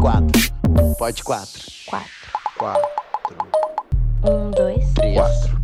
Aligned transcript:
quatro. 0.00 0.52
Pode 0.98 1.22
quatro. 1.22 1.62
Quatro. 1.86 2.10
Quatro. 2.56 2.88
Um, 4.24 4.50
dois. 4.50 4.84
Três. 4.94 5.14
Quatro. 5.14 5.60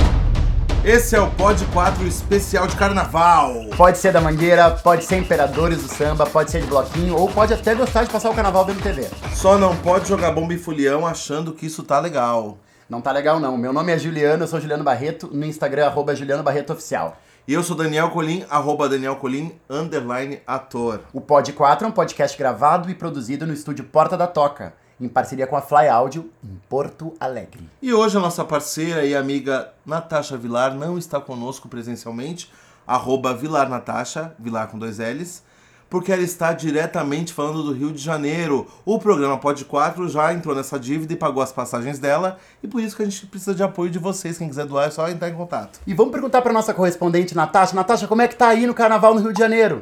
Esse 0.85 1.17
é 1.17 1.21
o 1.21 1.29
Pod 1.33 1.65
4 1.73 2.07
especial 2.07 2.67
de 2.67 2.77
carnaval. 2.77 3.65
Pode 3.77 3.99
ser 3.99 4.13
da 4.13 4.21
Mangueira, 4.21 4.71
pode 4.71 5.05
ser 5.05 5.17
Imperadores 5.17 5.83
do 5.83 5.89
Samba, 5.89 6.27
pode 6.27 6.51
ser 6.51 6.61
de 6.61 6.69
bloquinho, 6.69 7.17
ou 7.17 7.29
pode 7.29 7.53
até 7.53 7.75
gostar 7.75 8.05
de 8.05 8.11
passar 8.11 8.31
o 8.31 8.35
carnaval 8.35 8.65
vendo 8.65 8.83
TV. 8.83 9.09
Só 9.35 9.59
não 9.59 9.75
pode 9.75 10.09
jogar 10.09 10.31
bomba 10.31 10.55
e 10.55 10.59
fulião 10.59 11.07
achando 11.07 11.53
que 11.53 11.67
isso 11.67 11.83
tá 11.83 11.99
legal. 11.99 12.59
Não 12.89 13.01
tá 13.01 13.11
legal 13.11 13.41
não. 13.41 13.57
Meu 13.57 13.73
nome 13.73 13.91
é 13.91 13.99
Juliano, 13.99 14.45
eu 14.45 14.47
sou 14.47 14.61
Juliano 14.61 14.85
Barreto, 14.85 15.29
no 15.33 15.45
Instagram, 15.45 15.87
arroba 15.87 16.15
Juliano 16.15 16.43
Barreto 16.45 16.73
Oficial. 16.73 17.17
E 17.49 17.53
eu 17.53 17.63
sou 17.63 17.77
Daniel 17.77 18.11
Colim, 18.11 18.45
arroba 18.51 18.89
Daniel 18.89 19.15
Colim, 19.15 19.53
underline 19.71 20.41
ator. 20.45 21.03
O 21.13 21.21
Pod 21.21 21.53
4 21.53 21.87
é 21.87 21.89
um 21.89 21.93
podcast 21.93 22.37
gravado 22.37 22.91
e 22.91 22.95
produzido 22.95 23.47
no 23.47 23.53
estúdio 23.53 23.85
Porta 23.85 24.17
da 24.17 24.27
Toca, 24.27 24.75
em 25.01 25.07
parceria 25.07 25.47
com 25.47 25.55
a 25.55 25.63
Fly 25.63 25.87
Áudio, 25.87 26.29
em 26.43 26.61
Porto 26.69 27.15
Alegre. 27.21 27.71
E 27.81 27.95
hoje 27.95 28.17
a 28.17 28.21
nossa 28.21 28.45
parceira 28.45 29.05
e 29.05 29.15
amiga 29.15 29.73
Natasha 29.87 30.37
Vilar 30.37 30.75
não 30.75 30.99
está 30.99 31.21
conosco 31.21 31.69
presencialmente, 31.69 32.51
arroba 32.85 33.33
Vilar 33.33 33.69
Natasha, 33.69 34.35
Vilar 34.41 34.67
com 34.67 34.77
dois 34.77 34.99
L's, 34.99 35.45
porque 35.89 36.13
ela 36.13 36.23
está 36.23 36.53
diretamente 36.53 37.33
falando 37.33 37.63
do 37.63 37.73
Rio 37.73 37.93
de 37.93 38.03
Janeiro. 38.03 38.67
O 38.85 38.99
programa 38.99 39.39
Pod 39.39 39.65
4 39.65 40.09
já 40.09 40.33
entrou 40.33 40.55
nessa 40.55 40.79
dívida 40.79 41.13
e 41.13 41.17
pagou 41.17 41.43
as 41.43 41.53
passagens 41.53 41.99
dela, 41.99 42.39
e 42.63 42.69
por 42.69 42.81
isso 42.81 42.97
que 42.97 43.03
a 43.03 43.05
gente 43.07 43.27
precisa 43.27 43.55
de 43.55 43.63
apoio 43.63 43.91
de 43.91 43.99
vocês. 43.99 44.39
Quem 44.39 44.49
quiser 44.49 44.67
doar 44.67 44.89
é 44.89 44.91
só 44.91 45.09
entrar 45.09 45.29
em 45.29 45.35
contato. 45.35 45.81
E 45.87 45.95
vamos 45.95 46.13
perguntar 46.13 46.43
pra 46.43 46.53
nossa 46.53 46.75
correspondente 46.75 47.35
Natasha. 47.35 47.75
Natasha, 47.75 48.07
como 48.07 48.23
é 48.23 48.29
que 48.29 48.37
tá 48.37 48.49
aí 48.49 48.67
no 48.67 48.75
carnaval 48.75 49.15
no 49.15 49.21
Rio 49.21 49.33
de 49.33 49.39
Janeiro? 49.39 49.81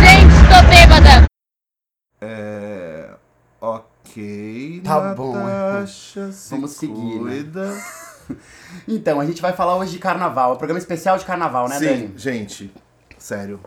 Gente, 0.00 0.36
tô 0.48 0.68
bêbada! 0.68 1.26
É. 2.20 3.10
Ok. 3.60 4.80
Tá 4.84 5.14
bom. 5.14 5.34
Natasha, 5.34 6.32
se 6.32 6.50
Vamos 6.50 6.72
seguir, 6.72 7.20
né? 7.20 7.76
Então, 8.88 9.20
a 9.20 9.26
gente 9.26 9.42
vai 9.42 9.52
falar 9.52 9.76
hoje 9.76 9.92
de 9.92 9.98
carnaval, 9.98 10.50
é 10.50 10.54
um 10.54 10.58
programa 10.58 10.78
especial 10.78 11.18
de 11.18 11.24
carnaval, 11.24 11.68
né, 11.68 11.78
Sim, 11.78 11.84
Dani? 11.86 12.12
gente, 12.16 12.72
sério, 13.18 13.58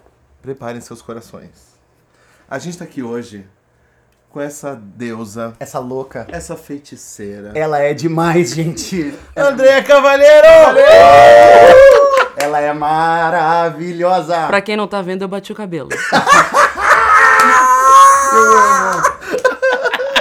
preparem 0.41 0.79
seus 0.81 1.01
corações. 1.01 1.75
A 2.49 2.57
gente 2.59 2.77
tá 2.77 2.83
aqui 2.85 3.03
hoje 3.03 3.45
com 4.29 4.39
essa 4.39 4.75
deusa, 4.75 5.53
Essa 5.59 5.79
louca. 5.79 6.25
essa 6.29 6.55
feiticeira. 6.55 7.51
Ela 7.55 7.79
é 7.79 7.93
demais, 7.93 8.51
gente. 8.55 9.13
Andréa 9.35 9.83
Cavalheiro! 9.83 10.47
Ela 12.37 12.59
é 12.61 12.71
maravilhosa. 12.73 14.47
Pra 14.47 14.61
quem 14.61 14.77
não 14.77 14.87
tá 14.87 15.01
vendo, 15.01 15.23
eu 15.23 15.27
bati 15.27 15.51
o 15.51 15.55
cabelo. 15.55 15.89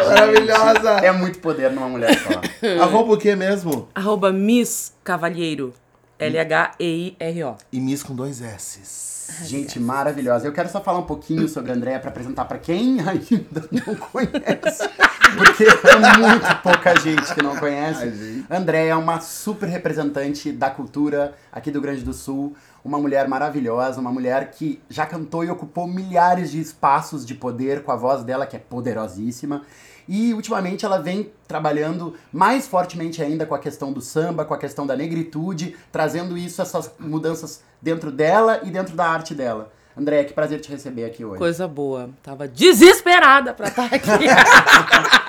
Maravilhosa! 0.08 0.90
É 1.02 1.12
muito 1.12 1.38
poder 1.38 1.70
numa 1.70 1.88
mulher 1.88 2.18
só. 2.18 2.40
Arroba 2.82 3.14
o 3.14 3.16
que 3.18 3.34
mesmo? 3.34 3.88
Arroba 3.94 4.32
Miss 4.32 4.92
Cavalheiro. 5.04 5.74
L-H-E-I-R-O. 6.18 7.56
E 7.72 7.80
Miss 7.80 8.02
com 8.02 8.14
dois 8.14 8.40
S's. 8.40 9.18
Gente, 9.44 9.78
maravilhosa. 9.78 10.46
Eu 10.46 10.52
quero 10.52 10.68
só 10.68 10.80
falar 10.80 10.98
um 10.98 11.04
pouquinho 11.04 11.48
sobre 11.48 11.70
a 11.70 11.74
Andrea 11.74 12.00
pra 12.00 12.10
apresentar 12.10 12.46
pra 12.46 12.58
quem 12.58 12.98
ainda 13.00 13.68
não 13.70 13.94
conhece. 13.94 14.88
Porque 15.36 15.64
é 15.64 16.18
muito 16.18 16.62
pouca 16.62 16.98
gente 16.98 17.34
que 17.34 17.42
não 17.42 17.56
conhece. 17.56 18.44
Andrea 18.50 18.92
é 18.92 18.96
uma 18.96 19.20
super 19.20 19.68
representante 19.68 20.50
da 20.50 20.70
cultura 20.70 21.34
aqui 21.52 21.70
do 21.70 21.74
Rio 21.74 21.82
Grande 21.82 22.02
do 22.02 22.12
Sul. 22.14 22.56
Uma 22.82 22.98
mulher 22.98 23.28
maravilhosa, 23.28 24.00
uma 24.00 24.10
mulher 24.10 24.50
que 24.50 24.80
já 24.88 25.04
cantou 25.04 25.44
e 25.44 25.50
ocupou 25.50 25.86
milhares 25.86 26.50
de 26.50 26.60
espaços 26.60 27.26
de 27.26 27.34
poder 27.34 27.82
com 27.82 27.92
a 27.92 27.96
voz 27.96 28.24
dela, 28.24 28.46
que 28.46 28.56
é 28.56 28.58
poderosíssima. 28.58 29.62
E 30.08 30.32
ultimamente 30.32 30.86
ela 30.86 30.98
vem 30.98 31.30
trabalhando 31.46 32.14
mais 32.32 32.66
fortemente 32.66 33.22
ainda 33.22 33.44
com 33.44 33.54
a 33.54 33.58
questão 33.58 33.92
do 33.92 34.00
samba, 34.00 34.44
com 34.44 34.54
a 34.54 34.58
questão 34.58 34.86
da 34.86 34.96
negritude, 34.96 35.76
trazendo 35.92 36.36
isso, 36.38 36.62
essas 36.62 36.90
mudanças 36.98 37.62
dentro 37.80 38.10
dela 38.10 38.60
e 38.64 38.70
dentro 38.70 38.96
da 38.96 39.06
arte 39.06 39.34
dela. 39.34 39.70
André, 39.96 40.24
que 40.24 40.32
prazer 40.32 40.60
te 40.60 40.70
receber 40.70 41.04
aqui 41.04 41.24
hoje. 41.24 41.38
Coisa 41.38 41.66
boa. 41.66 42.10
Tava 42.22 42.46
desesperada 42.46 43.52
pra 43.52 43.68
estar 43.68 43.92
aqui. 43.92 44.08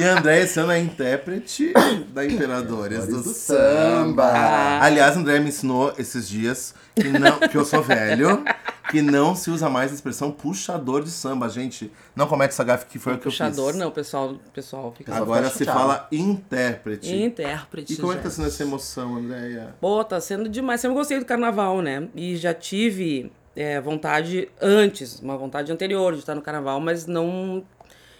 E 0.00 0.04
a 0.04 0.18
Andréia 0.18 0.44
esse 0.44 0.58
ano 0.58 0.72
é 0.72 0.78
intérprete 0.80 1.74
da 2.08 2.24
Imperadores 2.24 3.06
do, 3.06 3.22
do 3.22 3.34
Samba. 3.34 4.30
Samba. 4.32 4.78
Aliás, 4.80 5.14
a 5.14 5.20
Andréia 5.20 5.40
me 5.42 5.50
ensinou 5.50 5.92
esses 5.98 6.26
dias 6.26 6.74
que, 6.94 7.06
não, 7.08 7.38
que 7.38 7.54
eu 7.54 7.66
sou 7.66 7.82
velho, 7.82 8.42
que 8.90 9.02
não 9.02 9.34
se 9.34 9.50
usa 9.50 9.68
mais 9.68 9.92
a 9.92 9.94
expressão 9.94 10.30
puxador 10.32 11.02
de 11.02 11.10
samba. 11.10 11.50
Gente, 11.50 11.92
não 12.16 12.26
comete 12.26 12.54
essa 12.54 12.64
gafe 12.64 12.86
que 12.86 12.98
foi 12.98 13.12
o 13.12 13.18
que 13.18 13.28
eu 13.28 13.30
Puxador, 13.30 13.72
fiz. 13.72 13.76
não, 13.78 13.88
o 13.88 13.92
pessoal, 13.92 14.36
pessoal 14.54 14.90
fica. 14.96 15.14
Agora 15.14 15.50
se 15.50 15.58
chateado. 15.58 15.78
fala 15.78 16.08
intérprete. 16.10 17.14
Intérprete. 17.14 17.92
E 17.92 17.96
como 17.98 18.14
é 18.14 18.16
que 18.16 18.22
tá 18.22 18.30
sendo 18.30 18.48
essa 18.48 18.62
emoção, 18.62 19.16
Andréia? 19.16 19.74
Pô, 19.82 20.02
tá 20.02 20.18
sendo 20.18 20.48
demais. 20.48 20.80
Sempre 20.80 20.96
gostei 20.96 21.18
do 21.18 21.26
carnaval, 21.26 21.82
né? 21.82 22.08
E 22.14 22.36
já 22.36 22.54
tive 22.54 23.30
é, 23.54 23.78
vontade 23.78 24.48
antes, 24.62 25.20
uma 25.20 25.36
vontade 25.36 25.70
anterior 25.70 26.14
de 26.14 26.20
estar 26.20 26.34
no 26.34 26.40
carnaval, 26.40 26.80
mas 26.80 27.06
não. 27.06 27.62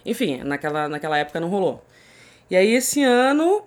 Enfim, 0.05 0.43
naquela, 0.43 0.89
naquela 0.89 1.19
época 1.19 1.41
não 1.41 1.49
rolou. 1.49 1.85
E 2.51 2.57
aí 2.57 2.75
esse 2.75 3.03
ano 3.03 3.63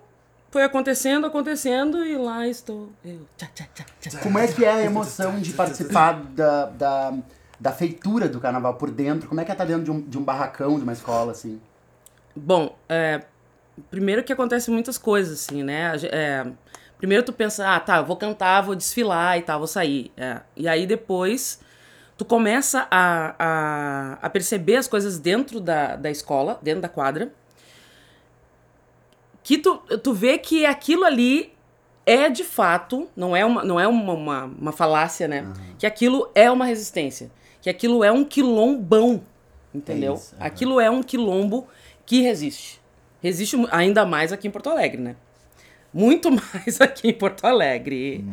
foi 0.50 0.62
acontecendo, 0.62 1.26
acontecendo, 1.26 2.04
e 2.04 2.16
lá 2.16 2.46
estou 2.46 2.90
eu. 3.04 3.26
Tchá, 3.36 3.48
tchá, 3.54 3.66
tchá. 4.00 4.18
Como 4.20 4.38
é 4.38 4.46
que 4.46 4.64
é 4.64 4.70
a 4.70 4.84
emoção 4.84 5.40
de 5.40 5.52
participar 5.52 6.22
da, 6.22 6.66
da, 6.66 7.14
da 7.58 7.72
feitura 7.72 8.28
do 8.28 8.38
carnaval 8.38 8.74
por 8.74 8.90
dentro? 8.90 9.28
Como 9.28 9.40
é 9.40 9.44
que 9.44 9.50
é 9.50 9.54
estar 9.54 9.64
dentro 9.64 9.84
de 9.84 9.90
um, 9.90 10.00
de 10.00 10.16
um 10.16 10.22
barracão, 10.22 10.76
de 10.76 10.82
uma 10.82 10.92
escola, 10.92 11.32
assim? 11.32 11.60
Bom, 12.36 12.76
é, 12.88 13.22
primeiro 13.90 14.22
que 14.22 14.32
acontece 14.32 14.70
muitas 14.70 14.98
coisas, 14.98 15.40
assim, 15.40 15.62
né? 15.62 15.92
É, 16.04 16.46
primeiro 16.98 17.24
tu 17.24 17.32
pensa, 17.32 17.74
ah, 17.74 17.80
tá, 17.80 17.96
eu 17.96 18.04
vou 18.04 18.16
cantar, 18.16 18.60
vou 18.60 18.74
desfilar 18.74 19.38
e 19.38 19.42
tal, 19.42 19.58
vou 19.58 19.68
sair. 19.68 20.12
É, 20.16 20.40
e 20.56 20.68
aí 20.68 20.86
depois 20.86 21.58
tu 22.16 22.24
começa 22.24 22.86
a, 22.90 23.34
a, 23.38 24.18
a 24.22 24.30
perceber 24.30 24.76
as 24.76 24.86
coisas 24.86 25.18
dentro 25.18 25.60
da, 25.60 25.96
da 25.96 26.10
escola, 26.10 26.58
dentro 26.62 26.80
da 26.80 26.88
quadra, 26.88 27.32
que 29.42 29.58
tu, 29.58 29.76
tu 30.02 30.12
vê 30.14 30.38
que 30.38 30.64
aquilo 30.64 31.04
ali 31.04 31.52
é 32.06 32.28
de 32.28 32.44
fato, 32.44 33.08
não 33.16 33.34
é 33.34 33.44
uma, 33.44 33.64
não 33.64 33.78
é 33.78 33.86
uma, 33.88 34.12
uma, 34.12 34.44
uma 34.44 34.72
falácia, 34.72 35.26
né? 35.26 35.52
Que 35.78 35.86
aquilo 35.86 36.30
é 36.34 36.50
uma 36.50 36.64
resistência. 36.64 37.30
Que 37.60 37.70
aquilo 37.70 38.04
é 38.04 38.12
um 38.12 38.24
quilombão, 38.24 39.22
entendeu? 39.74 40.14
isso, 40.14 40.34
aham. 40.36 40.46
Aquilo 40.46 40.80
é 40.80 40.90
um 40.90 41.02
quilombo 41.02 41.66
que 42.04 42.20
resiste. 42.20 42.80
Resiste 43.22 43.56
ainda 43.70 44.04
mais 44.04 44.32
aqui 44.32 44.48
em 44.48 44.50
Porto 44.50 44.68
Alegre, 44.68 45.00
né? 45.00 45.16
Muito 45.94 46.28
mais 46.32 46.80
aqui 46.80 47.08
em 47.10 47.12
Porto 47.14 47.44
Alegre. 47.46 48.24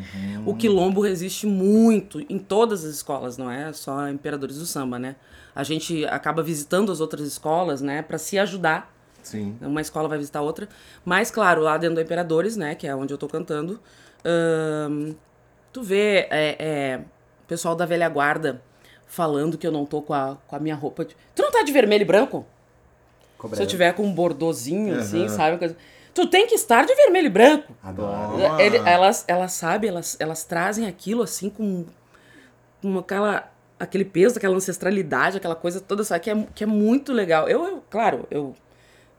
O 0.46 0.56
quilombo 0.56 1.02
resiste 1.02 1.46
muito 1.46 2.20
em 2.28 2.40
todas 2.40 2.84
as 2.84 2.96
escolas, 2.96 3.38
não 3.38 3.50
é 3.52 3.72
só 3.72 4.10
Imperadores 4.10 4.58
do 4.58 4.66
Samba, 4.66 4.98
né? 4.98 5.16
A 5.54 5.64
gente 5.64 6.04
acaba 6.06 6.42
visitando 6.42 6.92
as 6.92 7.00
outras 7.00 7.28
escolas, 7.28 7.82
né, 7.82 8.02
para 8.02 8.18
se 8.18 8.40
ajudar 8.40 8.92
Sim. 9.22 9.56
uma 9.62 9.82
escola 9.82 10.08
vai 10.10 10.18
visitar 10.18 10.42
outra. 10.42 10.68
Mas, 11.06 11.30
claro, 11.30 11.62
lá 11.62 11.78
dentro 11.78 11.96
do 11.96 12.02
Imperadores, 12.02 12.58
né? 12.58 12.74
Que 12.74 12.88
é 12.88 12.96
onde 12.96 13.14
eu 13.14 13.18
tô 13.18 13.28
cantando. 13.28 13.80
ahn, 14.26 15.14
tu 15.72 15.84
vê 15.84 16.28
é, 16.32 16.56
é, 16.60 16.98
o 17.44 17.48
pessoal 17.48 17.76
da 17.76 17.86
velha 17.86 18.10
guarda 18.10 18.62
falando 19.06 19.58
que 19.58 19.68
eu 19.68 19.72
não 19.72 19.86
tô 19.86 20.02
com 20.02 20.14
a, 20.14 20.38
com 20.48 20.56
a 20.56 20.60
minha 20.60 20.74
roupa. 20.76 21.06
de- 21.06 21.16
Tu 21.36 21.42
não 21.44 21.52
tá 21.52 21.62
de 21.64 21.72
vermelho 21.72 22.02
e 22.02 22.06
branco? 22.06 22.46
Se 23.54 23.62
eu 23.62 23.68
tiver 23.68 23.94
com 23.94 24.04
um 24.04 24.14
bordozinho, 24.14 24.98
assim, 25.00 25.26
Aham. 25.26 25.36
sabe? 25.36 25.76
Tu 26.14 26.28
tem 26.28 26.48
que 26.48 26.56
estar 26.56 26.86
de 26.86 26.94
vermelho 26.96 27.28
e 27.28 27.30
branco. 27.30 27.74
Adoro. 27.84 28.38
Ah. 28.54 28.62
Ele- 28.62 28.78
elas, 28.78 29.24
elas 29.28 29.54
sabem, 29.54 29.90
elas, 29.90 30.18
elas 30.20 30.44
trazem 30.44 30.88
aquilo 30.88 31.24
assim 31.24 31.50
com, 31.50 31.86
com 32.82 32.98
aquela, 33.00 33.50
aquele 33.80 34.06
peso, 34.06 34.38
aquela 34.38 34.56
ancestralidade, 34.56 35.38
aquela 35.38 35.56
coisa 35.56 35.80
toda, 35.80 36.04
sabe? 36.04 36.20
Que 36.22 36.30
é, 36.30 36.48
que 36.56 36.64
é 36.64 36.68
muito 36.68 37.14
legal. 37.14 37.48
Eu, 37.48 37.66
eu, 37.66 37.84
claro, 37.90 38.28
eu 38.30 38.54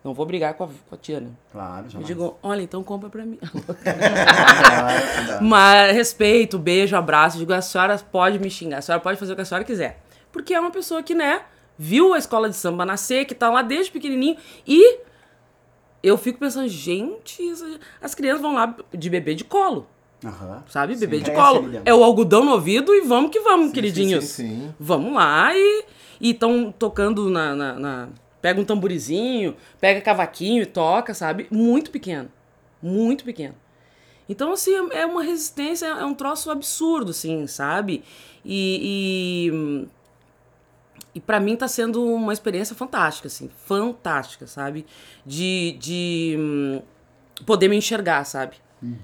não 0.04 0.12
vou 0.12 0.26
brigar 0.26 0.52
com 0.54 0.64
a, 0.64 0.66
com 0.66 0.94
a 0.94 0.98
tia, 0.98 1.20
né? 1.20 1.30
Claro, 1.50 1.86
Eu 1.86 1.90
jamais. 1.90 2.06
digo, 2.08 2.36
olha, 2.42 2.60
então 2.60 2.82
compra 2.84 3.08
pra 3.08 3.24
mim. 3.24 3.38
Mas 5.40 5.92
respeito, 5.94 6.58
beijo, 6.58 6.96
abraço. 6.96 7.38
Digo, 7.38 7.52
a 7.52 7.62
senhora 7.62 7.98
pode 7.98 8.38
me 8.38 8.50
xingar, 8.50 8.78
a 8.78 8.82
senhora 8.82 9.02
pode 9.02 9.18
fazer 9.18 9.32
o 9.32 9.36
que 9.36 9.42
a 9.42 9.44
senhora 9.44 9.64
quiser. 9.64 10.00
Porque 10.30 10.54
é 10.54 10.60
uma 10.60 10.70
pessoa 10.70 11.02
que, 11.02 11.14
né, 11.14 11.42
viu 11.78 12.14
a 12.14 12.18
escola 12.18 12.48
de 12.48 12.56
samba 12.56 12.84
nascer, 12.84 13.24
que 13.24 13.34
tá 13.34 13.50
lá 13.50 13.62
desde 13.62 13.90
pequenininho. 13.92 14.36
E 14.66 15.00
eu 16.02 16.18
fico 16.18 16.38
pensando, 16.38 16.68
gente, 16.68 17.42
as 18.00 18.14
crianças 18.14 18.42
vão 18.42 18.54
lá 18.54 18.74
de 18.92 19.08
bebê 19.10 19.34
de 19.34 19.44
colo. 19.44 19.86
Aham. 20.24 20.62
Sabe? 20.68 20.94
Bebê 20.96 21.18
de 21.18 21.24
cresce 21.24 21.40
colo. 21.40 21.70
É 21.84 21.92
o 21.94 22.02
algodão 22.04 22.44
no 22.44 22.52
ouvido 22.52 22.94
e 22.94 23.00
vamos 23.02 23.30
que 23.30 23.40
vamos, 23.40 23.66
Sim, 23.68 23.72
queridinhos. 23.72 24.24
sim, 24.24 24.48
sim, 24.48 24.60
sim. 24.62 24.74
Vamos 24.78 25.12
lá 25.14 25.50
e 25.56 25.84
estão 26.20 26.72
tocando 26.76 27.28
na, 27.28 27.54
na, 27.54 27.72
na- 27.78 28.08
Pega 28.40 28.60
um 28.60 28.64
tamborizinho, 28.64 29.54
pega 29.80 30.00
cavaquinho 30.00 30.62
e 30.62 30.66
toca, 30.66 31.14
sabe? 31.14 31.46
Muito 31.50 31.90
pequeno. 31.92 32.28
Muito 32.82 33.22
pequeno. 33.24 33.54
Então, 34.28 34.52
assim, 34.52 34.72
é 34.92 35.06
uma 35.06 35.22
resistência, 35.22 35.86
é 35.86 36.04
um 36.04 36.14
troço 36.14 36.50
absurdo, 36.50 37.10
assim, 37.12 37.46
sabe? 37.46 38.02
E, 38.44 39.48
e, 39.52 39.86
e 41.14 41.20
para 41.20 41.38
mim 41.38 41.56
tá 41.56 41.68
sendo 41.68 42.04
uma 42.04 42.32
experiência 42.32 42.74
fantástica, 42.74 43.28
assim, 43.28 43.50
fantástica, 43.66 44.46
sabe? 44.46 44.86
De, 45.26 45.76
de 45.78 46.36
hum, 46.38 46.82
poder 47.44 47.68
me 47.68 47.76
enxergar, 47.76 48.24
sabe? 48.24 48.56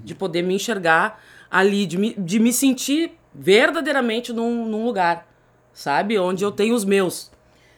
De 0.04 0.14
poder 0.14 0.42
me 0.42 0.54
enxergar 0.54 1.20
ali, 1.50 1.86
de 1.86 1.98
me, 1.98 2.14
de 2.14 2.38
me 2.40 2.52
sentir 2.52 3.12
verdadeiramente 3.34 4.32
num, 4.32 4.66
num 4.66 4.84
lugar, 4.84 5.26
sabe? 5.72 6.18
Onde 6.18 6.44
eu 6.44 6.50
tenho 6.50 6.74
os 6.74 6.84
meus, 6.84 7.30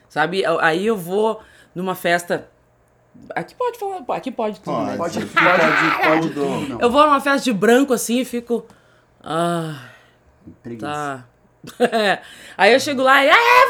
sabe? 0.08 0.42
Aí 0.60 0.86
eu 0.86 0.96
vou 0.96 1.40
numa 1.74 1.94
festa. 1.94 2.48
Aqui 3.34 3.54
pode 3.54 3.78
falar, 3.78 4.04
aqui 4.16 4.30
pode 4.30 4.60
tudo, 4.60 4.80
né? 4.82 4.96
Pode, 4.96 5.20
Pode, 5.20 5.28
pode, 5.28 6.08
pode 6.08 6.30
tudo. 6.30 6.80
Eu 6.80 6.90
vou 6.90 7.02
numa 7.04 7.20
festa 7.20 7.44
de 7.44 7.52
branco 7.52 7.92
assim 7.92 8.20
e 8.20 8.24
fico. 8.24 8.64
Ah, 9.22 9.88
tá. 10.78 11.26
Aí 12.56 12.72
eu 12.72 12.80
chego 12.80 13.02
lá 13.02 13.24
e. 13.24 13.28
Aê, 13.28 13.66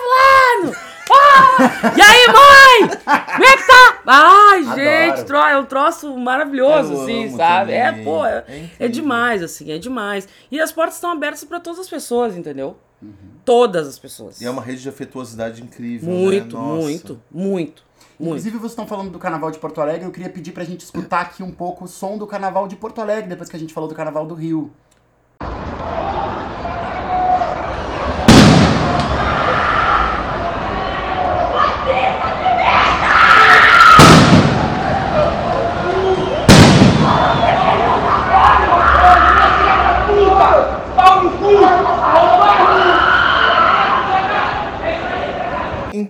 Fulano! 0.63 0.77
Ah! 1.13 1.93
E 1.97 2.01
aí, 2.01 2.27
mãe? 2.29 2.99
Como 3.35 3.45
é 3.45 3.57
que 3.57 3.67
tá? 3.67 3.99
Ai, 4.07 4.61
Adoro. 4.61 4.77
gente, 4.77 5.25
tro- 5.27 5.37
é 5.39 5.59
um 5.59 5.65
troço 5.65 6.17
maravilhoso, 6.17 6.93
Eu 6.93 7.03
assim, 7.03 7.37
sabe? 7.37 7.73
também. 7.73 7.81
É, 8.01 8.05
pô, 8.05 8.25
é, 8.25 8.45
É 8.49 8.71
é, 8.87 8.89
demais, 8.89 9.43
assim, 9.43 9.73
é 9.73 9.79
demais. 9.79 10.29
E 10.53 10.61
as 10.61 10.71
portas 10.71 10.95
estão 10.95 11.11
abertas 11.11 11.43
pra 11.43 11.59
todas 11.59 11.81
as 11.81 11.89
pessoas, 11.89 12.37
entendeu? 12.37 12.77
Uhum. 13.03 13.13
Todas 13.45 13.89
as 13.89 13.99
pessoas. 13.99 14.41
E 14.41 14.47
é 14.47 14.51
uma 14.51 14.63
rede 14.63 14.83
de 14.83 14.89
afetuosidade 14.89 15.61
incrível, 15.63 16.09
né? 16.13 16.17
Muito, 16.21 16.57
Nossa. 16.57 16.75
muito, 16.87 17.21
muito, 17.31 17.83
muito. 17.83 17.85
Inclusive, 18.21 18.59
vocês 18.59 18.73
estão 18.73 18.87
falando 18.87 19.11
do 19.11 19.19
Carnaval 19.19 19.51
de 19.51 19.59
Porto 19.59 19.81
Alegre, 19.81 20.05
eu 20.07 20.13
queria 20.13 20.29
pedir 20.31 20.53
pra 20.53 20.63
gente 20.63 20.83
escutar 20.85 21.23
aqui 21.23 21.43
um 21.43 21.51
pouco 21.51 21.87
o 21.87 21.89
som 21.89 22.17
do 22.17 22.27
Carnaval 22.27 22.69
de 22.69 22.77
Porto 22.77 23.01
Alegre, 23.01 23.29
depois 23.31 23.49
que 23.49 23.57
a 23.57 23.59
gente 23.59 23.75
falou 23.75 23.89
do 23.89 23.97
Carnaval 23.97 24.27
do 24.27 24.35
Rio. 24.35 24.71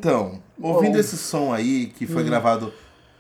Então, 0.00 0.42
ouvindo 0.58 0.98
esse 0.98 1.18
som 1.18 1.52
aí, 1.52 1.88
que 1.88 2.06
foi 2.06 2.24
gravado 2.24 2.72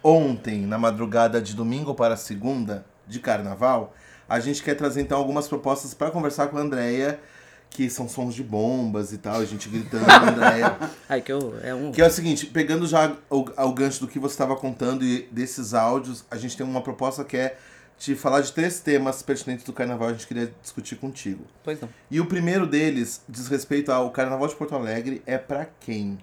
ontem, 0.02 0.62
na 0.62 0.78
madrugada 0.78 1.38
de 1.38 1.54
domingo 1.54 1.94
para 1.94 2.16
segunda, 2.16 2.86
de 3.06 3.20
carnaval, 3.20 3.94
a 4.26 4.40
gente 4.40 4.62
quer 4.62 4.74
trazer 4.74 5.02
então 5.02 5.18
algumas 5.18 5.46
propostas 5.46 5.92
para 5.92 6.10
conversar 6.10 6.46
com 6.46 6.56
a 6.56 6.62
Andrea, 6.62 7.20
que 7.68 7.90
são 7.90 8.08
sons 8.08 8.34
de 8.34 8.42
bombas 8.42 9.12
e 9.12 9.18
tal, 9.18 9.40
a 9.40 9.44
gente 9.44 9.68
gritando 9.68 10.06
com 10.06 10.10
a 10.10 10.30
Andrea. 10.30 10.78
Ai, 11.06 11.20
que 11.20 11.30
eu, 11.30 11.54
é 11.62 11.74
um. 11.74 11.92
Que 11.92 12.00
é 12.00 12.06
o 12.06 12.10
seguinte, 12.10 12.46
pegando 12.46 12.86
já 12.86 13.14
o, 13.28 13.40
o 13.40 13.72
gancho 13.74 14.00
do 14.00 14.08
que 14.08 14.18
você 14.18 14.32
estava 14.32 14.56
contando 14.56 15.04
e 15.04 15.28
desses 15.30 15.74
áudios, 15.74 16.24
a 16.30 16.38
gente 16.38 16.56
tem 16.56 16.64
uma 16.64 16.80
proposta 16.80 17.22
que 17.24 17.36
é 17.36 17.58
te 17.98 18.14
falar 18.14 18.40
de 18.40 18.52
três 18.52 18.80
temas 18.80 19.22
pertinentes 19.22 19.66
do 19.66 19.74
carnaval, 19.74 20.08
a 20.08 20.12
gente 20.12 20.26
queria 20.26 20.50
discutir 20.62 20.96
contigo. 20.96 21.44
Pois 21.62 21.78
não. 21.78 21.90
E 22.10 22.18
o 22.20 22.24
primeiro 22.24 22.66
deles 22.66 23.20
diz 23.28 23.48
respeito 23.48 23.92
ao 23.92 24.10
Carnaval 24.10 24.48
de 24.48 24.54
Porto 24.54 24.74
Alegre 24.74 25.20
é 25.26 25.36
pra 25.36 25.66
quem? 25.78 26.18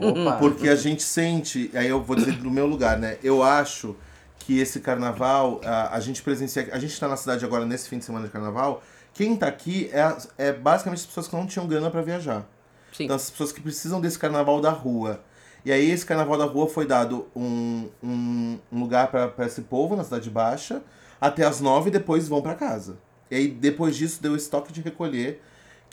Opa! 0.00 0.36
Porque 0.38 0.68
a 0.68 0.76
gente 0.76 1.02
sente, 1.02 1.70
aí 1.74 1.88
eu 1.88 2.02
vou 2.02 2.16
dizer 2.16 2.32
do 2.38 2.50
meu 2.50 2.66
lugar, 2.66 2.98
né? 2.98 3.18
Eu 3.22 3.42
acho 3.42 3.96
que 4.38 4.58
esse 4.58 4.80
carnaval, 4.80 5.60
a, 5.64 5.96
a 5.96 6.00
gente 6.00 6.22
presencia, 6.22 6.68
a 6.72 6.78
gente 6.78 6.98
tá 6.98 7.08
na 7.08 7.16
cidade 7.16 7.44
agora 7.44 7.64
nesse 7.64 7.88
fim 7.88 7.98
de 7.98 8.04
semana 8.04 8.26
de 8.26 8.32
carnaval, 8.32 8.82
quem 9.14 9.36
tá 9.36 9.46
aqui 9.46 9.90
é, 9.92 10.16
é 10.48 10.52
basicamente 10.52 11.00
as 11.00 11.06
pessoas 11.06 11.28
que 11.28 11.36
não 11.36 11.46
tinham 11.46 11.66
grana 11.66 11.90
pra 11.90 12.02
viajar. 12.02 12.46
Sim. 12.92 13.04
Então 13.04 13.16
as 13.16 13.30
pessoas 13.30 13.52
que 13.52 13.60
precisam 13.60 14.00
desse 14.00 14.18
carnaval 14.18 14.60
da 14.60 14.70
rua. 14.70 15.20
E 15.64 15.72
aí 15.72 15.90
esse 15.90 16.04
carnaval 16.04 16.36
da 16.36 16.44
rua 16.44 16.68
foi 16.68 16.86
dado 16.86 17.26
um, 17.34 17.88
um, 18.02 18.58
um 18.70 18.80
lugar 18.80 19.08
pra 19.08 19.46
esse 19.46 19.62
povo 19.62 19.96
na 19.96 20.04
Cidade 20.04 20.28
Baixa, 20.28 20.82
até 21.18 21.44
as 21.44 21.60
nove 21.60 21.88
e 21.88 21.92
depois 21.92 22.28
vão 22.28 22.42
pra 22.42 22.54
casa. 22.54 22.98
E 23.30 23.36
aí 23.36 23.48
depois 23.48 23.96
disso 23.96 24.22
deu 24.22 24.36
esse 24.36 24.50
toque 24.50 24.72
de 24.72 24.82
recolher 24.82 25.40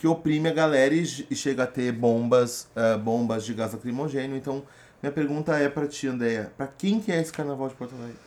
que 0.01 0.07
oprime 0.07 0.49
a 0.49 0.51
galera 0.51 0.95
e, 0.95 1.03
e 1.29 1.35
chega 1.35 1.61
a 1.61 1.67
ter 1.67 1.91
bombas, 1.91 2.67
ah, 2.75 2.97
bombas 2.97 3.45
de 3.45 3.53
gás 3.53 3.71
lacrimogênio. 3.71 4.35
Então, 4.35 4.63
minha 4.99 5.13
pergunta 5.13 5.55
é 5.55 5.69
pra 5.69 5.85
ti, 5.85 6.07
Andréia, 6.07 6.51
pra 6.57 6.65
quem 6.65 6.99
que 6.99 7.11
é 7.11 7.21
esse 7.21 7.31
carnaval 7.31 7.67
de 7.67 7.75
Porto 7.75 7.93
Alegre? 7.93 8.17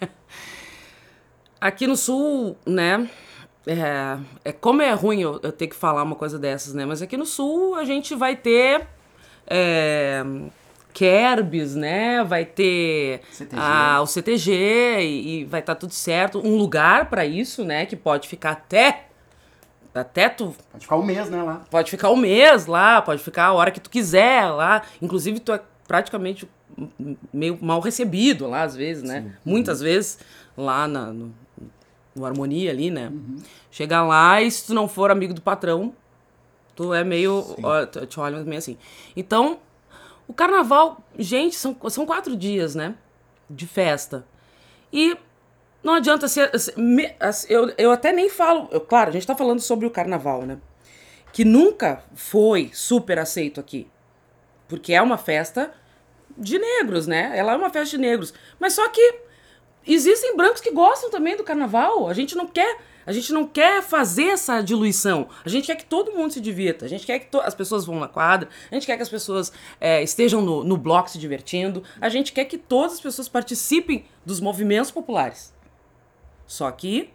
Aqui 1.60 1.86
no 1.86 1.96
sul, 1.96 2.56
né? 2.66 3.08
É, 3.64 4.18
é 4.46 4.52
como 4.52 4.82
é 4.82 4.92
ruim 4.94 5.20
eu, 5.20 5.38
eu 5.44 5.52
ter 5.52 5.68
que 5.68 5.76
falar 5.76 6.02
uma 6.02 6.16
coisa 6.16 6.40
dessas, 6.40 6.74
né? 6.74 6.84
Mas 6.84 7.02
aqui 7.02 7.16
no 7.16 7.26
sul 7.26 7.76
a 7.76 7.84
gente 7.84 8.16
vai 8.16 8.34
ter 8.34 8.88
é, 9.46 10.24
Kerbs, 10.92 11.76
né? 11.76 12.24
Vai 12.24 12.44
ter 12.44 13.20
CTG. 13.30 13.62
ah, 13.62 14.00
o 14.02 14.06
CTG 14.06 14.50
e, 15.02 15.40
e 15.40 15.44
vai 15.44 15.60
estar 15.60 15.76
tudo 15.76 15.92
certo. 15.92 16.44
Um 16.44 16.56
lugar 16.56 17.08
pra 17.08 17.24
isso, 17.24 17.64
né? 17.64 17.86
Que 17.86 17.94
pode 17.94 18.26
ficar 18.26 18.52
até 18.52 19.09
até 19.94 20.28
tu 20.28 20.54
Pode 20.70 20.84
ficar 20.84 20.96
um 20.96 21.04
mês, 21.04 21.28
né, 21.30 21.42
lá. 21.42 21.62
Pode 21.70 21.90
ficar 21.90 22.10
um 22.10 22.16
mês 22.16 22.66
lá, 22.66 23.02
pode 23.02 23.22
ficar 23.22 23.46
a 23.46 23.52
hora 23.52 23.70
que 23.70 23.80
tu 23.80 23.90
quiser 23.90 24.46
lá. 24.50 24.82
Inclusive, 25.02 25.40
tu 25.40 25.52
é 25.52 25.60
praticamente 25.86 26.48
meio 27.32 27.58
mal 27.60 27.80
recebido 27.80 28.46
lá, 28.48 28.62
às 28.62 28.76
vezes, 28.76 29.02
né? 29.02 29.34
Muitas 29.44 29.80
vezes 29.80 30.18
lá 30.56 30.86
na, 30.86 31.06
no, 31.12 31.34
no 32.14 32.24
Harmonia 32.24 32.70
ali, 32.70 32.90
né? 32.90 33.10
Chega 33.70 34.02
lá 34.02 34.40
e 34.40 34.50
se 34.50 34.66
tu 34.66 34.74
não 34.74 34.86
for 34.88 35.10
amigo 35.10 35.34
do 35.34 35.42
patrão, 35.42 35.92
tu 36.76 36.94
é 36.94 37.02
meio. 37.04 37.56
ó, 37.62 37.84
tu- 37.86 38.06
te 38.06 38.18
olha 38.20 38.38
meio 38.44 38.58
assim. 38.58 38.78
Então, 39.16 39.58
o 40.28 40.32
carnaval, 40.32 41.00
gente, 41.18 41.56
são, 41.56 41.76
são 41.88 42.06
quatro 42.06 42.36
dias, 42.36 42.74
né? 42.76 42.94
De 43.48 43.66
festa. 43.66 44.24
E 44.92 45.16
não 45.82 45.94
adianta 45.94 46.28
ser. 46.28 46.56
ser- 46.58 46.76
me- 46.78 47.14
assim, 47.18 47.46
eu, 47.52 47.72
eu 47.78 47.90
até 47.90 48.12
nem 48.12 48.28
falo. 48.28 48.68
eu- 48.70 48.80
claro, 48.80 49.10
a 49.10 49.12
gente 49.12 49.26
tá 49.26 49.34
falando 49.36 49.60
sobre 49.60 49.86
o 49.86 49.90
carnaval, 49.90 50.42
né? 50.42 50.58
Que 51.32 51.44
nunca 51.44 52.02
foi 52.14 52.70
super 52.72 53.18
aceito 53.18 53.60
aqui. 53.60 53.88
Porque 54.68 54.92
é 54.92 55.00
uma 55.02 55.16
festa 55.18 55.72
de 56.36 56.58
negros, 56.58 57.06
né? 57.06 57.32
Ela 57.34 57.52
é 57.52 57.56
uma 57.56 57.70
festa 57.70 57.96
de 57.96 57.98
negros. 58.02 58.32
Mas 58.58 58.72
só 58.74 58.88
que 58.88 59.20
existem 59.86 60.36
brancos 60.36 60.60
que 60.60 60.70
gostam 60.70 61.10
também 61.10 61.36
do 61.36 61.44
carnaval. 61.44 62.08
A 62.08 62.14
gente 62.14 62.36
não 62.36 62.46
quer. 62.46 62.78
A 63.06 63.12
gente 63.12 63.32
não 63.32 63.46
quer 63.46 63.82
fazer 63.82 64.26
essa 64.26 64.60
diluição. 64.60 65.28
A 65.44 65.48
gente 65.48 65.66
quer 65.66 65.74
que 65.76 65.86
todo 65.86 66.12
mundo 66.12 66.32
se 66.32 66.40
divirta. 66.40 66.84
A 66.84 66.88
gente 66.88 67.06
quer 67.06 67.18
que 67.18 67.36
as 67.38 67.54
pessoas 67.54 67.84
vão 67.84 67.98
na 67.98 68.06
quadra. 68.06 68.48
A 68.70 68.74
gente 68.74 68.86
quer 68.86 68.96
que 68.96 69.02
as 69.02 69.08
pessoas 69.08 69.52
é, 69.80 70.02
estejam 70.02 70.42
no, 70.42 70.62
no 70.62 70.76
bloco 70.76 71.10
se 71.10 71.18
divertindo. 71.18 71.82
A 72.00 72.08
gente 72.08 72.32
quer 72.32 72.44
que 72.44 72.58
todas 72.58 72.92
as 72.94 73.00
pessoas 73.00 73.28
participem 73.28 74.04
dos 74.24 74.38
movimentos 74.38 74.90
populares. 74.90 75.52
Só 76.50 76.68
que 76.72 77.08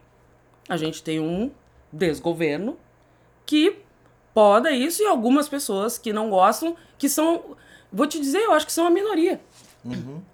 a 0.70 0.77
gente 0.77 1.04
tem 1.04 1.20
um 1.20 1.51
desgoverno 1.92 2.77
que 3.46 3.80
poda 4.34 4.72
isso 4.72 5.04
e 5.04 5.06
algumas 5.06 5.50
pessoas 5.50 5.98
que 5.98 6.13
não 6.13 6.30
gostam, 6.30 6.74
que 6.98 7.10
são. 7.10 7.58
Vou 7.92 8.08
te 8.08 8.18
dizer, 8.18 8.39
eu 8.39 8.54
acho 8.54 8.65
que 8.65 8.72
são 8.72 8.88
a 8.88 8.89
minoria. 8.89 9.42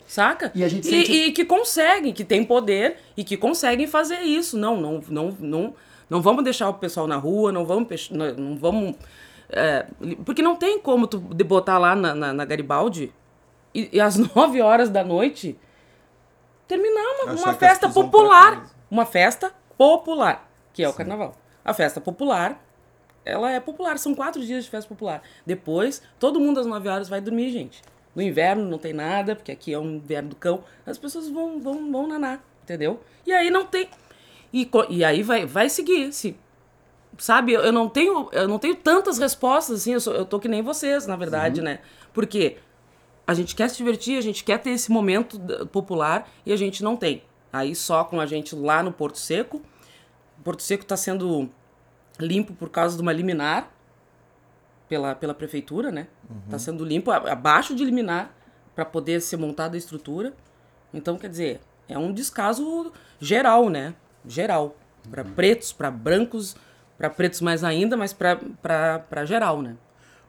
Saca? 0.06 0.52
E 0.54 0.64
a 0.64 0.68
gente 0.68 0.88
e, 0.88 0.92
sente- 0.92 1.12
e 1.12 1.32
que 1.32 1.44
conseguem, 1.44 2.14
que 2.14 2.24
tem 2.24 2.44
poder 2.44 3.00
e 3.18 3.24
que 3.24 3.36
conseguem 3.36 3.88
fazer 3.88 4.20
isso. 4.22 4.56
Não, 4.56 4.80
não, 4.80 5.02
não, 5.10 5.36
não, 5.40 5.76
não 6.08 6.22
vamos 6.22 6.44
deixar 6.44 6.70
o 6.70 6.76
pessoal 6.76 7.08
na 7.08 7.18
rua, 7.18 7.52
não 7.52 7.66
vamos. 7.66 8.12
Não, 8.12 8.56
vamos 8.56 8.96
é, 9.50 9.88
porque 10.24 10.44
não 10.44 10.56
tem 10.56 10.78
como 10.80 11.08
tu 11.08 11.18
de- 11.18 11.44
botar 11.44 11.80
lá 11.80 11.96
na, 11.96 12.14
na, 12.14 12.32
na 12.34 12.46
Garibaldi 12.46 13.12
e, 13.74 13.90
e 13.94 14.00
às 14.00 14.16
9 14.36 14.62
horas 14.62 14.90
da 14.90 15.04
noite 15.04 15.58
terminar 16.68 17.02
uma, 17.02 17.34
uma 17.34 17.54
festa 17.60 17.88
popular. 18.12 18.71
Uma 18.92 19.06
festa 19.06 19.54
popular, 19.78 20.52
que 20.74 20.84
é 20.84 20.90
o 20.90 20.94
carnaval. 20.94 21.36
A 21.64 21.74
festa 21.74 22.02
popular, 22.02 22.62
ela 23.24 23.50
é 23.50 23.60
popular. 23.60 23.98
São 23.98 24.14
quatro 24.14 24.46
dias 24.46 24.66
de 24.66 24.70
festa 24.70 24.90
popular. 24.90 25.24
Depois, 25.46 26.04
todo 26.20 26.40
mundo 26.42 26.60
às 26.60 26.66
9 26.66 26.90
horas 26.90 27.08
vai 27.08 27.22
dormir, 27.22 27.52
gente. 27.52 27.82
No 28.14 28.22
inverno 28.22 28.66
não 28.66 28.78
tem 28.78 28.92
nada, 28.92 29.34
porque 29.36 29.52
aqui 29.54 29.74
é 29.74 29.80
um 29.80 29.96
inverno 29.96 30.30
do 30.32 30.36
cão. 30.36 30.64
As 30.86 30.98
pessoas 30.98 31.30
vão, 31.30 31.62
vão, 31.62 31.90
vão 31.90 32.08
nanar, 32.08 32.44
entendeu? 32.64 33.00
E 33.26 33.32
aí 33.32 33.50
não 33.50 33.66
tem. 33.66 33.88
E, 34.52 34.70
e 34.90 35.06
aí 35.06 35.24
vai, 35.24 35.46
vai 35.46 35.70
seguir. 35.70 36.12
Se, 36.12 36.36
sabe, 37.18 37.54
eu 37.54 37.72
não 37.72 37.88
tenho, 37.88 38.28
eu 38.34 38.48
não 38.50 38.60
tenho 38.60 38.76
tantas 38.76 39.18
respostas 39.18 39.80
assim, 39.82 39.94
eu, 39.94 40.02
sou, 40.02 40.14
eu 40.14 40.26
tô 40.26 40.38
que 40.40 40.50
nem 40.50 40.62
vocês, 40.62 41.08
na 41.08 41.16
verdade, 41.16 41.62
né? 41.62 41.80
Porque 42.12 42.58
a 43.26 43.34
gente 43.34 43.56
quer 43.56 43.70
se 43.70 43.78
divertir, 43.78 44.18
a 44.18 44.22
gente 44.22 44.44
quer 44.44 44.58
ter 44.60 44.72
esse 44.72 44.92
momento 44.92 45.38
da- 45.38 45.66
popular 45.66 46.30
e 46.46 46.52
a 46.52 46.58
gente 46.58 46.84
não 46.84 46.98
tem. 46.98 47.24
Aí 47.52 47.76
só 47.76 48.04
com 48.04 48.20
a 48.20 48.26
gente 48.26 48.56
lá 48.56 48.82
no 48.82 48.92
Porto 48.92 49.18
Seco. 49.18 49.62
O 50.40 50.44
Porto 50.44 50.62
Seco 50.62 50.84
está 50.84 50.96
sendo 50.96 51.50
limpo 52.20 52.54
por 52.54 52.70
causa 52.70 52.96
de 52.96 53.02
uma 53.02 53.12
liminar 53.12 53.72
pela, 54.88 55.16
pela 55.16 55.34
prefeitura, 55.34 55.92
né? 55.92 56.08
Está 56.46 56.60
sendo 56.60 56.84
limpo 56.84 57.12
abaixo 57.12 57.76
de 57.76 57.84
liminar 57.84 58.34
para 58.76 58.86
poder 58.86 59.22
ser 59.22 59.38
montada 59.38 59.76
a 59.76 59.78
estrutura. 59.78 60.34
Então, 60.94 61.18
quer 61.18 61.30
dizer, 61.30 61.62
é 61.88 61.98
um 61.98 62.14
descaso 62.14 62.92
geral, 63.20 63.70
né? 63.70 63.94
Geral. 64.26 64.76
Para 65.10 65.24
pretos, 65.24 65.72
para 65.72 65.90
brancos, 65.90 66.56
para 66.98 67.10
pretos 67.10 67.42
mais 67.42 67.64
ainda, 67.64 67.98
mas 67.98 68.14
para 68.14 69.26
geral, 69.26 69.62
né? 69.62 69.76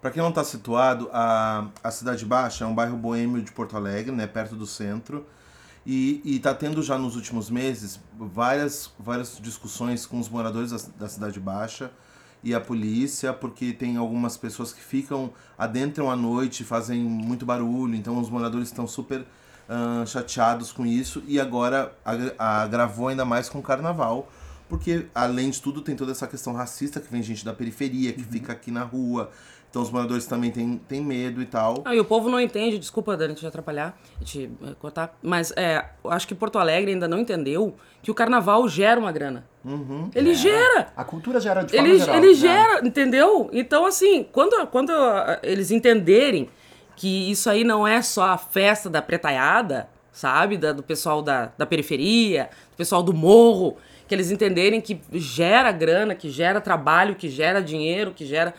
Para 0.01 0.11
quem 0.11 0.21
não 0.21 0.31
está 0.31 0.43
situado, 0.43 1.09
a, 1.13 1.69
a 1.83 1.91
Cidade 1.91 2.25
Baixa 2.25 2.65
é 2.65 2.67
um 2.67 2.75
bairro 2.75 2.97
boêmio 2.97 3.41
de 3.41 3.53
Porto 3.53 3.77
Alegre, 3.77 4.11
né, 4.11 4.27
perto 4.27 4.57
do 4.57 4.67
centro. 4.67 5.25
E 5.85 6.23
está 6.25 6.55
tendo 6.55 6.81
já 6.83 6.97
nos 6.97 7.17
últimos 7.17 7.51
meses 7.51 7.99
várias, 8.17 8.91
várias 8.99 9.39
discussões 9.41 10.07
com 10.07 10.21
os 10.21 10.29
moradores 10.29 10.71
da, 10.71 10.79
da 11.01 11.09
Cidade 11.09 11.41
Baixa 11.41 11.91
e 12.43 12.55
a 12.55 12.61
polícia, 12.61 13.33
porque 13.33 13.73
tem 13.73 13.97
algumas 13.97 14.37
pessoas 14.37 14.73
que 14.73 14.81
ficam, 14.81 15.33
adentram 15.57 16.11
à 16.11 16.17
noite, 16.17 16.65
fazem 16.65 17.01
muito 17.01 17.47
barulho, 17.47 17.95
então 17.95 18.19
os 18.19 18.29
moradores 18.29 18.69
estão 18.69 18.87
super 18.87 19.21
uh, 19.21 20.07
chateados 20.07 20.73
com 20.73 20.85
isso 20.85 21.23
e 21.27 21.39
agora 21.39 21.93
agravou 22.39 23.09
ainda 23.09 23.25
mais 23.25 23.49
com 23.49 23.59
o 23.59 23.63
carnaval, 23.63 24.31
porque 24.69 25.07
além 25.15 25.51
de 25.51 25.61
tudo 25.61 25.81
tem 25.81 25.95
toda 25.95 26.13
essa 26.13 26.27
questão 26.27 26.53
racista 26.53 27.01
que 27.01 27.11
vem 27.11 27.23
gente 27.23 27.45
da 27.45 27.53
periferia, 27.53 28.13
que 28.13 28.23
uhum. 28.23 28.29
fica 28.31 28.53
aqui 28.53 28.71
na 28.71 28.83
rua, 28.83 29.31
então 29.73 29.81
os 29.81 29.91
moradores 29.91 30.27
também 30.27 30.51
têm, 30.51 30.77
têm 30.87 31.01
medo 31.01 31.41
e 31.41 31.47
tal. 31.47 31.81
Ah, 31.87 31.95
e 31.95 31.99
o 31.99 32.05
povo 32.05 32.29
não 32.29 32.39
entende, 32.39 32.79
desculpa, 32.79 33.17
Dani, 33.17 33.35
te 33.35 33.47
atrapalhar, 33.47 33.99
te 34.23 34.51
eh, 34.63 34.75
cortar, 34.79 35.17
mas 35.23 35.51
é, 35.57 35.83
acho 36.11 36.29
que 36.29 36.35
Porto 36.35 36.59
Alegre 36.59 36.93
ainda 36.93 37.09
não 37.09 37.19
entendeu 37.19 37.75
que 38.03 38.11
o 38.11 38.15
carnaval 38.15 38.69
gera 38.69 39.01
uma 39.01 39.11
grana. 39.11 39.47
Uhum. 39.65 40.11
Ele 40.15 40.33
é. 40.33 40.35
gera. 40.35 40.93
A 40.95 41.03
cultura 41.05 41.41
gera 41.41 41.63
de 41.63 41.73
forma 41.73 41.89
ele, 41.89 41.99
geral. 41.99 42.17
Ele 42.17 42.27
né? 42.27 42.35
gera, 42.35 42.87
entendeu? 42.87 43.49
Então, 43.51 43.87
assim, 43.87 44.27
quando, 44.31 44.67
quando 44.67 44.91
ah, 44.93 45.41
eles 45.43 45.71
entenderem 45.71 46.51
que 46.95 47.31
isso 47.31 47.49
aí 47.49 47.65
não 47.65 47.89
é 47.89 48.03
só 48.03 48.25
a 48.25 48.37
festa 48.37 48.91
da 48.91 49.01
pretaiada, 49.01 49.89
sabe? 50.13 50.59
Da, 50.59 50.73
do 50.73 50.83
pessoal 50.83 51.23
da, 51.23 51.51
da 51.57 51.65
periferia, 51.65 52.51
do 52.73 52.77
pessoal 52.77 53.03
do 53.03 53.15
morro, 53.15 53.79
que 54.07 54.15
eles 54.15 54.31
entenderem 54.31 54.83
que 54.83 55.01
gera 55.15 55.73
grana, 55.73 56.15
que 56.15 56.29
gera 56.29 56.61
trabalho, 56.61 57.15
que 57.15 57.31
gera 57.31 57.63
dinheiro, 57.63 58.13
que 58.15 58.27
gera 58.27 58.53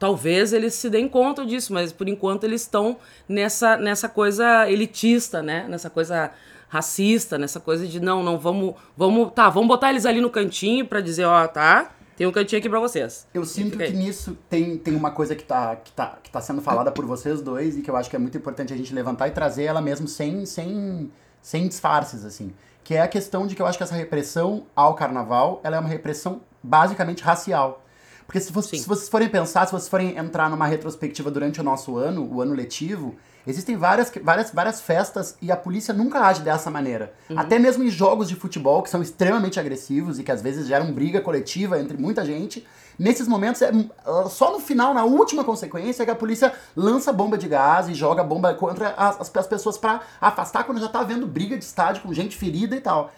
talvez 0.00 0.54
eles 0.54 0.72
se 0.74 0.88
deem 0.88 1.06
conta 1.06 1.44
disso, 1.44 1.74
mas 1.74 1.92
por 1.92 2.08
enquanto 2.08 2.44
eles 2.44 2.62
estão 2.62 2.96
nessa, 3.28 3.76
nessa 3.76 4.08
coisa 4.08 4.68
elitista, 4.68 5.42
né? 5.42 5.66
Nessa 5.68 5.90
coisa 5.90 6.32
racista, 6.68 7.36
nessa 7.36 7.60
coisa 7.60 7.86
de 7.86 8.00
não, 8.00 8.22
não 8.22 8.38
vamos, 8.38 8.74
vamos, 8.96 9.32
tá, 9.34 9.50
vamos 9.50 9.68
botar 9.68 9.90
eles 9.90 10.06
ali 10.06 10.20
no 10.20 10.30
cantinho 10.30 10.86
para 10.86 11.00
dizer, 11.00 11.26
ó, 11.26 11.46
tá, 11.46 11.90
tem 12.16 12.26
um 12.26 12.32
cantinho 12.32 12.60
aqui 12.60 12.68
para 12.68 12.80
vocês. 12.80 13.26
Eu 13.34 13.44
sinto 13.44 13.76
que 13.76 13.90
nisso 13.90 14.38
tem, 14.48 14.78
tem 14.78 14.96
uma 14.96 15.10
coisa 15.10 15.34
que 15.34 15.44
tá, 15.44 15.76
que, 15.76 15.92
tá, 15.92 16.18
que 16.22 16.30
tá 16.30 16.40
sendo 16.40 16.62
falada 16.62 16.90
por 16.90 17.04
vocês 17.04 17.42
dois 17.42 17.76
e 17.76 17.82
que 17.82 17.90
eu 17.90 17.96
acho 17.96 18.08
que 18.08 18.16
é 18.16 18.18
muito 18.18 18.38
importante 18.38 18.72
a 18.72 18.76
gente 18.76 18.94
levantar 18.94 19.28
e 19.28 19.32
trazer 19.32 19.64
ela 19.64 19.82
mesmo 19.82 20.08
sem, 20.08 20.46
sem, 20.46 21.12
sem 21.42 21.68
disfarces, 21.68 22.24
assim. 22.24 22.54
Que 22.82 22.94
é 22.94 23.02
a 23.02 23.08
questão 23.08 23.46
de 23.46 23.54
que 23.54 23.60
eu 23.60 23.66
acho 23.66 23.76
que 23.76 23.84
essa 23.84 23.94
repressão 23.94 24.64
ao 24.74 24.94
carnaval, 24.94 25.60
ela 25.62 25.76
é 25.76 25.78
uma 25.78 25.88
repressão 25.88 26.40
basicamente 26.62 27.22
racial. 27.22 27.84
Porque 28.30 28.38
se, 28.38 28.52
se, 28.52 28.86
vocês 28.86 29.08
forem 29.08 29.28
pensar, 29.28 29.66
se 29.66 29.72
vocês 29.72 29.88
forem 29.88 30.16
entrar 30.16 30.48
numa 30.48 30.64
retrospectiva 30.64 31.32
durante 31.32 31.60
o 31.60 31.64
nosso 31.64 31.96
ano, 31.96 32.32
o 32.32 32.40
ano 32.40 32.54
letivo, 32.54 33.16
existem 33.44 33.76
várias, 33.76 34.12
várias, 34.22 34.52
várias 34.52 34.80
festas 34.80 35.36
e 35.42 35.50
a 35.50 35.56
polícia 35.56 35.92
nunca 35.92 36.20
age 36.20 36.40
dessa 36.40 36.70
maneira. 36.70 37.12
Uhum. 37.28 37.36
Até 37.36 37.58
mesmo 37.58 37.82
em 37.82 37.90
jogos 37.90 38.28
de 38.28 38.36
futebol, 38.36 38.84
que 38.84 38.88
são 38.88 39.02
extremamente 39.02 39.58
agressivos 39.58 40.20
e 40.20 40.22
que 40.22 40.30
às 40.30 40.40
vezes 40.40 40.68
geram 40.68 40.92
briga 40.92 41.20
coletiva 41.20 41.80
entre 41.80 41.96
muita 41.96 42.24
gente, 42.24 42.64
nesses 42.96 43.26
momentos 43.26 43.62
é 43.62 43.72
ah, 44.06 44.28
só 44.30 44.52
no 44.52 44.60
final, 44.60 44.94
na 44.94 45.02
última 45.02 45.42
consequência, 45.42 46.04
que 46.04 46.10
a 46.12 46.14
polícia 46.14 46.52
lança 46.76 47.12
bomba 47.12 47.36
de 47.36 47.48
gás 47.48 47.88
e 47.88 47.94
joga 47.94 48.22
bomba 48.22 48.54
contra 48.54 48.90
as, 48.90 49.28
as 49.36 49.46
pessoas 49.48 49.76
para 49.76 50.02
afastar 50.20 50.62
quando 50.62 50.80
já 50.80 50.88
tá 50.88 51.00
havendo 51.00 51.26
briga 51.26 51.58
de 51.58 51.64
estádio 51.64 52.04
com 52.04 52.14
gente 52.14 52.36
ferida 52.36 52.76
e 52.76 52.80
tal. 52.80 53.10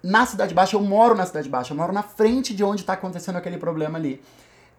Na 0.00 0.26
Cidade 0.26 0.54
Baixa, 0.54 0.76
eu 0.76 0.80
moro 0.82 1.16
na 1.16 1.26
Cidade 1.26 1.48
Baixa, 1.48 1.72
eu 1.72 1.76
moro 1.76 1.92
na 1.92 2.02
frente 2.04 2.54
de 2.54 2.62
onde 2.62 2.82
está 2.82 2.92
acontecendo 2.92 3.36
aquele 3.36 3.56
problema 3.56 3.98
ali 3.98 4.22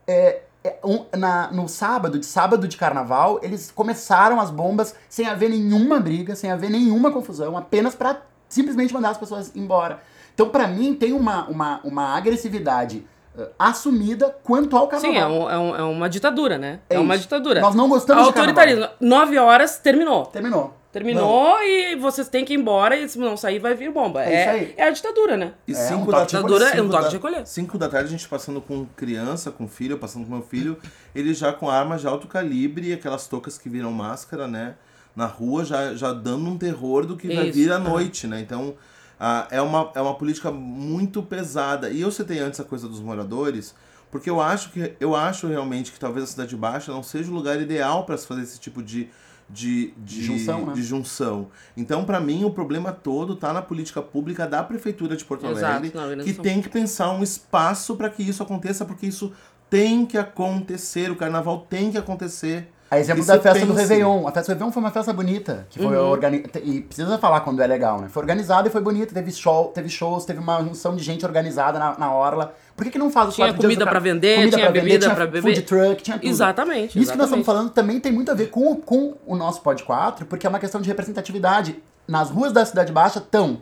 é, 0.08 0.42
é, 0.64 0.78
um, 0.84 1.06
na, 1.16 1.52
no 1.52 1.68
sábado, 1.68 2.18
de 2.18 2.26
sábado 2.26 2.68
de 2.68 2.76
carnaval, 2.76 3.40
eles 3.44 3.72
começaram 3.72 4.40
as 4.40 4.50
bombas 4.50 4.96
sem 5.08 5.28
haver 5.28 5.50
nenhuma 5.50 6.00
briga, 6.00 6.36
sem 6.36 6.52
haver 6.52 6.70
nenhuma 6.70 7.12
confusão, 7.12 7.56
apenas 7.56 7.94
para 7.94 8.22
simplesmente 8.50 8.94
mandar 8.94 9.12
as 9.12 9.18
pessoas 9.18 9.52
embora. 9.56 10.00
Então, 10.34 10.50
para 10.50 10.68
mim, 10.68 10.94
tem 10.94 11.14
uma, 11.14 11.48
uma, 11.48 11.80
uma 11.84 12.18
agressividade 12.18 13.06
uh, 13.38 13.48
assumida 13.58 14.36
quanto 14.44 14.76
ao 14.76 14.88
carnaval. 14.88 15.14
Sim, 15.14 15.18
é, 15.18 15.28
um, 15.28 15.50
é, 15.50 15.58
um, 15.58 15.76
é 15.76 15.84
uma 15.84 16.10
ditadura, 16.10 16.58
né? 16.58 16.80
É, 16.90 16.96
é 16.96 17.00
uma 17.00 17.18
ditadura. 17.18 17.62
Nós 17.62 17.76
não 17.76 17.88
gostamos 17.88 18.26
Autoritarismo. 18.26 18.82
de 18.82 18.88
carnaval. 18.88 18.98
Nove 19.00 19.38
horas, 19.38 19.78
terminou. 19.78 20.26
Terminou. 20.26 20.74
Terminou 20.96 21.58
não. 21.58 21.62
e 21.62 21.96
vocês 21.98 22.30
têm 22.30 22.46
que 22.46 22.54
ir 22.54 22.56
embora 22.58 22.96
e 22.96 23.10
se 23.10 23.20
não 23.20 23.36
sair 23.36 23.60
vai 23.60 23.76
vir 23.76 23.92
bomba. 23.92 24.24
É, 24.24 24.34
é, 24.34 24.76
é 24.78 24.88
a 24.88 24.90
ditadura, 24.90 25.36
né? 25.36 25.52
E 25.68 25.74
é, 25.74 25.76
cinco 25.76 26.04
um 26.04 26.12
da 26.12 26.24
ditadura 26.24 26.70
é 26.70 26.82
um 26.82 26.88
toque 26.88 27.10
de 27.10 27.16
recolher. 27.18 27.46
Cinco 27.46 27.78
da 27.78 27.90
tarde 27.90 28.08
a 28.08 28.12
gente 28.12 28.26
passando 28.30 28.62
com 28.62 28.86
criança, 28.96 29.52
com 29.52 29.68
filho, 29.68 29.98
passando 29.98 30.26
com 30.26 30.32
meu 30.32 30.42
filho, 30.42 30.78
ele 31.14 31.34
já 31.34 31.52
com 31.52 31.70
armas 31.70 32.00
de 32.00 32.08
alto 32.08 32.30
calibre, 32.30 32.94
aquelas 32.94 33.28
tocas 33.28 33.58
que 33.58 33.68
viram 33.68 33.92
máscara, 33.92 34.48
né? 34.48 34.76
Na 35.14 35.26
rua, 35.26 35.66
já, 35.66 35.94
já 35.96 36.14
dando 36.14 36.50
um 36.50 36.58
terror 36.58 37.06
do 37.06 37.18
que 37.18 37.28
Isso. 37.28 37.36
vai 37.36 37.52
vir 37.52 37.74
à 37.74 37.78
noite, 37.78 38.26
né? 38.26 38.40
Então, 38.40 38.74
ah, 39.20 39.50
é, 39.52 39.62
uma, 39.62 39.92
é 39.96 40.00
uma 40.00 40.16
política 40.16 40.50
muito 40.50 41.22
pesada. 41.22 41.90
E 41.90 42.00
eu 42.00 42.10
citei 42.10 42.40
antes 42.40 42.58
a 42.62 42.64
coisa 42.64 42.88
dos 42.88 43.02
moradores, 43.02 43.76
porque 44.10 44.30
eu 44.30 44.40
acho 44.40 44.72
que 44.72 44.94
eu 44.98 45.14
acho 45.14 45.46
realmente 45.48 45.92
que 45.92 46.00
talvez 46.00 46.24
a 46.24 46.28
Cidade 46.28 46.56
Baixa 46.56 46.94
não 46.94 47.04
seja 47.04 47.30
o 47.30 47.34
lugar 47.34 47.60
ideal 47.60 48.06
para 48.06 48.18
se 48.18 48.26
fazer 48.26 48.44
esse 48.44 48.58
tipo 48.58 48.82
de 48.82 49.10
de, 49.50 49.94
de, 49.98 50.24
junção, 50.24 50.66
né? 50.66 50.74
de 50.74 50.84
junção. 50.84 51.48
Então, 51.78 52.04
para 52.04 52.20
mim, 52.20 52.44
o 52.44 52.52
problema 52.52 52.92
todo 52.92 53.34
está 53.34 53.54
na 53.54 53.62
política 53.62 54.02
pública 54.02 54.48
da 54.48 54.64
Prefeitura 54.64 55.16
de 55.16 55.24
Porto 55.24 55.46
Alegre, 55.46 55.90
Exato, 55.90 56.24
que 56.24 56.34
tem 56.34 56.62
que 56.62 56.70
pensar 56.70 57.12
um 57.12 57.22
espaço 57.22 57.96
para 57.96 58.10
que 58.10 58.24
isso 58.24 58.42
aconteça, 58.42 58.86
porque 58.86 59.06
isso 59.06 59.32
tem 59.70 60.06
que 60.06 60.18
acontecer, 60.18 61.12
o 61.12 61.16
carnaval 61.16 61.66
tem 61.70 61.92
que 61.92 61.98
acontecer. 61.98 62.72
A 62.90 63.00
exemplo 63.00 63.26
da 63.26 63.34
festa 63.34 63.54
pense. 63.54 63.66
do 63.66 63.74
Réveillon. 63.74 64.28
A 64.28 64.32
festa 64.32 64.52
do 64.52 64.56
Réveillon 64.56 64.72
foi 64.72 64.84
uma 64.84 64.92
festa 64.92 65.12
bonita. 65.12 65.66
Que 65.70 65.80
foi 65.80 65.98
uhum. 65.98 66.10
organizada. 66.10 66.60
E 66.60 66.82
precisa 66.82 67.18
falar 67.18 67.42
quando 67.42 67.60
é 67.62 67.68
legal, 67.68 68.00
né? 68.00 68.08
Foi 68.10 68.22
organizada 68.22 68.68
e 68.68 68.72
foi 68.72 68.82
bonita. 68.82 69.14
Teve, 69.14 69.32
show, 69.32 69.70
teve 69.70 69.90
shows, 69.90 70.24
teve 70.24 70.40
uma 70.40 70.62
junção 70.64 70.96
de 70.96 71.04
gente 71.04 71.26
organizada 71.26 71.80
na, 71.80 71.98
na 71.98 72.14
orla. 72.14 72.54
Por 72.76 72.84
que, 72.84 72.92
que 72.92 72.98
não 72.98 73.10
faz 73.10 73.30
os 73.30 73.36
Tinha 73.36 73.54
comida 73.54 73.86
para 73.86 74.00
vender, 74.00 74.36
comida 74.36 74.58
tinha 74.58 74.72
pra 74.72 74.74
bebida 74.74 75.08
vender, 75.08 75.16
para 75.16 75.26
beber. 75.28 75.56
Food 75.56 75.62
truck, 75.62 76.04
tinha 76.04 76.18
tudo. 76.18 76.28
Exatamente. 76.28 76.90
Isso 76.90 77.00
exatamente. 77.00 77.12
que 77.12 77.18
nós 77.18 77.28
estamos 77.28 77.46
falando 77.46 77.70
também 77.70 78.00
tem 78.00 78.12
muito 78.12 78.30
a 78.30 78.34
ver 78.34 78.50
com, 78.50 78.76
com 78.76 79.16
o 79.26 79.36
nosso 79.36 79.62
Pod 79.62 79.82
4, 79.82 80.26
porque 80.26 80.46
é 80.46 80.50
uma 80.50 80.60
questão 80.60 80.82
de 80.82 80.88
representatividade. 80.90 81.82
Nas 82.08 82.30
ruas 82.30 82.52
da 82.52 82.66
Cidade 82.66 82.92
Baixa 82.92 83.20
estão 83.20 83.62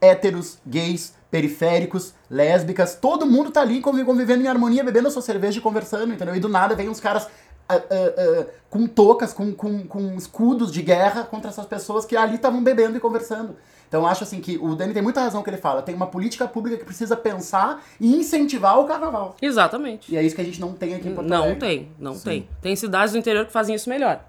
héteros, 0.00 0.58
gays, 0.66 1.14
periféricos, 1.30 2.14
lésbicas, 2.30 2.94
todo 2.94 3.26
mundo 3.26 3.50
tá 3.50 3.60
ali 3.60 3.80
convivendo 3.80 4.42
em 4.42 4.48
harmonia, 4.48 4.82
bebendo 4.82 5.08
a 5.08 5.10
sua 5.10 5.22
cerveja 5.22 5.58
e 5.58 5.62
conversando, 5.62 6.12
entendeu? 6.12 6.34
E 6.34 6.40
do 6.40 6.48
nada 6.48 6.74
vem 6.74 6.88
uns 6.88 7.00
caras 7.00 7.28
Uh, 7.68 7.74
uh, 7.74 8.42
uh, 8.42 8.46
com 8.70 8.86
tocas, 8.86 9.32
com, 9.32 9.52
com, 9.52 9.88
com 9.88 10.14
escudos 10.14 10.70
de 10.70 10.80
guerra 10.82 11.24
contra 11.24 11.50
essas 11.50 11.66
pessoas 11.66 12.04
que 12.04 12.16
ali 12.16 12.36
estavam 12.36 12.62
bebendo 12.62 12.96
e 12.96 13.00
conversando. 13.00 13.56
Então 13.88 14.02
eu 14.02 14.06
acho 14.06 14.24
assim 14.24 14.40
que 14.40 14.58
o 14.58 14.74
Dani 14.74 14.92
tem 14.92 15.02
muita 15.02 15.20
razão 15.20 15.42
que 15.42 15.50
ele 15.50 15.56
fala. 15.56 15.82
Tem 15.82 15.94
uma 15.94 16.06
política 16.06 16.46
pública 16.48 16.76
que 16.78 16.84
precisa 16.84 17.16
pensar 17.16 17.82
e 18.00 18.16
incentivar 18.16 18.78
o 18.78 18.84
carnaval. 18.84 19.36
Exatamente. 19.40 20.12
E 20.12 20.16
é 20.16 20.22
isso 20.22 20.34
que 20.34 20.40
a 20.40 20.44
gente 20.44 20.60
não 20.60 20.72
tem 20.72 20.94
aqui 20.94 21.08
em 21.08 21.14
Porto 21.14 21.28
Não 21.28 21.44
Alegre. 21.44 21.60
tem, 21.60 21.88
não 21.98 22.14
Sim. 22.14 22.24
tem. 22.24 22.48
Tem 22.60 22.76
cidades 22.76 23.12
do 23.12 23.18
interior 23.18 23.46
que 23.46 23.52
fazem 23.52 23.74
isso 23.74 23.88
melhor. 23.88 24.20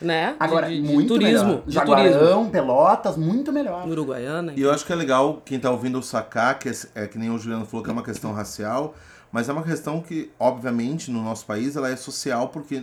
Né? 0.00 0.34
Agora, 0.40 0.68
de, 0.68 0.82
de, 0.82 0.92
muito 0.92 1.14
turismo, 1.14 1.46
melhor. 1.46 1.62
De 1.64 1.74
Jaguarão, 1.74 2.12
turismo. 2.12 2.50
Pelotas, 2.50 3.16
muito 3.16 3.52
melhor. 3.52 3.86
Uruguaiana. 3.88 4.52
E 4.56 4.60
eu 4.60 4.72
acho 4.72 4.84
que 4.84 4.92
é 4.92 4.96
legal 4.96 5.40
quem 5.44 5.60
tá 5.60 5.70
ouvindo 5.70 6.02
sacar, 6.02 6.58
que 6.58 6.68
é, 6.68 6.72
é 6.96 7.06
que 7.06 7.16
nem 7.16 7.30
o 7.30 7.38
Juliano 7.38 7.64
falou, 7.64 7.84
que 7.84 7.90
é 7.90 7.92
uma 7.92 8.02
questão 8.02 8.32
racial, 8.32 8.96
mas 9.30 9.48
é 9.48 9.52
uma 9.52 9.62
questão 9.62 10.00
que, 10.00 10.32
obviamente, 10.40 11.08
no 11.08 11.22
nosso 11.22 11.46
país, 11.46 11.76
ela 11.76 11.88
é 11.88 11.94
social, 11.94 12.48
porque, 12.48 12.82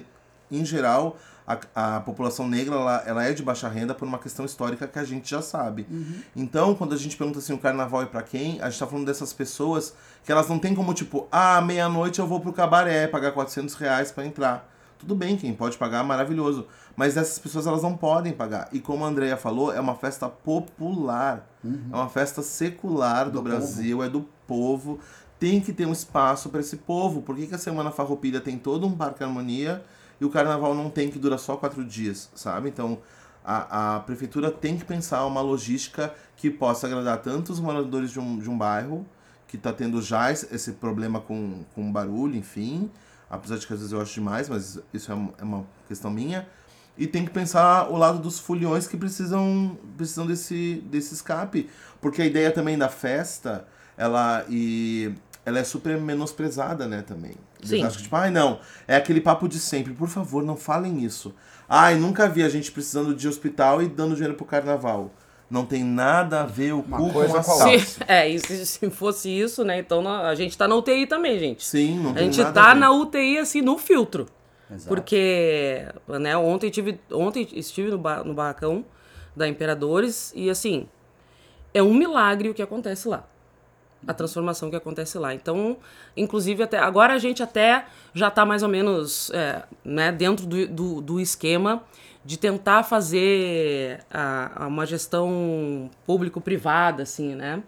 em 0.50 0.64
geral, 0.64 1.18
a, 1.50 1.96
a 1.96 2.00
população 2.02 2.48
negra 2.48 2.76
ela, 2.76 3.04
ela 3.08 3.24
é 3.24 3.34
de 3.34 3.42
baixa 3.42 3.68
renda 3.68 3.96
por 3.96 4.08
uma 4.08 4.20
questão 4.20 4.46
histórica 4.46 4.88
que 4.88 5.00
a 5.00 5.04
gente 5.04 5.28
já 5.28 5.42
sabe. 5.42 5.88
Uhum. 5.90 6.22
Então, 6.36 6.76
quando 6.76 6.94
a 6.94 6.98
gente 6.98 7.18
pergunta 7.18 7.40
assim, 7.40 7.54
o 7.54 7.58
carnaval 7.58 8.04
é 8.04 8.06
para 8.06 8.22
quem? 8.22 8.62
A 8.62 8.70
gente 8.70 8.80
tá 8.80 8.86
falando 8.86 9.08
dessas 9.08 9.34
pessoas 9.34 9.96
que 10.24 10.32
elas 10.32 10.48
não 10.48 10.60
têm 10.60 10.76
como, 10.76 10.94
tipo, 10.94 11.28
ah, 11.32 11.60
meia-noite 11.62 12.20
eu 12.20 12.28
vou 12.28 12.40
pro 12.40 12.54
cabaré 12.54 13.08
pagar 13.08 13.32
400 13.32 13.74
reais 13.76 14.12
pra 14.12 14.24
entrar. 14.24 14.70
Tudo 15.00 15.16
bem, 15.16 15.38
quem 15.38 15.54
pode 15.54 15.78
pagar, 15.78 16.04
maravilhoso. 16.04 16.68
Mas 16.96 17.18
essas 17.18 17.40
pessoas, 17.40 17.66
elas 17.66 17.82
não 17.82 17.96
podem 17.96 18.34
pagar. 18.34 18.68
E 18.72 18.80
como 18.80 19.06
a 19.06 19.08
Andrea 19.08 19.38
falou, 19.38 19.74
é 19.74 19.80
uma 19.80 19.96
festa 19.96 20.30
popular. 20.30 21.50
Uhum. 21.64 21.90
É 21.92 21.96
uma 21.96 22.10
festa 22.10 22.44
secular 22.44 23.26
do, 23.26 23.32
do 23.32 23.42
Brasil, 23.42 23.98
povo. 23.98 24.08
é 24.08 24.10
do 24.10 24.26
povo 24.46 25.00
tem 25.40 25.62
que 25.62 25.72
ter 25.72 25.86
um 25.86 25.94
espaço 25.94 26.50
para 26.50 26.60
esse 26.60 26.76
povo. 26.76 27.22
Por 27.22 27.34
que, 27.34 27.48
que 27.48 27.56
a 27.56 27.58
Semana 27.58 27.92
Farroupilha 27.92 28.42
tem 28.42 28.58
todo 28.58 28.86
um 28.86 28.92
Parque 28.92 29.24
Harmonia 29.24 29.82
e 30.20 30.26
o 30.26 30.30
Carnaval 30.30 30.74
não 30.74 30.90
tem 30.90 31.10
que 31.10 31.20
durar 31.20 31.40
só 31.40 31.56
quatro 31.56 31.84
dias, 31.84 32.30
sabe? 32.36 32.70
Então 32.70 33.00
a, 33.44 33.96
a 33.96 34.00
prefeitura 34.02 34.52
tem 34.52 34.78
que 34.78 34.86
pensar 34.86 35.26
uma 35.26 35.42
logística 35.42 36.14
que 36.36 36.50
possa 36.50 36.88
agradar 36.88 37.18
tanto 37.22 37.52
os 37.52 37.60
moradores 37.60 38.12
de 38.12 38.20
um, 38.20 38.38
de 38.38 38.50
um 38.50 38.58
bairro, 38.58 39.06
que 39.48 39.56
está 39.56 39.74
tendo 39.74 40.02
já 40.02 40.32
esse 40.32 40.74
problema 40.74 41.20
com, 41.20 41.64
com 41.74 41.92
barulho, 41.92 42.36
enfim, 42.36 42.92
apesar 43.30 43.58
de 43.58 43.66
que 43.66 43.74
às 43.74 43.80
vezes 43.80 43.92
eu 43.92 44.00
acho 44.00 44.14
demais, 44.14 44.48
mas 44.48 44.80
isso 44.94 45.12
é, 45.12 45.16
é 45.40 45.44
uma 45.44 45.66
questão 45.88 46.12
minha, 46.12 46.48
E 46.98 47.08
tem 47.08 47.26
que 47.26 47.32
pensar 47.32 47.90
o 47.90 47.96
lado 47.98 48.20
dos 48.20 48.40
foliões 48.40 48.86
que 48.86 48.98
precisam, 48.98 49.78
precisam 49.98 50.28
desse, 50.28 50.84
desse 50.92 51.14
escape. 51.14 51.70
Porque 52.02 52.22
a 52.22 52.26
ideia 52.26 52.52
também 52.52 52.78
da 52.78 52.90
festa, 52.90 53.66
ela, 53.98 54.46
e, 54.50 55.14
ela 55.46 55.60
é 55.60 55.64
super 55.64 56.00
menosprezada, 56.00 56.88
né, 56.88 57.02
também. 57.02 57.36
Sim. 57.62 57.84
acham 57.84 57.98
que, 57.98 58.04
tipo, 58.04 58.16
ai 58.16 58.32
não, 58.32 58.60
é 58.88 58.96
aquele 58.96 59.20
papo 59.22 59.48
de 59.48 59.60
sempre. 59.60 59.94
Por 59.94 60.08
favor, 60.08 60.44
não 60.44 60.56
falem 60.56 61.04
isso. 61.04 61.34
Ai, 61.68 61.96
nunca 61.96 62.28
vi 62.28 62.42
a 62.44 62.50
gente 62.50 62.72
precisando 62.72 63.14
de 63.14 63.28
hospital 63.28 63.82
e 63.82 63.88
dando 63.88 64.14
dinheiro 64.16 64.34
pro 64.36 64.46
carnaval. 64.46 65.12
Não 65.50 65.66
tem 65.66 65.84
nada 65.84 66.42
a 66.42 66.46
ver 66.46 66.74
o 66.74 66.80
Uma 66.82 66.98
cu 66.98 67.12
coisa 67.12 67.32
com 67.34 67.38
a 67.38 67.40
a 67.40 67.44
sal. 67.44 67.70
é, 68.08 68.30
e 68.30 68.40
se, 68.40 68.66
se 68.66 68.90
fosse 68.92 69.30
isso, 69.30 69.64
né? 69.64 69.80
Então 69.80 70.08
a 70.08 70.34
gente 70.36 70.58
tá 70.58 70.68
na 70.68 70.76
UTI 70.76 71.08
também, 71.08 71.40
gente. 71.40 71.66
Sim, 71.66 72.00
não 72.00 72.12
A 72.12 72.14
tem 72.14 72.26
gente 72.26 72.38
nada 72.44 72.50
a 72.50 72.64
tá 72.66 72.74
ver. 72.74 72.80
na 72.80 72.92
UTI, 72.92 73.38
assim, 73.40 73.62
no 73.62 73.78
filtro. 73.78 74.28
Exato. 74.72 74.88
Porque, 74.88 75.86
né, 76.08 76.38
ontem 76.38 76.70
tive, 76.70 77.00
ontem 77.12 77.48
estive 77.54 77.90
no, 77.90 77.98
ba- 77.98 78.24
no 78.24 78.36
barracão 78.36 78.86
da 79.36 79.48
Imperadores 79.48 80.32
e 80.36 80.50
assim, 80.50 80.88
é 81.74 81.82
um 81.82 81.94
milagre 81.96 82.50
o 82.50 82.54
que 82.54 82.62
acontece 82.62 83.08
lá. 83.08 83.26
A 84.08 84.14
transformação 84.14 84.70
que 84.70 84.76
acontece 84.76 85.18
lá. 85.18 85.34
Então, 85.34 85.78
inclusive, 86.16 86.64
até 86.64 86.80
agora 86.80 87.14
a 87.14 87.18
gente 87.18 87.44
até 87.44 87.86
já 88.14 88.32
tá 88.32 88.46
mais 88.46 88.64
ou 88.64 88.70
menos 88.70 89.30
é, 89.32 89.64
né, 89.84 90.12
dentro 90.12 90.46
do, 90.46 90.68
do, 90.68 91.02
do 91.02 91.20
esquema 91.20 91.84
de 92.24 92.38
tentar 92.38 92.84
fazer 92.84 94.04
a, 94.12 94.64
a 94.64 94.68
uma 94.68 94.86
gestão 94.86 95.90
público-privada, 96.06 97.04
assim, 97.04 97.36
né? 97.36 97.64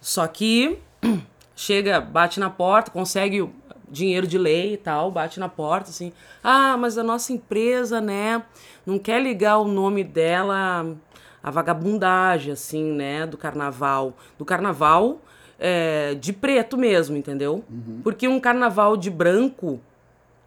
Só 0.00 0.26
que 0.26 0.78
chega, 1.54 2.00
bate 2.00 2.40
na 2.40 2.50
porta, 2.50 2.90
consegue 2.90 3.50
dinheiro 3.88 4.26
de 4.26 4.38
lei 4.38 4.74
e 4.74 4.76
tal, 4.76 5.10
bate 5.10 5.38
na 5.38 5.48
porta 5.48 5.90
assim, 5.90 6.12
ah, 6.42 6.76
mas 6.76 6.98
a 6.98 7.02
nossa 7.02 7.32
empresa, 7.32 8.00
né, 8.00 8.42
não 8.84 8.98
quer 8.98 9.22
ligar 9.22 9.58
o 9.58 9.68
nome 9.68 10.02
dela 10.02 10.96
à 11.42 11.50
vagabundagem, 11.50 12.52
assim, 12.52 12.92
né, 12.92 13.26
do 13.26 13.36
carnaval. 13.36 14.16
Do 14.38 14.44
carnaval 14.44 15.20
é, 15.58 16.14
de 16.14 16.32
preto 16.32 16.76
mesmo, 16.76 17.16
entendeu? 17.16 17.64
Porque 18.02 18.26
um 18.28 18.38
carnaval 18.40 18.96
de 18.96 19.10
branco 19.10 19.80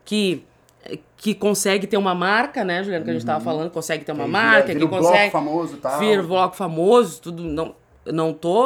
que 0.06 0.44
que 1.18 1.36
consegue 1.36 1.86
ter 1.86 1.98
uma 1.98 2.16
marca, 2.16 2.64
né, 2.64 2.82
Juliana, 2.82 3.04
que 3.04 3.12
a 3.12 3.14
gente 3.14 3.26
tava 3.26 3.44
falando, 3.44 3.70
consegue 3.70 4.06
ter 4.06 4.14
uma 4.14 4.24
Que 4.24 4.30
marca, 4.30 4.68
vira, 4.68 4.68
que 4.68 4.74
vira 4.76 4.86
o 4.86 4.90
consegue 4.90 5.18
bloco 5.18 5.32
famoso 5.32 5.78
tal. 5.78 6.00
Vira 6.00 6.24
bloco 6.24 6.56
famoso, 6.56 7.22
tudo. 7.22 7.44
Não, 7.44 7.76
não 8.06 8.34
tô. 8.34 8.64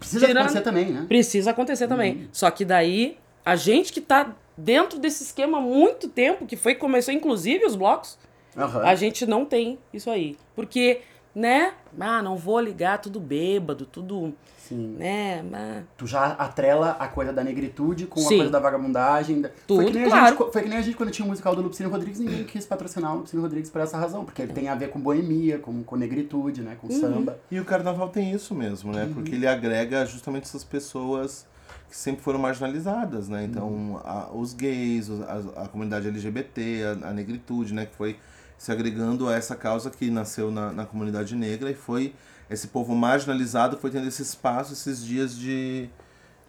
Precisa 0.00 0.26
tirando- 0.26 0.38
acontecer 0.46 0.60
também, 0.62 0.86
né? 0.86 1.04
Precisa 1.06 1.50
acontecer 1.52 1.86
também. 1.86 2.28
Só 2.32 2.50
que 2.50 2.64
daí, 2.64 3.16
a 3.44 3.54
gente 3.54 3.92
que 3.92 4.00
tá 4.00 4.34
dentro 4.58 4.98
desse 4.98 5.22
esquema 5.22 5.58
há 5.58 5.60
muito 5.60 6.08
tempo, 6.08 6.44
que 6.44 6.56
foi 6.56 6.74
começou 6.74 7.14
inclusive 7.14 7.64
os 7.64 7.76
blocos, 7.76 8.18
Aham. 8.56 8.82
a 8.82 8.94
gente 8.96 9.24
não 9.24 9.44
tem 9.44 9.78
isso 9.92 10.10
aí. 10.10 10.36
Porque, 10.56 11.02
né? 11.32 11.72
Ah, 12.00 12.20
não 12.20 12.36
vou 12.36 12.58
ligar 12.58 12.98
tudo 13.00 13.20
bêbado, 13.20 13.86
tudo. 13.86 14.34
Sim. 14.68 14.96
Né? 14.98 15.44
ah, 15.52 15.82
Tu 15.96 16.06
já 16.06 16.26
atrela 16.32 16.92
a 16.98 17.06
coisa 17.08 17.32
da 17.32 17.44
negritude 17.44 18.06
com 18.06 18.20
a 18.20 18.22
Sim. 18.22 18.36
coisa 18.38 18.50
da 18.50 18.58
vagabundagem. 18.60 19.40
da- 19.42 19.50
Tudo, 19.66 19.82
foi, 19.82 19.86
que 19.86 19.92
nem 19.98 20.04
a 20.04 20.08
claro. 20.10 20.36
gente, 20.38 20.52
foi 20.52 20.62
que 20.62 20.68
nem 20.68 20.78
a 20.78 20.82
gente 20.82 20.96
quando 20.96 21.10
tinha 21.10 21.24
o 21.24 21.28
musical 21.28 21.54
do 21.54 21.62
Lupicínio 21.62 21.90
Rodrigues, 21.92 22.20
ninguém 22.20 22.44
quis 22.44 22.64
patrocinar 22.66 23.12
o 23.12 23.16
Lupicínio 23.18 23.42
Rodrigues 23.42 23.70
por 23.70 23.80
essa 23.80 23.96
razão, 23.96 24.24
porque 24.24 24.42
ele 24.42 24.52
tem 24.52 24.68
a 24.68 24.74
ver 24.74 24.90
com 24.90 24.98
boemia, 25.00 25.58
com, 25.58 25.82
com 25.82 25.96
negritude, 25.96 26.62
né? 26.62 26.76
Uhum. 26.82 26.88
Com 26.88 26.94
samba. 27.00 27.38
E 27.50 27.60
o 27.60 27.64
carnaval 27.64 28.08
tem 28.08 28.32
isso 28.32 28.54
mesmo, 28.54 28.92
né? 28.92 29.10
Porque 29.12 29.34
ele 29.34 29.46
agrega 29.46 30.04
justamente 30.06 30.44
essas 30.44 30.64
pessoas 30.64 31.46
que 31.90 31.96
sempre 31.96 32.22
foram 32.22 32.38
marginalizadas, 32.38 33.28
né? 33.28 33.44
Então, 33.44 34.00
a- 34.04 34.30
os 34.32 34.52
gays, 34.54 35.08
a, 35.10 35.64
a 35.64 35.68
comunidade 35.68 36.08
LGBT, 36.08 36.98
a, 37.02 37.08
a 37.08 37.12
negritude, 37.12 37.74
né? 37.74 37.86
Que 37.86 37.94
foi 37.94 38.16
se 38.56 38.72
agregando 38.72 39.28
a 39.28 39.34
essa 39.34 39.54
causa 39.54 39.90
que 39.90 40.10
nasceu 40.10 40.50
na, 40.50 40.72
na 40.72 40.86
comunidade 40.86 41.34
negra 41.36 41.70
e 41.70 41.74
foi 41.74 42.14
esse 42.50 42.68
povo 42.68 42.94
marginalizado 42.94 43.76
foi 43.78 43.90
tendo 43.90 44.06
esse 44.08 44.22
espaço, 44.22 44.72
esses 44.72 45.04
dias 45.04 45.36
de, 45.36 45.88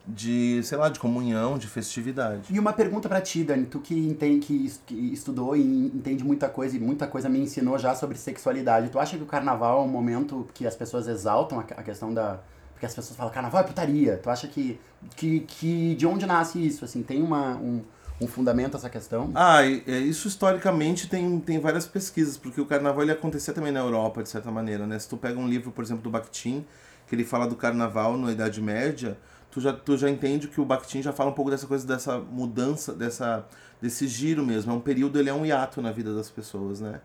de 0.07 0.61
sei 0.63 0.77
lá, 0.77 0.89
de 0.89 0.99
comunhão, 0.99 1.57
de 1.57 1.67
festividade. 1.67 2.53
E 2.53 2.59
uma 2.59 2.73
pergunta 2.73 3.07
pra 3.09 3.21
ti, 3.21 3.43
Dani, 3.43 3.65
tu 3.65 3.79
que, 3.79 3.95
entende, 3.95 4.45
que, 4.45 4.65
es- 4.65 4.81
que 4.85 4.93
estudou 5.13 5.55
e 5.55 5.61
entende 5.87 6.23
muita 6.23 6.47
coisa 6.49 6.75
e 6.75 6.79
muita 6.79 7.07
coisa 7.07 7.27
me 7.29 7.39
ensinou 7.39 7.77
já 7.79 7.95
sobre 7.95 8.17
sexualidade. 8.17 8.89
Tu 8.89 8.99
acha 8.99 9.17
que 9.17 9.23
o 9.23 9.27
carnaval 9.27 9.79
é 9.81 9.85
um 9.85 9.87
momento 9.87 10.47
que 10.53 10.67
as 10.67 10.75
pessoas 10.75 11.07
exaltam 11.07 11.59
a 11.59 11.63
questão 11.83 12.13
da. 12.13 12.39
Porque 12.73 12.85
as 12.85 12.93
pessoas 12.93 13.15
falam, 13.15 13.31
carnaval 13.33 13.61
é 13.61 13.63
putaria. 13.63 14.17
Tu 14.21 14.29
acha 14.29 14.47
que. 14.47 14.79
que, 15.15 15.39
que 15.41 15.95
de 15.95 16.05
onde 16.05 16.25
nasce 16.25 16.63
isso? 16.63 16.83
Assim, 16.85 17.01
tem 17.01 17.23
uma, 17.23 17.55
um, 17.55 17.81
um 18.19 18.27
fundamento 18.27 18.77
essa 18.77 18.89
questão? 18.89 19.31
Ah, 19.35 19.63
é, 19.63 19.97
isso 19.97 20.27
historicamente 20.27 21.09
tem, 21.09 21.39
tem 21.39 21.59
várias 21.59 21.85
pesquisas, 21.85 22.37
porque 22.37 22.61
o 22.61 22.65
carnaval 22.65 23.03
ele 23.03 23.11
acontecia 23.11 23.53
também 23.53 23.71
na 23.71 23.81
Europa, 23.81 24.23
de 24.23 24.29
certa 24.29 24.49
maneira, 24.51 24.87
né? 24.87 24.97
Se 24.97 25.09
tu 25.09 25.17
pega 25.17 25.37
um 25.37 25.47
livro, 25.47 25.71
por 25.71 25.83
exemplo, 25.83 26.03
do 26.03 26.09
Bakhtin, 26.09 26.65
que 27.07 27.15
ele 27.15 27.23
fala 27.23 27.47
do 27.47 27.55
carnaval 27.55 28.17
na 28.17 28.31
Idade 28.31 28.61
Média, 28.61 29.17
tu 29.51 29.59
já, 29.59 29.73
tu 29.73 29.97
já 29.97 30.09
entende 30.09 30.47
que 30.47 30.59
o 30.61 30.65
Bakhtin 30.65 31.01
já 31.01 31.11
fala 31.11 31.29
um 31.29 31.33
pouco 31.33 31.51
dessa 31.51 31.67
coisa, 31.67 31.85
dessa 31.85 32.17
mudança, 32.17 32.93
dessa, 32.93 33.45
desse 33.81 34.07
giro 34.07 34.45
mesmo. 34.45 34.71
É 34.71 34.75
um 34.75 34.79
período, 34.79 35.19
ele 35.19 35.29
é 35.29 35.33
um 35.33 35.45
hiato 35.45 35.81
na 35.81 35.91
vida 35.91 36.15
das 36.15 36.29
pessoas, 36.29 36.79
né? 36.79 37.01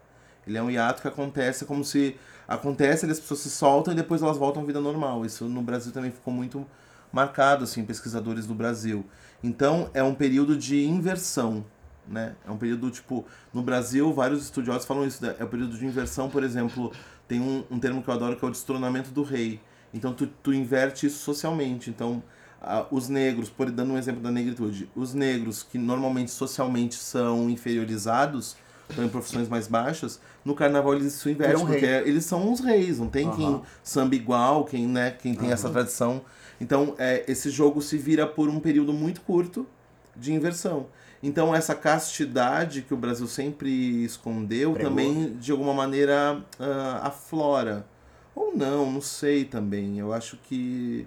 Ele 0.46 0.57
é 0.57 0.62
um 0.62 0.70
hiato 0.70 1.03
que 1.03 1.09
acontece 1.09 1.64
como 1.64 1.85
se... 1.85 2.16
Acontece, 2.49 3.07
as 3.07 3.20
pessoas 3.20 3.40
se 3.40 3.51
soltam 3.51 3.92
e 3.92 3.96
depois 3.96 4.23
elas 4.23 4.37
voltam 4.37 4.62
à 4.62 4.66
vida 4.66 4.81
normal. 4.81 5.25
Isso 5.25 5.44
no 5.44 5.62
Brasil 5.62 5.92
também 5.92 6.11
ficou 6.11 6.35
muito 6.35 6.66
marcado, 7.12 7.62
assim, 7.64 7.85
pesquisadores 7.85 8.46
do 8.46 8.55
Brasil. 8.55 9.05
Então, 9.42 9.90
é 9.94 10.03
um 10.03 10.14
período 10.14 10.57
de 10.57 10.85
inversão, 10.85 11.64
né? 12.07 12.35
É 12.46 12.50
um 12.50 12.57
período, 12.57 12.90
tipo, 12.90 13.24
no 13.53 13.62
Brasil, 13.62 14.12
vários 14.12 14.42
estudiosos 14.44 14.85
falam 14.85 15.07
isso, 15.07 15.24
né? 15.24 15.35
é 15.38 15.44
o 15.44 15.48
período 15.48 15.76
de 15.76 15.87
inversão, 15.87 16.29
por 16.29 16.42
exemplo, 16.42 16.92
tem 17.26 17.40
um, 17.40 17.64
um 17.70 17.79
termo 17.79 18.03
que 18.03 18.09
eu 18.09 18.14
adoro 18.14 18.37
que 18.37 18.44
é 18.44 18.48
o 18.48 18.50
destronamento 18.50 19.11
do 19.11 19.22
rei. 19.22 19.61
Então, 19.94 20.12
tu, 20.12 20.26
tu 20.26 20.53
inverte 20.53 21.07
isso 21.07 21.18
socialmente. 21.18 21.90
Então, 21.90 22.22
ah, 22.61 22.87
os 22.90 23.09
negros, 23.09 23.48
por 23.48 23.70
dando 23.70 23.94
um 23.94 23.98
exemplo 23.98 24.20
da 24.20 24.31
negritude, 24.31 24.90
os 24.94 25.14
negros 25.14 25.62
que 25.62 25.79
normalmente 25.79 26.31
socialmente 26.31 26.96
são 26.96 27.48
inferiorizados, 27.48 28.57
estão 28.88 29.05
em 29.05 29.09
profissões 29.09 29.48
mais 29.48 29.66
baixas, 29.66 30.20
no 30.44 30.55
carnaval 30.55 30.94
eles 30.94 31.14
se 31.14 31.31
invertem, 31.31 31.57
Viram 31.57 31.66
porque 31.66 31.87
rei. 31.87 32.09
eles 32.09 32.24
são 32.24 32.53
os 32.53 32.61
reis, 32.61 32.98
não 32.98 33.09
tem 33.09 33.29
Aham. 33.29 33.37
quem 33.37 33.62
samba 33.83 34.14
igual, 34.14 34.64
quem, 34.64 34.87
né, 34.87 35.11
quem 35.12 35.35
tem 35.35 35.50
essa 35.50 35.70
tradição. 35.70 36.22
Então, 36.61 36.94
é, 36.99 37.25
esse 37.27 37.49
jogo 37.51 37.81
se 37.81 37.96
vira 37.96 38.27
por 38.27 38.49
um 38.49 38.61
período 38.61 38.92
muito 38.92 39.20
curto 39.23 39.66
de 40.14 40.33
inversão. 40.33 40.87
Então, 41.23 41.55
essa 41.55 41.75
castidade 41.75 42.83
que 42.83 42.92
o 42.94 42.96
Brasil 42.96 43.27
sempre 43.27 44.05
escondeu 44.05 44.73
Pregou. 44.73 44.90
também, 44.90 45.35
de 45.38 45.53
alguma 45.53 45.73
maneira, 45.75 46.42
ah, 46.59 47.01
aflora. 47.05 47.87
Ou 48.35 48.57
não, 48.57 48.90
não 48.90 49.01
sei 49.01 49.44
também. 49.44 49.99
Eu 49.99 50.12
acho 50.12 50.37
que. 50.38 51.07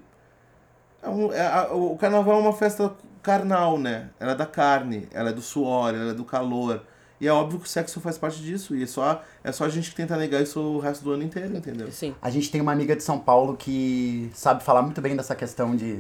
é 1.02 1.10
um- 1.10 1.32
é- 1.34 1.68
o 1.72 1.96
carnaval 1.98 2.38
é 2.38 2.42
uma 2.42 2.54
festa 2.54 2.94
carnal, 3.22 3.78
né? 3.78 4.10
Ela 4.20 4.34
é 4.34 4.36
da 4.36 4.46
carne, 4.46 5.08
ela 5.12 5.30
é 5.30 5.34
do 5.34 5.42
suor, 5.42 5.94
ela 5.94 6.12
é 6.12 6.14
do 6.14 6.24
calor. 6.26 6.84
E 7.24 7.28
é 7.28 7.32
óbvio 7.32 7.58
que 7.58 7.66
o 7.66 7.70
sexo 7.70 8.02
faz 8.02 8.18
parte 8.18 8.42
disso. 8.42 8.76
E 8.76 8.84
é 8.84 8.86
só, 8.86 9.24
é 9.46 9.50
só 9.54 9.64
a 9.64 9.70
gente 9.70 9.90
que 9.90 9.96
tenta 9.96 10.18
negar 10.18 10.44
isso 10.44 10.60
o 10.60 10.78
resto 10.78 11.06
do 11.06 11.14
ano 11.14 11.24
inteiro, 11.24 11.56
entendeu? 11.56 11.90
Sim. 11.90 12.14
A 12.22 12.30
gente 12.30 12.52
tem 12.52 12.60
uma 12.60 12.74
amiga 12.74 12.98
de 12.98 13.02
São 13.02 13.18
Paulo 13.18 13.56
que 13.56 14.30
sabe 14.34 14.62
falar 14.62 14.82
muito 14.82 15.00
bem 15.00 15.16
dessa 15.16 15.34
questão 15.34 15.74
de 15.74 16.00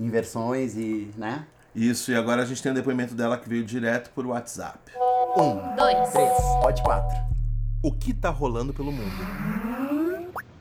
inversões 0.00 0.76
e, 0.76 1.12
né? 1.16 1.44
Isso, 1.76 2.10
e 2.10 2.16
agora 2.16 2.42
a 2.42 2.44
gente 2.44 2.60
tem 2.60 2.72
o 2.72 2.74
depoimento 2.74 3.14
dela 3.14 3.38
que 3.38 3.48
veio 3.48 3.62
direto 3.62 4.10
por 4.10 4.26
WhatsApp. 4.26 4.80
Um, 5.36 5.76
Dois. 5.76 6.10
três, 6.10 6.32
pode 6.60 6.82
quatro. 6.82 7.18
O 7.80 7.92
que 7.92 8.12
tá 8.12 8.30
rolando 8.30 8.74
pelo 8.74 8.90
mundo? 8.90 9.14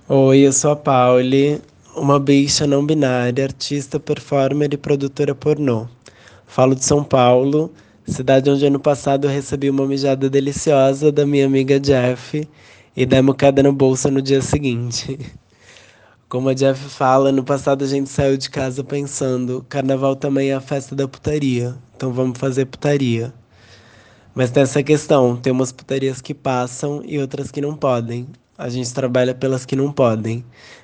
Oi, 0.08 0.40
eu 0.42 0.54
sou 0.54 0.74
a 0.74 0.76
Pauli, 0.76 1.60
uma 1.96 2.20
bicha 2.20 2.68
não 2.68 2.86
binária, 2.86 3.44
artista, 3.44 4.00
performer 4.00 4.72
e 4.76 4.78
produtora 4.78 5.34
pornô. 5.34 5.88
Falo 6.46 6.76
de 6.76 6.86
São 6.86 7.04
Paulo, 7.04 7.74
cidade 8.06 8.50
onde 8.50 8.66
ano 8.66 8.80
passado 8.80 9.28
eu 9.28 9.32
recebi 9.32 9.70
uma 9.70 9.86
mijada 9.86 10.30
deliciosa 10.30 11.12
da 11.12 11.26
minha 11.26 11.46
amiga 11.46 11.80
Jeff 11.80 12.48
e 12.96 13.06
da 13.06 13.24
mucada 13.24 13.64
no 13.64 13.72
bolso 13.72 14.12
no 14.12 14.22
dia 14.22 14.42
seguinte. 14.42 15.20
Como 16.28 16.50
a 16.50 16.54
Jeff 16.54 16.90
fala, 16.90 17.32
no 17.32 17.44
passado 17.44 17.84
a 17.84 17.88
gente 17.88 18.10
saiu 18.10 18.36
de 18.38 18.50
casa 18.50 18.84
pensando, 18.84 19.66
carnaval 19.70 20.16
também 20.16 20.50
é 20.50 20.56
a 20.56 20.62
festa 20.62 20.96
da 20.96 21.08
putaria, 21.08 21.76
então 21.96 22.12
vamos 22.12 22.40
fazer 22.40 22.66
putaria. 22.66 23.34
Mas 24.36 24.50
tem 24.50 24.64
essa 24.64 24.82
questão, 24.82 25.36
tem 25.36 25.54
umas 25.54 25.72
putarias 25.72 26.20
que 26.20 26.34
passam 26.34 27.04
e 27.06 27.20
outras 27.20 27.52
que 27.52 27.62
não 27.62 27.76
podem. 27.76 28.28
A 28.58 28.68
gente 28.68 28.94
trabalha 28.94 29.36
pelas 29.36 29.66
que 29.66 29.76
não 29.76 29.92
podem, 29.92 30.44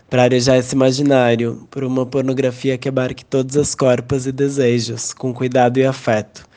para 0.09 0.23
arejar 0.23 0.57
esse 0.57 0.75
imaginário, 0.75 1.67
por 1.69 1.83
uma 1.83 2.05
pornografia 2.05 2.77
que 2.77 2.89
abarque 2.89 3.25
todas 3.25 3.57
as 3.57 3.73
corpas 3.73 4.25
e 4.25 4.31
desejos, 4.31 5.13
com 5.13 5.33
cuidado 5.33 5.79
e 5.79 5.85
afeto. 5.85 6.48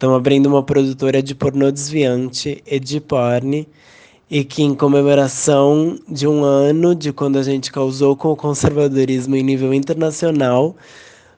Estamos 0.00 0.16
abrindo 0.16 0.46
uma 0.46 0.62
produtora 0.62 1.22
de 1.22 1.34
pornô 1.34 1.70
desviante, 1.70 2.64
Ediporn, 2.66 3.68
e 4.30 4.42
que 4.42 4.62
em 4.62 4.74
comemoração 4.74 5.98
de 6.08 6.26
um 6.26 6.42
ano 6.42 6.94
de 6.94 7.12
quando 7.12 7.38
a 7.38 7.42
gente 7.42 7.70
causou 7.70 8.16
com 8.16 8.28
o 8.28 8.36
conservadorismo 8.36 9.36
em 9.36 9.42
nível 9.42 9.74
internacional, 9.74 10.74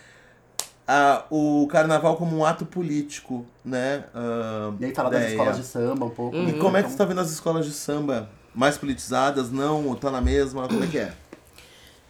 a, 0.87 1.25
o 1.31 1.67
carnaval 1.71 2.17
como 2.17 2.37
um 2.37 2.45
ato 2.45 2.65
político, 2.65 3.47
né? 3.65 4.05
Ah, 4.15 4.73
E 4.81 4.87
aí 4.87 4.95
falar 4.95 5.11
das 5.11 5.31
escolas 5.31 5.57
de 5.57 5.65
samba 5.65 6.07
um 6.07 6.11
pouco. 6.11 6.37
E 6.37 6.53
como 6.55 6.77
é 6.77 6.83
que 6.83 6.91
você 6.91 6.97
tá 6.97 7.05
vendo 7.05 7.21
as 7.21 7.31
escolas 7.31 7.65
de 7.65 7.73
samba? 7.73 8.29
Mais 8.55 8.79
politizadas? 8.79 9.51
Não? 9.51 9.95
Tá 9.95 10.11
na 10.11 10.21
mesma? 10.21 10.67
Como 10.67 10.83
é 10.83 10.87
que 10.87 10.99
é? 10.99 11.13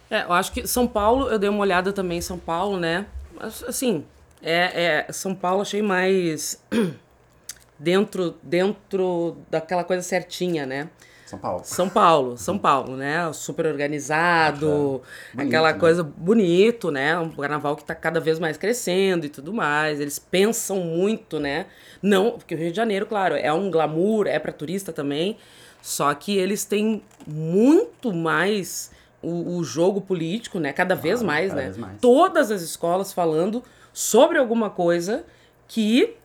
É, 0.09 0.23
eu 0.23 0.33
acho 0.33 0.53
que 0.53 0.65
São 0.65 0.87
Paulo, 0.87 1.27
eu 1.27 1.37
dei 1.37 1.49
uma 1.49 1.59
olhada 1.59 1.91
também 1.91 2.19
em 2.19 2.21
São 2.21 2.39
Paulo, 2.39 2.79
né? 2.79 3.05
Mas, 3.39 3.63
Assim, 3.63 4.05
é, 4.41 5.05
é, 5.07 5.11
São 5.11 5.33
Paulo 5.33 5.61
achei 5.61 5.81
mais 5.81 6.63
dentro, 7.77 8.35
dentro 8.41 9.37
daquela 9.49 9.83
coisa 9.83 10.03
certinha, 10.03 10.65
né? 10.65 10.89
São 11.27 11.37
Paulo. 11.37 11.61
São 11.65 11.89
Paulo, 11.89 12.37
São 12.37 12.57
Paulo, 12.57 12.95
né? 12.95 13.31
Super 13.33 13.65
organizado, 13.65 15.01
Bonito, 15.33 15.47
aquela 15.47 15.73
né? 15.73 15.79
coisa 15.79 16.01
bonito, 16.01 16.89
né? 16.89 17.19
Um 17.19 17.31
carnaval 17.31 17.75
que 17.75 17.83
tá 17.83 17.93
cada 17.93 18.21
vez 18.21 18.39
mais 18.39 18.55
crescendo 18.55 19.25
e 19.25 19.29
tudo 19.29 19.51
mais. 19.51 19.99
Eles 19.99 20.17
pensam 20.17 20.79
muito, 20.79 21.37
né? 21.37 21.65
Não, 22.01 22.31
porque 22.31 22.55
o 22.55 22.57
Rio 22.57 22.71
de 22.71 22.77
Janeiro, 22.77 23.05
claro, 23.05 23.35
é 23.35 23.51
um 23.51 23.69
glamour, 23.69 24.25
é 24.25 24.39
para 24.39 24.53
turista 24.53 24.93
também. 24.93 25.37
Só 25.81 26.13
que 26.13 26.37
eles 26.37 26.63
têm 26.63 27.03
muito 27.25 28.13
mais 28.13 28.89
o, 29.21 29.57
o 29.57 29.63
jogo 29.65 29.99
político, 29.99 30.59
né? 30.59 30.71
Cada 30.71 30.95
vez 30.95 31.21
mais, 31.21 31.49
cada 31.49 31.61
né? 31.61 31.67
vez 31.67 31.77
mais. 31.77 31.99
Todas 31.99 32.51
as 32.51 32.61
escolas 32.61 33.11
falando 33.11 33.61
sobre 33.97 34.37
alguma 34.37 34.69
coisa 34.69 35.25
que 35.67 36.15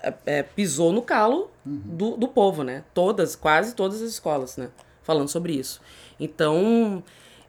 é, 0.00 0.14
é, 0.24 0.42
pisou 0.44 0.92
no 0.92 1.02
calo 1.02 1.50
do, 1.64 2.16
do 2.16 2.28
povo, 2.28 2.62
né? 2.62 2.84
Todas, 2.94 3.34
quase 3.34 3.74
todas 3.74 4.00
as 4.00 4.10
escolas, 4.10 4.56
né? 4.56 4.70
Falando 5.02 5.28
sobre 5.28 5.52
isso. 5.54 5.80
Então, 6.20 7.02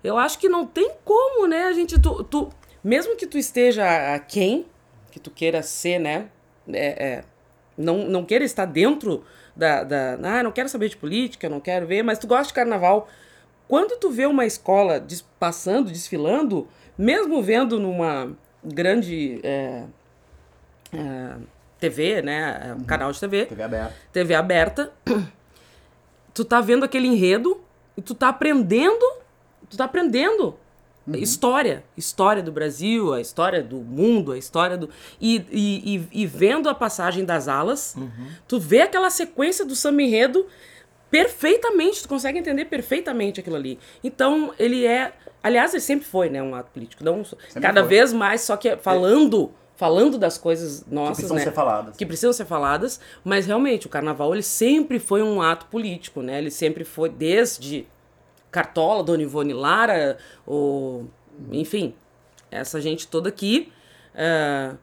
eu 0.03 0.17
acho 0.17 0.39
que 0.39 0.49
não 0.49 0.65
tem 0.65 0.89
como, 1.05 1.45
né? 1.45 1.65
A 1.65 1.73
gente, 1.73 1.99
tu, 2.01 2.23
tu- 2.23 2.49
mesmo 2.83 3.15
que 3.15 3.27
tu 3.27 3.37
esteja 3.37 4.15
a 4.15 4.17
quem, 4.17 4.65
que 5.11 5.19
tu 5.19 5.29
queira 5.29 5.61
ser, 5.61 5.99
né? 5.99 6.29
É, 6.73 7.05
é, 7.05 7.23
não, 7.77 7.99
não 8.09 8.25
queira 8.25 8.43
estar 8.43 8.65
dentro 8.65 9.23
da, 9.55 9.83
da. 9.83 10.13
Ah, 10.23 10.41
não 10.41 10.51
quero 10.51 10.69
saber 10.69 10.89
de 10.89 10.97
política, 10.97 11.47
não 11.47 11.59
quero 11.59 11.85
ver, 11.85 12.01
mas 12.03 12.17
tu 12.17 12.25
gosta 12.25 12.47
de 12.47 12.53
carnaval. 12.53 13.07
Quando 13.67 13.97
tu 13.99 14.09
vê 14.09 14.25
uma 14.25 14.43
escola 14.43 14.99
des- 14.99 15.21
passando, 15.39 15.91
desfilando, 15.91 16.67
mesmo 16.97 17.43
vendo 17.43 17.79
numa 17.79 18.35
grande 18.63 19.39
é, 19.43 19.83
é, 20.93 21.35
TV, 21.79 22.21
né? 22.21 22.75
Um 22.79 22.83
canal 22.83 23.11
de 23.11 23.19
TV, 23.19 23.45
TV 23.45 23.63
aberta. 23.63 23.95
TV 24.11 24.35
aberta, 24.35 24.93
tu 26.33 26.45
tá 26.45 26.61
vendo 26.61 26.83
aquele 26.83 27.07
enredo 27.07 27.59
e 27.97 28.01
tu 28.01 28.13
tá 28.13 28.29
aprendendo, 28.29 29.05
tu 29.69 29.77
tá 29.77 29.85
aprendendo 29.85 30.57
história, 31.13 31.83
história 31.97 32.43
do 32.43 32.51
Brasil, 32.51 33.13
a 33.13 33.19
história 33.19 33.63
do 33.63 33.77
mundo, 33.77 34.31
a 34.31 34.37
história 34.37 34.77
do 34.77 34.89
e, 35.19 35.45
e, 35.51 35.95
e, 35.95 36.21
e 36.21 36.25
vendo 36.27 36.69
a 36.69 36.75
passagem 36.75 37.25
das 37.25 37.47
alas, 37.47 37.95
tu 38.47 38.59
vê 38.59 38.81
aquela 38.81 39.09
sequência 39.09 39.65
do 39.65 39.75
samba 39.75 40.03
enredo 40.03 40.45
perfeitamente, 41.09 42.03
tu 42.03 42.07
consegue 42.07 42.39
entender 42.39 42.65
perfeitamente 42.65 43.39
aquilo 43.39 43.55
ali. 43.55 43.77
Então, 44.03 44.53
ele 44.57 44.85
é, 44.85 45.11
aliás, 45.43 45.73
ele 45.73 45.81
sempre 45.81 46.05
foi, 46.05 46.29
né, 46.29 46.41
um 46.41 46.53
ato 46.55 46.71
político, 46.71 47.03
não 47.03 47.23
cada 47.61 47.81
foi. 47.81 47.89
vez 47.89 48.13
mais, 48.13 48.41
só 48.41 48.55
que 48.57 48.75
falando, 48.77 49.51
falando 49.75 50.17
das 50.17 50.37
coisas 50.37 50.85
nossas, 50.85 51.15
precisam 51.17 51.37
né, 51.37 51.43
ser 51.43 51.51
faladas. 51.51 51.97
que 51.97 52.05
precisam 52.05 52.33
ser 52.33 52.45
faladas, 52.45 52.99
mas 53.23 53.45
realmente 53.45 53.87
o 53.87 53.89
carnaval 53.89 54.33
ele 54.33 54.43
sempre 54.43 54.99
foi 54.99 55.21
um 55.23 55.41
ato 55.41 55.65
político, 55.67 56.21
né? 56.21 56.37
Ele 56.37 56.51
sempre 56.51 56.83
foi 56.83 57.09
desde 57.09 57.87
Cartola, 58.51 59.03
Dona 59.03 59.23
Ivone 59.23 59.53
Lara, 59.53 60.17
o, 60.45 61.05
enfim, 61.51 61.95
essa 62.51 62.79
gente 62.81 63.07
toda 63.07 63.29
aqui 63.29 63.71
eh, 64.13 64.73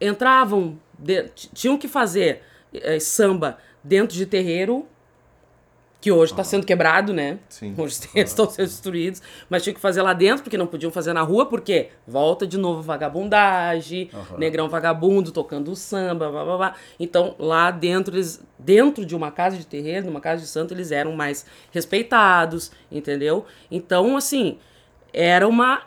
entravam, 0.00 0.78
de- 0.98 1.28
tinham 1.54 1.76
que 1.78 1.88
fazer 1.88 2.42
eh, 2.72 2.98
samba 2.98 3.58
dentro 3.84 4.16
de 4.16 4.26
terreiro 4.26 4.86
que 6.00 6.12
hoje 6.12 6.32
está 6.32 6.44
sendo 6.44 6.64
quebrado, 6.64 7.12
né? 7.12 7.38
Sim. 7.48 7.74
Hoje 7.76 8.00
eles 8.14 8.30
estão 8.30 8.48
sendo 8.48 8.66
destruídos, 8.66 9.22
mas 9.48 9.62
tinha 9.62 9.74
que 9.74 9.80
fazer 9.80 10.02
lá 10.02 10.12
dentro, 10.12 10.42
porque 10.42 10.58
não 10.58 10.66
podiam 10.66 10.90
fazer 10.90 11.12
na 11.12 11.22
rua, 11.22 11.46
porque 11.46 11.88
volta 12.06 12.46
de 12.46 12.58
novo 12.58 12.82
vagabundagem, 12.82 14.10
negrão 14.38 14.68
vagabundo 14.68 15.32
tocando 15.32 15.74
samba, 15.74 16.30
blá, 16.30 16.44
blá, 16.44 16.56
blá. 16.56 16.74
Então, 17.00 17.34
lá 17.38 17.70
dentro, 17.70 18.14
eles, 18.14 18.44
dentro 18.58 19.04
de 19.04 19.16
uma 19.16 19.30
casa 19.30 19.56
de 19.56 19.66
terreiro, 19.66 20.06
numa 20.06 20.20
casa 20.20 20.42
de 20.42 20.48
santo, 20.48 20.74
eles 20.74 20.92
eram 20.92 21.12
mais 21.12 21.46
respeitados, 21.72 22.70
entendeu? 22.90 23.46
Então, 23.70 24.16
assim, 24.16 24.58
era 25.12 25.48
uma. 25.48 25.82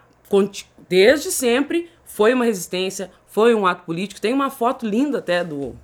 Desde 0.88 1.32
sempre 1.32 1.89
foi 2.04 2.34
uma 2.34 2.45
resistência, 2.45 3.12
foi 3.28 3.54
um 3.54 3.65
ato 3.65 3.84
político. 3.84 4.19
Tem 4.19 4.34
uma 4.34 4.50
foto 4.50 4.86
linda 4.86 5.19
até 5.19 5.43
do. 5.43 5.76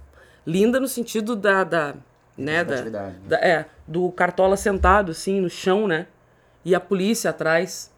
Linda 0.45 0.79
no 0.79 0.87
sentido 0.87 1.35
da. 1.35 1.63
da 1.63 1.95
né, 2.37 2.63
da, 2.63 2.75
né? 3.09 3.15
da- 3.27 3.37
é, 3.37 3.65
do 3.87 4.11
Cartola 4.11 4.57
sentado 4.57 5.11
assim 5.11 5.39
no 5.39 5.49
chão, 5.49 5.87
né? 5.87 6.07
E 6.63 6.73
a 6.75 6.79
polícia 6.79 7.29
atrás. 7.29 7.91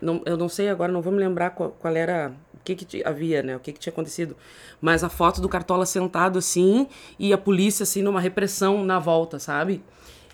Não, 0.00 0.22
eu 0.24 0.36
não 0.36 0.48
sei 0.48 0.68
agora, 0.68 0.92
não 0.92 1.02
vou 1.02 1.12
me 1.12 1.18
lembrar 1.18 1.50
qual, 1.50 1.70
qual 1.70 1.94
era. 1.96 2.32
O 2.54 2.58
que, 2.64 2.74
que 2.74 3.04
havia, 3.04 3.42
né? 3.42 3.56
O 3.56 3.60
que, 3.60 3.72
que 3.72 3.80
tinha 3.80 3.92
acontecido. 3.92 4.36
Mas 4.80 5.02
a 5.02 5.08
foto 5.08 5.40
do 5.40 5.48
Cartola 5.48 5.86
sentado 5.86 6.38
assim 6.38 6.86
e 7.18 7.32
a 7.32 7.38
polícia 7.38 7.82
assim 7.82 8.02
numa 8.02 8.20
repressão 8.20 8.84
na 8.84 8.98
volta, 8.98 9.38
sabe? 9.38 9.82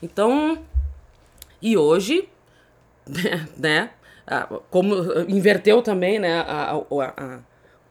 Então. 0.02 0.58
E 1.62 1.76
hoje, 1.78 2.28
né? 3.56 3.90
Como 4.70 4.94
inverteu 5.28 5.82
também, 5.82 6.18
né? 6.18 6.40
a- 6.40 6.72
a- 6.72 7.04
a- 7.16 7.38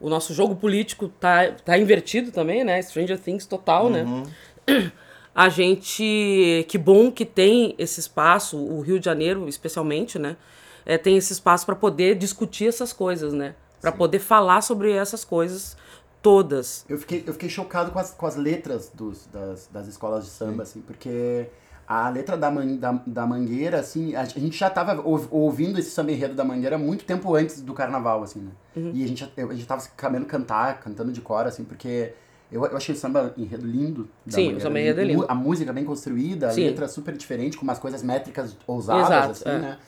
o 0.00 0.08
nosso 0.10 0.34
jogo 0.34 0.54
político 0.56 1.08
tá, 1.08 1.50
tá 1.64 1.78
invertido 1.78 2.30
também, 2.30 2.62
né? 2.64 2.80
Stranger 2.82 3.18
Things 3.18 3.46
total, 3.46 3.88
né? 3.88 4.04
A 5.34 5.48
gente. 5.48 6.64
Que 6.68 6.78
bom 6.78 7.10
que 7.10 7.24
tem 7.24 7.74
esse 7.76 7.98
espaço, 7.98 8.56
o 8.56 8.80
Rio 8.80 9.00
de 9.00 9.04
Janeiro, 9.04 9.48
especialmente, 9.48 10.18
né? 10.18 10.36
É, 10.86 10.96
tem 10.96 11.16
esse 11.16 11.32
espaço 11.32 11.66
para 11.66 11.74
poder 11.74 12.14
discutir 12.14 12.68
essas 12.68 12.92
coisas, 12.92 13.32
né? 13.32 13.56
Para 13.80 13.90
poder 13.90 14.20
falar 14.20 14.60
sobre 14.60 14.92
essas 14.92 15.24
coisas 15.24 15.76
todas. 16.22 16.86
Eu 16.88 16.98
fiquei, 16.98 17.24
eu 17.26 17.32
fiquei 17.32 17.48
chocado 17.48 17.90
com 17.90 17.98
as, 17.98 18.12
com 18.12 18.26
as 18.26 18.36
letras 18.36 18.90
dos, 18.94 19.26
das, 19.26 19.68
das 19.72 19.88
escolas 19.88 20.24
de 20.24 20.30
samba, 20.30 20.62
assim, 20.62 20.80
porque 20.80 21.48
a 21.86 22.08
letra 22.08 22.36
da, 22.36 22.50
man, 22.50 22.76
da, 22.76 22.92
da 23.06 23.26
Mangueira, 23.26 23.80
assim, 23.80 24.14
a, 24.14 24.24
gente 24.24 24.56
já 24.56 24.70
tava 24.70 25.02
ou- 25.02 25.26
ouvindo 25.30 25.78
esse 25.78 25.90
samba 25.90 26.12
enredo 26.12 26.34
da 26.34 26.44
Mangueira 26.44 26.78
muito 26.78 27.04
tempo 27.04 27.34
antes 27.34 27.60
do 27.60 27.74
carnaval, 27.74 28.22
assim, 28.22 28.40
né? 28.40 28.52
E 28.94 29.04
a 29.04 29.06
gente, 29.06 29.30
a 29.36 29.52
gente 29.52 29.66
tava 29.66 29.82
sabendo 29.96 30.24
cantar, 30.24 30.80
cantando 30.80 31.12
de 31.12 31.20
cor, 31.20 31.46
assim, 31.46 31.62
porque 31.64 32.14
Eu, 32.52 32.64
eu 32.66 32.76
achei 32.76 32.94
o 32.94 32.98
samba 32.98 33.32
enredo 33.36 33.66
lindo. 33.66 34.08
Sim, 34.28 34.54
o 34.54 34.60
samba 34.60 34.78
enredo 34.78 35.00
é 35.00 35.04
lindo. 35.04 35.24
A 35.28 35.34
música 35.34 35.72
bem 35.72 35.84
construída, 35.84 36.48
a 36.48 36.50
Sim. 36.50 36.66
letra 36.66 36.86
super 36.86 37.16
diferente, 37.16 37.56
com 37.56 37.64
umas 37.64 37.78
coisas 37.78 38.02
métricas 38.02 38.56
ousadas, 38.66 39.06
Exato, 39.08 39.30
assim, 39.30 39.48
é. 39.48 39.58
né? 39.58 39.78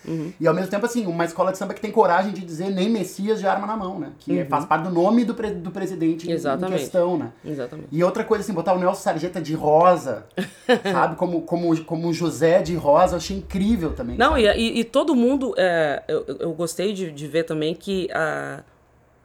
E 0.40 0.46
ao 0.48 0.54
mesmo 0.54 0.68
tempo, 0.70 0.84
assim, 0.84 1.06
uma 1.06 1.24
escola 1.24 1.52
de 1.52 1.58
samba 1.58 1.74
que 1.74 1.80
tem 1.80 1.92
coragem 1.92 2.32
de 2.32 2.40
dizer 2.44 2.70
nem 2.70 2.88
Messias 2.90 3.38
de 3.38 3.46
arma 3.46 3.66
na 3.66 3.76
mão, 3.76 4.00
né? 4.00 4.10
Que 4.18 4.44
faz 4.46 4.64
parte 4.64 4.84
do 4.84 4.90
nome 4.90 5.24
do, 5.24 5.34
pre- 5.34 5.50
do 5.52 5.70
presidente 5.70 6.26
em- 6.26 6.30
em 6.30 6.32
Uhum. 6.32 6.36
Exatamente. 6.38 6.80
questão, 6.80 7.16
né? 7.18 7.30
Exatamente. 7.44 7.88
E 7.92 8.02
outra 8.02 8.24
coisa, 8.24 8.42
assim, 8.42 8.52
botar 8.52 8.72
o 8.74 8.78
Nelson 8.78 9.00
Sarjeta 9.02 9.40
de 9.40 9.54
rosa, 9.54 10.26
sabe? 10.92 11.16
Como, 11.16 11.42
como, 11.42 11.84
como 11.84 12.12
José 12.12 12.62
de 12.62 12.74
rosa, 12.74 13.14
eu 13.14 13.18
achei 13.18 13.36
incrível 13.36 13.92
também. 13.92 14.16
Não, 14.16 14.36
e, 14.36 14.80
e, 14.80 14.82
todo 14.84 15.14
mundo, 15.14 15.54
é, 15.56 16.02
eu, 16.08 16.24
eu- 16.26 16.36
eu 16.40 16.52
gostei 16.52 16.92
de, 16.92 17.12
de 17.12 17.26
ver 17.28 17.44
também 17.44 17.74
que 17.74 18.08
a, 18.12 18.62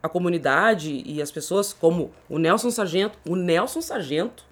a 0.02 0.08
comunidade 0.08 1.02
e 1.06 1.22
as 1.22 1.30
pessoas, 1.30 1.72
como 1.72 2.10
o 2.28 2.38
Nelson 2.38 2.70
Sargento, 2.70 3.18
o 3.28 3.36
Nelson 3.36 3.80
Sargento, 3.80 4.44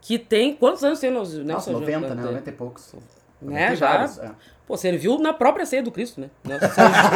que 0.00 0.18
tem. 0.18 0.54
Quantos 0.54 0.82
anos 0.82 0.98
tem 0.98 1.10
o 1.10 1.14
Nelson 1.14 1.42
Nossa, 1.42 1.70
Sargento? 1.72 1.80
90, 2.00 2.14
né? 2.14 2.22
Tem- 2.22 2.30
90 2.32 2.50
e 2.50 2.52
poucos. 2.52 2.94
Né, 3.40 3.76
já. 3.76 3.86
vários, 3.92 4.18
é. 4.18 4.30
Pô, 4.66 4.76
serviu 4.76 5.18
na 5.18 5.32
própria 5.32 5.64
ceia 5.64 5.82
do 5.82 5.90
Cristo, 5.92 6.20
né? 6.20 6.28
Nelson 6.44 6.68
Sargento. 6.74 7.14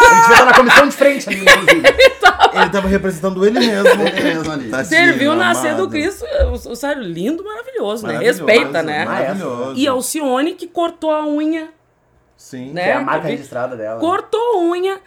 Ele 0.00 0.20
devia 0.20 0.32
estar 0.32 0.44
na 0.46 0.54
comissão 0.54 0.88
de 0.88 0.94
frente 0.96 1.28
ali, 1.28 1.40
inclusive. 1.40 1.82
Ele 2.54 2.70
tava 2.70 2.86
representando 2.86 3.44
ele 3.44 3.58
mesmo. 3.58 4.02
Ele 4.02 4.22
mesmo 4.22 4.52
ali. 4.52 4.70
Tadinho, 4.70 4.88
serviu 4.88 5.34
na 5.34 5.54
ceia 5.54 5.74
do. 5.74 5.88
Cristo. 5.90 6.24
O, 6.24 6.52
o 6.70 6.76
sério, 6.76 7.02
lindo, 7.02 7.42
maravilhoso, 7.42 8.06
né? 8.06 8.12
Maravilhoso, 8.12 8.44
Respeita, 8.46 8.80
né? 8.80 9.04
Maravilhoso. 9.04 9.74
E 9.76 9.88
Alcione 9.88 10.54
que 10.54 10.68
cortou 10.68 11.10
a 11.10 11.26
unha, 11.26 11.70
Sim. 12.36 12.72
né? 12.72 12.84
Que 12.84 12.90
é 12.90 12.92
a 12.92 13.00
marca 13.00 13.26
registrada 13.26 13.76
dela. 13.76 13.98
Cortou 13.98 14.40
a 14.40 14.60
unha. 14.60 15.00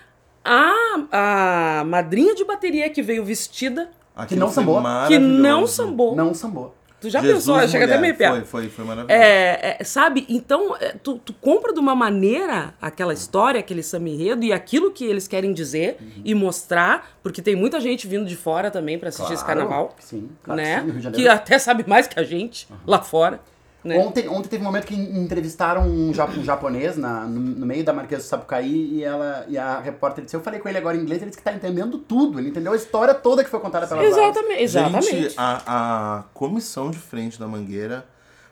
A, 0.47 1.79
a 1.79 1.83
madrinha 1.83 2.33
de 2.33 2.43
bateria 2.45 2.89
que 2.89 3.01
veio 3.01 3.23
vestida, 3.25 3.89
Aquilo 4.15 4.27
Que 4.27 4.35
não 4.35 4.47
foi 4.47 4.63
sambou. 4.63 4.81
que 5.07 5.19
não 5.19 5.67
sambou. 5.67 6.15
Não 6.15 6.33
sambou. 6.33 6.75
Tu 6.99 7.11
já 7.11 7.21
Jesus, 7.21 7.45
pensou? 7.45 7.67
Chega 7.67 7.85
até 7.85 7.99
meio 7.99 8.15
pior. 8.15 8.31
Foi, 8.31 8.43
foi, 8.45 8.69
foi 8.69 8.85
maravilhoso. 8.85 9.21
É, 9.23 9.77
é, 9.79 9.83
sabe? 9.83 10.25
Então, 10.27 10.75
é, 10.77 10.93
tu, 11.03 11.19
tu 11.19 11.31
compra 11.33 11.71
de 11.71 11.79
uma 11.79 11.93
maneira 11.93 12.73
aquela 12.81 13.13
história, 13.13 13.59
aquele 13.59 13.83
samba 13.83 14.09
enredo 14.09 14.43
e 14.43 14.51
aquilo 14.51 14.91
que 14.91 15.05
eles 15.05 15.27
querem 15.27 15.53
dizer 15.53 15.97
e 16.25 16.33
mostrar, 16.33 17.11
porque 17.21 17.39
tem 17.39 17.55
muita 17.55 17.79
gente 17.79 18.07
vindo 18.07 18.25
de 18.25 18.35
fora 18.35 18.71
também 18.71 18.97
pra 18.97 19.09
assistir 19.09 19.33
esse 19.33 19.45
Claro, 19.45 19.59
carnaval, 19.59 19.95
Sim, 19.99 20.29
claro 20.41 20.59
né? 20.59 20.83
que 20.83 21.01
sim, 21.03 21.11
Que 21.11 21.27
até 21.27 21.59
sabe 21.59 21.85
mais 21.87 22.07
que 22.07 22.19
a 22.19 22.23
gente 22.23 22.67
lá 22.87 22.99
fora, 23.03 23.39
né? 23.87 23.97
Ontem, 23.97 24.27
ontem 24.29 24.49
teve 24.49 24.61
um 24.61 24.65
momento 24.65 24.85
que 24.85 24.95
entrevistaram 24.95 25.81
um, 25.87 26.09
um 26.09 26.43
japonês 26.43 26.97
na, 26.97 27.25
no, 27.25 27.39
no 27.39 27.65
meio 27.65 27.83
da 27.83 27.93
Marquesa 27.93 28.21
do 28.21 28.25
Sapucaí 28.27 28.95
e, 28.95 29.03
ela, 29.03 29.45
e 29.47 29.57
a 29.57 29.79
repórter 29.79 30.23
disse, 30.23 30.35
eu 30.35 30.41
falei 30.41 30.59
com 30.59 30.69
ele 30.69 30.77
agora 30.77 30.95
em 30.97 31.01
inglês, 31.01 31.21
ele 31.21 31.31
disse 31.31 31.39
que 31.39 31.43
tá 31.43 31.53
entendendo 31.53 31.97
tudo, 31.97 32.39
ele 32.39 32.49
entendeu 32.49 32.73
a 32.73 32.75
história 32.75 33.13
toda 33.13 33.43
que 33.43 33.49
foi 33.49 33.59
contada 33.59 33.87
aulas. 33.93 34.09
Exatamente, 34.09 34.61
exatamente. 34.61 35.05
Gente, 35.11 35.35
a, 35.37 36.19
a 36.19 36.23
comissão 36.33 36.91
de 36.91 36.97
frente 36.99 37.39
da 37.39 37.47
Mangueira 37.47 38.05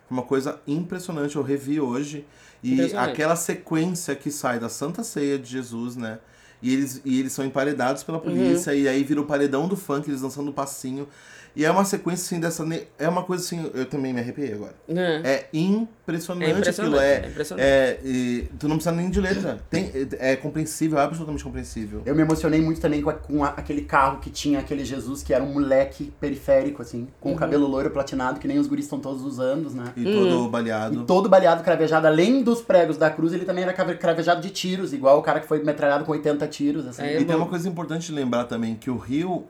foi 0.07 0.17
uma 0.17 0.23
coisa 0.23 0.59
impressionante. 0.67 1.35
Eu 1.35 1.43
revi 1.43 1.79
hoje. 1.79 2.25
E 2.63 2.95
aquela 2.95 3.35
sequência 3.35 4.15
que 4.15 4.31
sai 4.31 4.57
da 4.59 4.69
Santa 4.69 5.03
Ceia 5.03 5.37
de 5.37 5.47
Jesus, 5.47 5.95
né? 5.95 6.17
E 6.61 6.73
eles, 6.73 6.99
e 7.05 7.19
eles 7.19 7.31
são 7.31 7.45
emparedados 7.45 8.03
pela 8.03 8.17
polícia, 8.19 8.71
Uhum. 8.73 8.79
e 8.79 8.87
aí 8.87 9.03
vira 9.03 9.21
o 9.21 9.25
paredão 9.25 9.67
do 9.67 9.75
funk, 9.75 10.09
eles 10.09 10.21
dançando 10.21 10.49
o 10.49 10.53
passinho. 10.53 11.07
E 11.55 11.63
é 11.63 11.71
uma 11.71 11.85
sequência 11.85 12.23
assim 12.25 12.39
dessa. 12.39 12.65
ne- 12.65 12.83
É 12.99 13.07
uma 13.07 13.23
coisa 13.23 13.43
assim, 13.43 13.69
eu 13.73 13.85
também 13.85 14.13
me 14.13 14.19
arrepiei 14.19 14.53
agora. 14.53 14.75
É. 14.89 15.21
É 15.23 15.49
impressionante, 15.53 16.49
É 16.51 16.57
impressionante, 16.57 16.95
aquilo. 16.97 16.99
É, 16.99 17.25
é 17.25 17.29
impressionante. 17.29 17.65
é, 17.65 17.99
e 18.03 18.47
tu 18.59 18.67
não 18.67 18.75
precisa 18.75 18.95
nem 18.95 19.09
de 19.09 19.21
letra. 19.21 19.59
Tem, 19.69 19.91
é, 20.19 20.35
compreensível, 20.35 20.99
é 20.99 21.03
absolutamente 21.03 21.43
compreensível. 21.43 22.01
Eu 22.05 22.15
me 22.15 22.21
emocionei 22.21 22.61
muito 22.61 22.81
também 22.81 23.01
com, 23.01 23.09
a- 23.09 23.13
com 23.13 23.43
a- 23.43 23.49
aquele 23.49 23.81
carro 23.81 24.19
que 24.19 24.29
tinha 24.29 24.59
aquele 24.59 24.83
Jesus 24.83 25.23
que 25.23 25.33
era 25.33 25.43
um 25.43 25.53
moleque 25.53 26.13
periférico, 26.19 26.81
assim, 26.81 27.07
com 27.19 27.29
Uhum. 27.29 27.35
o 27.35 27.37
cabelo 27.37 27.67
loiro 27.67 27.89
platinado, 27.89 28.39
que 28.39 28.47
nem 28.47 28.59
os 28.59 28.67
guris 28.67 28.85
estão 28.85 28.99
todos 28.99 29.23
usando, 29.23 29.69
né? 29.71 29.85
E 29.95 30.01
Hum. 30.07 30.11
todo 30.13 30.49
baleado. 30.49 31.01
E 31.01 31.05
todo 31.05 31.29
baleado 31.29 31.63
cravejado, 31.63 32.05
além 32.07 32.43
dos 32.43 32.61
pregos 32.61 32.97
da 32.97 33.09
cruz, 33.09 33.33
ele 33.33 33.45
também 33.45 33.63
era 33.63 33.73
crave- 33.73 33.95
cravejado 33.97 34.41
de 34.41 34.49
tiros, 34.49 34.93
igual 34.93 35.19
o 35.19 35.21
cara 35.21 35.39
que 35.39 35.47
foi 35.47 35.63
metralhado 35.63 36.05
com 36.05 36.11
80 36.11 36.47
tiros, 36.47 36.85
assim. 36.87 37.01
É, 37.03 37.21
E 37.21 37.25
tem 37.25 37.35
uma 37.35 37.47
coisa 37.47 37.67
importante 37.67 38.07
de 38.07 38.11
lembrar 38.13 38.43
também, 38.45 38.75
que 38.75 38.89
o 38.89 38.97
Rio, 38.97 39.45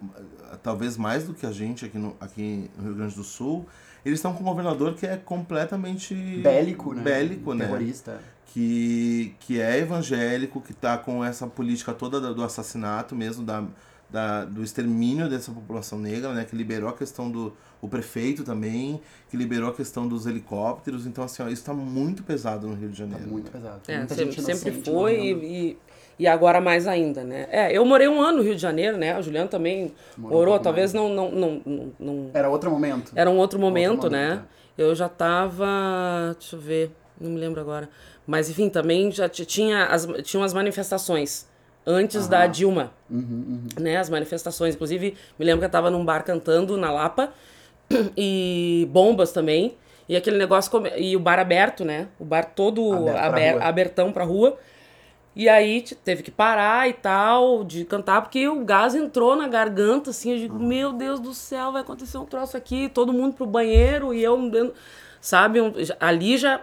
talvez 0.65 0.97
mais 0.97 1.25
do 1.25 1.33
que 1.35 1.45
a 1.45 1.51
gente 1.51 1.85
aqui 1.85 1.99
no, 1.99 2.15
aqui 2.19 2.71
no 2.75 2.85
Rio 2.85 2.95
Grande 2.95 3.15
do 3.15 3.23
Sul, 3.23 3.67
eles 4.03 4.17
estão 4.17 4.33
com 4.33 4.41
um 4.41 4.47
governador 4.47 4.95
que 4.95 5.05
é 5.05 5.15
completamente... 5.15 6.15
Bélico, 6.15 6.91
né? 6.91 7.03
Bélico, 7.03 7.53
né? 7.53 7.65
Terrorista. 7.65 8.19
Que, 8.47 9.35
que 9.41 9.61
é 9.61 9.77
evangélico, 9.77 10.59
que 10.59 10.73
tá 10.73 10.97
com 10.97 11.23
essa 11.23 11.45
política 11.45 11.93
toda 11.93 12.33
do 12.33 12.43
assassinato 12.43 13.15
mesmo, 13.15 13.45
da, 13.45 13.63
da, 14.09 14.43
do 14.45 14.63
extermínio 14.63 15.29
dessa 15.29 15.51
população 15.51 15.99
negra, 15.99 16.33
né? 16.33 16.43
Que 16.45 16.55
liberou 16.55 16.89
a 16.89 16.93
questão 16.93 17.29
do 17.29 17.53
o 17.79 17.87
prefeito 17.87 18.43
também, 18.43 18.99
que 19.29 19.37
liberou 19.37 19.69
a 19.69 19.73
questão 19.73 20.07
dos 20.07 20.25
helicópteros. 20.25 21.05
Então, 21.05 21.23
assim, 21.23 21.43
ó, 21.43 21.47
isso 21.47 21.63
tá 21.63 21.73
muito 21.73 22.23
pesado 22.23 22.67
no 22.67 22.73
Rio 22.73 22.89
de 22.89 22.97
Tá 22.97 23.07
Janeiro. 23.07 23.31
muito 23.31 23.51
pesado. 23.51 23.81
É, 23.87 24.07
sempre, 24.07 24.41
sempre 24.41 24.71
foi 24.81 25.17
morrendo. 25.17 25.43
e, 25.43 25.69
e, 25.71 25.77
e 26.17 26.27
agora 26.27 26.61
mais 26.61 26.87
ainda, 26.87 27.23
né? 27.23 27.47
É, 27.51 27.71
eu 27.77 27.85
morei 27.85 28.07
um 28.07 28.21
ano 28.21 28.37
no 28.37 28.43
Rio 28.43 28.55
de 28.55 28.61
Janeiro, 28.61 28.97
né? 28.97 29.17
O 29.17 29.21
Juliano 29.21 29.49
também 29.49 29.91
Morou 30.17 30.29
um 30.37 30.39
morou, 30.39 30.45
pouco 30.53 30.63
talvez 30.63 30.93
não, 30.93 31.09
não, 31.09 31.31
não, 31.31 31.61
não, 31.65 31.91
não- 31.99 32.29
Era 32.33 32.49
outro 32.49 32.69
momento. 32.71 33.11
Era 33.15 33.29
um 33.29 33.37
outro 33.37 33.59
momento, 33.59 33.91
Outro 34.03 34.09
né? 34.09 34.27
momento, 34.29 34.47
Eu 34.77 34.93
já 34.95 35.07
tava. 35.09 36.35
Deixa 36.39 36.55
eu 36.55 36.59
ver, 36.59 36.91
não 37.19 37.31
me 37.31 37.39
lembro 37.39 37.59
agora. 37.61 37.89
Mas 38.27 38.49
enfim, 38.49 38.69
também 38.69 39.11
já 39.11 39.29
tinha 39.29 39.85
as, 39.85 40.07
tinham 40.23 40.43
as 40.43 40.53
manifestações 40.53 41.47
antes 41.85 42.27
da 42.27 42.47
Dilma. 42.47 42.91
Uhum, 43.09 43.61
Né? 43.79 43.97
As 43.97 44.09
manifestações. 44.09 44.73
Inclusive, 44.75 45.15
me 45.37 45.45
lembro 45.45 45.59
que 45.59 45.65
eu 45.65 45.69
tava 45.69 45.89
num 45.91 46.03
bar 46.03 46.23
cantando 46.23 46.75
na 46.77 46.91
Lapa 46.91 47.31
e 48.17 48.87
bombas 48.91 49.31
também. 49.31 49.75
E 50.07 50.15
aquele 50.15 50.37
negócio. 50.37 50.69
come- 50.71 50.91
E 50.97 51.15
o 51.15 51.19
bar 51.19 51.39
aberto, 51.39 51.83
né? 51.83 52.07
O 52.19 52.25
bar 52.25 52.45
todo 52.55 52.93
Aberto 52.93 53.13
pra 53.15 53.25
aber- 53.27 53.51
rua. 53.53 53.63
abertão 53.63 54.11
pra 54.11 54.23
rua. 54.23 54.57
E 55.35 55.49
aí 55.49 55.81
teve 56.03 56.23
que 56.23 56.31
parar 56.31 56.87
e 56.87 56.93
tal, 56.93 57.63
de 57.65 57.83
cantar, 57.83 58.21
porque 58.21 58.47
o 58.47 58.63
gás 58.63 58.95
entrou 58.95 59.35
na 59.35 59.49
garganta, 59.49 60.11
assim, 60.11 60.31
eu 60.31 60.37
digo, 60.37 60.57
meu 60.57 60.93
Deus 60.93 61.19
do 61.19 61.33
céu, 61.33 61.73
vai 61.73 61.81
acontecer 61.81 62.17
um 62.17 62.25
troço 62.25 62.55
aqui, 62.55 62.87
todo 62.87 63.11
mundo 63.11 63.33
pro 63.33 63.45
banheiro, 63.45 64.13
e 64.13 64.23
eu, 64.23 64.39
sabe, 65.19 65.59
ali 65.99 66.37
já, 66.37 66.61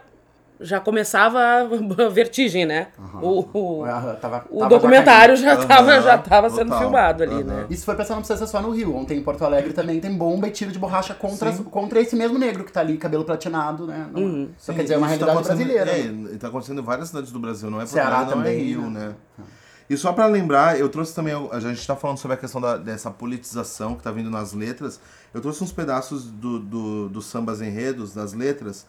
já 0.63 0.81
começava 0.81 1.39
a 1.41 2.09
vertigem, 2.11 2.65
né? 2.67 2.89
O, 3.21 3.41
o, 3.53 3.85
tava- 4.21 4.45
o 4.51 4.61
já 4.61 4.69
documentário 4.69 5.37
já 5.37 5.55
Aham, 5.55 5.67
tava, 5.67 6.01
já 6.01 6.19
tava 6.19 6.51
sendo 6.51 6.65
total. 6.65 6.79
filmado 6.81 7.23
ali, 7.23 7.35
Aham. 7.35 7.43
né? 7.45 7.67
Isso 7.71 7.85
foi 7.85 7.95
pensando 7.95 8.17
não 8.17 8.23
precisa 8.23 8.39
ser 8.47 8.51
só 8.51 8.61
no 8.63 8.71
Rio. 8.71 8.95
Ontem 8.97 9.19
em 9.19 9.23
Porto 9.23 9.45
Alegre 9.45 9.73
também 9.73 10.01
tem 10.01 10.17
bomba 10.17 10.49
e 10.49 10.51
tiro 10.51 10.73
de 10.73 10.79
borracha 10.79 11.15
contra, 11.15 11.53
contra 11.53 12.01
esse 12.01 12.15
mesmo 12.17 12.39
negro 12.39 12.65
que 12.65 12.73
tá 12.73 12.81
ali, 12.81 12.97
cabelo 12.97 13.25
platinado, 13.25 13.87
né? 13.87 14.07
Não- 14.13 14.23
Uhum. 14.23 14.49
Só 14.59 14.73
quer 14.73 14.83
dizer, 14.83 14.95
é 14.95 14.99
uma 14.99 15.07
tá 15.09 15.15
realidade 15.15 15.39
acontecendo- 15.39 15.73
brasileira. 15.75 15.91
É, 16.31 16.35
e 16.35 16.39
tá 16.39 16.49
acontecendo 16.49 16.81
em 16.81 16.85
várias 16.85 17.09
cidades 17.09 17.33
do 17.33 17.39
Brasil, 17.39 17.71
não 17.71 17.79
é 17.79 17.83
Porto 17.83 17.93
Ceará 17.93 18.17
Alegre, 18.17 18.35
não 18.35 18.43
também, 18.43 18.57
é 18.59 18.63
Rio, 18.63 18.91
né? 18.91 19.07
né? 19.39 19.45
E 19.91 19.97
só 19.97 20.13
pra 20.13 20.27
lembrar, 20.27 20.79
eu 20.79 20.89
trouxe 20.89 21.15
também, 21.15 21.35
a 21.51 21.61
gente 21.61 21.87
tá 21.87 21.95
falando 21.95 22.17
sobre 22.17 22.35
a 22.35 22.39
questão 22.39 22.61
da- 22.61 22.77
dessa 22.79 23.11
politização 23.11 23.95
que 23.95 24.03
tá 24.03 24.11
vindo 24.11 24.31
nas 24.31 24.53
letras, 24.55 24.99
eu 25.35 25.41
trouxe 25.41 25.63
uns 25.63 25.73
pedaços 25.73 26.25
do, 26.25 26.59
do, 26.59 27.09
dos 27.09 27.27
sambas 27.27 27.61
enredos, 27.61 28.15
das 28.15 28.33
letras, 28.33 28.87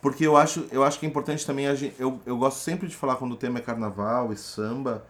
porque 0.00 0.26
eu 0.26 0.36
acho, 0.36 0.66
eu 0.72 0.82
acho 0.82 0.98
que 0.98 1.06
é 1.06 1.08
importante 1.08 1.44
também, 1.44 1.66
a 1.66 1.74
gente, 1.74 1.94
eu, 1.98 2.20
eu 2.24 2.36
gosto 2.36 2.58
sempre 2.58 2.88
de 2.88 2.96
falar 2.96 3.16
quando 3.16 3.32
o 3.32 3.36
tema 3.36 3.58
é 3.58 3.62
carnaval 3.62 4.32
e 4.32 4.36
samba, 4.36 5.04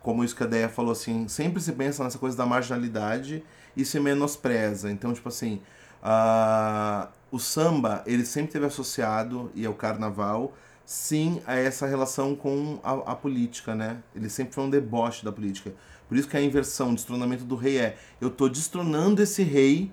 como 0.00 0.24
isso 0.24 0.34
que 0.34 0.42
a 0.42 0.46
Deia 0.46 0.68
falou 0.68 0.92
assim, 0.92 1.28
sempre 1.28 1.60
se 1.60 1.72
pensa 1.72 2.02
nessa 2.04 2.18
coisa 2.18 2.36
da 2.36 2.46
marginalidade 2.46 3.42
e 3.76 3.84
se 3.84 3.98
menospreza. 4.00 4.90
Então, 4.90 5.12
tipo 5.12 5.28
assim, 5.28 5.60
ah, 6.02 7.08
o 7.30 7.38
samba, 7.38 8.02
ele 8.06 8.24
sempre 8.24 8.52
teve 8.52 8.66
associado, 8.66 9.50
e 9.54 9.66
é 9.66 9.68
o 9.68 9.74
carnaval, 9.74 10.54
sim, 10.84 11.42
a 11.46 11.56
essa 11.56 11.86
relação 11.86 12.34
com 12.36 12.78
a, 12.82 13.12
a 13.12 13.16
política, 13.16 13.74
né? 13.74 13.98
Ele 14.14 14.30
sempre 14.30 14.54
foi 14.54 14.64
um 14.64 14.70
deboche 14.70 15.24
da 15.24 15.32
política. 15.32 15.74
Por 16.08 16.16
isso 16.16 16.28
que 16.28 16.36
a 16.36 16.40
inversão, 16.40 16.90
o 16.90 16.94
destronamento 16.94 17.44
do 17.44 17.56
rei 17.56 17.78
é, 17.78 17.96
eu 18.20 18.30
tô 18.30 18.48
destronando 18.48 19.20
esse 19.20 19.42
rei 19.42 19.90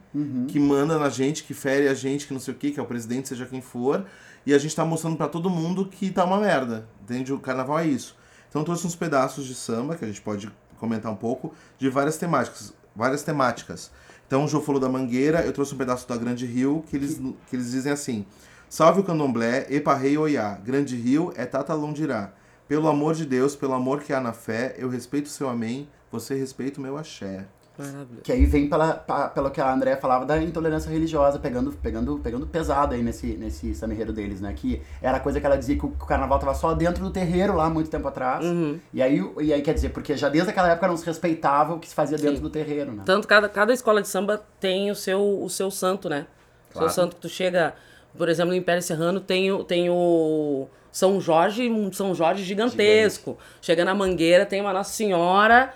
que 0.48 0.60
manda 0.60 1.00
na 1.00 1.10
gente, 1.10 1.44
que 1.44 1.54
fere 1.54 1.88
a 1.88 1.94
gente, 1.94 2.28
que 2.28 2.34
não 2.34 2.40
sei 2.40 2.54
o 2.54 2.58
que, 2.58 2.72
que 2.72 2.80
é 2.80 2.84
o 2.84 2.86
presidente, 2.86 3.30
seja 3.30 3.46
quem 3.46 3.62
for, 3.62 4.06
e 4.46 4.54
a 4.54 4.58
gente 4.58 4.76
tá 4.76 4.86
mostrando 4.86 5.18
pra 5.18 5.28
todo 5.28 5.50
mundo 5.50 5.88
que 5.88 6.12
tá 6.12 6.24
uma 6.24 6.40
merda, 6.40 6.88
entende? 7.02 7.34
O 7.34 7.40
carnaval 7.40 7.80
é 7.80 7.88
isso. 7.88 8.16
Então 8.50 8.64
trouxe 8.64 8.86
uns 8.86 8.96
pedaços 8.96 9.46
de 9.46 9.56
samba, 9.56 9.96
que 9.96 10.06
a 10.06 10.08
gente 10.08 10.22
pode 10.22 10.52
comentar 10.78 11.12
um 11.12 11.16
pouco, 11.16 11.54
de 11.80 11.90
várias 11.90 12.18
temáticas. 12.18 12.74
Várias 12.96 13.24
temáticas. 13.24 13.90
Então 14.28 14.46
o 14.46 14.48
Jô 14.48 14.62
falou 14.62 14.80
da 14.80 14.88
Mangueira, 14.88 15.42
eu 15.42 15.52
trouxe 15.52 15.74
um 15.74 15.78
pedaço 15.78 16.08
da 16.08 16.16
Grande 16.16 16.46
Rio, 16.46 16.84
que 16.88 16.96
eles, 16.96 17.20
que 17.50 17.56
eles 17.56 17.72
dizem 17.72 17.92
assim: 17.92 18.26
Salve 18.70 19.02
o 19.02 19.04
candomblé, 19.04 19.66
epa 19.70 19.96
rei 19.96 20.18
oiá, 20.18 20.56
Grande 20.64 20.96
Rio 20.96 21.34
é 21.36 21.46
Tata 21.46 21.74
Londirá. 21.74 22.34
Pelo 22.68 22.88
amor 22.88 23.14
de 23.14 23.26
Deus, 23.26 23.56
pelo 23.56 23.74
amor 23.74 24.02
que 24.02 24.14
há 24.14 24.22
na 24.22 24.34
fé, 24.34 24.76
eu 24.78 24.90
respeito 24.90 25.28
o 25.28 25.30
seu 25.30 25.50
amém, 25.50 25.88
você 26.14 26.36
respeita 26.36 26.80
o 26.80 26.84
meu 26.84 26.98
axé. 26.98 27.46
Maravilhoso. 27.78 28.22
Que 28.22 28.32
aí 28.32 28.46
vem 28.46 28.70
pela, 28.70 28.94
pa- 28.94 29.30
pelo 29.30 29.50
que 29.50 29.60
a 29.60 29.74
Andrea 29.74 29.98
falava 29.98 30.26
da 30.28 30.40
intolerância 30.40 30.92
religiosa, 30.92 31.40
pegando, 31.40 31.72
pegando, 31.72 32.20
pegando 32.20 32.46
pesado 32.46 32.94
aí 32.94 33.02
nesse, 33.02 33.26
nesse 33.36 33.74
samirreiro 33.74 34.14
deles, 34.14 34.40
né? 34.40 34.54
Que 34.56 34.80
era 35.02 35.18
a 35.18 35.20
coisa 35.20 35.40
que 35.40 35.46
ela 35.48 35.58
dizia 35.58 35.76
que 35.76 35.84
o, 35.84 35.90
que 35.90 36.04
o 36.04 36.06
carnaval 36.08 36.38
tava 36.38 36.54
só 36.54 36.76
dentro 36.76 37.04
do 37.04 37.10
terreiro 37.10 37.56
lá, 37.56 37.68
muito 37.72 37.90
tempo 37.90 38.08
atrás. 38.08 38.46
Uhum. 38.46 38.80
E, 38.94 39.02
aí, 39.02 39.20
o- 39.20 39.42
e 39.42 39.52
aí, 39.52 39.64
quer 39.64 39.74
dizer, 39.74 39.90
porque 39.90 40.16
já 40.16 40.30
desde 40.30 40.52
aquela 40.52 40.70
época 40.70 40.88
não 40.88 40.96
se 40.96 41.04
respeitava 41.06 41.74
o 41.74 41.80
que 41.80 41.88
se 41.90 41.96
fazia 41.96 42.16
dentro 42.16 42.36
Sim. 42.38 42.42
do 42.44 42.50
terreiro, 42.52 42.92
né? 42.92 43.02
Tanto 43.08 43.28
cada, 43.28 43.50
cada 43.50 43.74
escola 43.74 44.04
de 44.04 44.08
samba 44.08 44.44
tem 44.60 44.92
o 44.92 44.96
seu, 44.96 45.42
o 45.44 45.50
seu 45.50 45.72
santo, 45.72 46.08
né? 46.08 46.28
O 46.70 46.74
Claro. 46.74 46.90
seu 46.90 47.04
santo 47.04 47.16
que 47.16 47.22
tu 47.24 47.30
chega, 47.30 47.74
por 48.16 48.30
exemplo, 48.30 48.52
no 48.52 48.56
Império 48.58 48.84
Serrano 48.84 49.20
tem, 49.20 49.52
o- 49.52 49.64
tem 49.64 49.90
o 49.90 50.68
São 50.92 51.20
Jorge, 51.20 51.68
um 51.72 51.92
São 51.92 52.14
Jorge 52.14 52.44
gigantesco. 52.44 53.36
Chega 53.64 53.84
na 53.84 53.96
Mangueira, 53.96 54.46
tem 54.46 54.62
uma 54.62 54.72
Nossa 54.72 54.92
Senhora, 54.94 55.74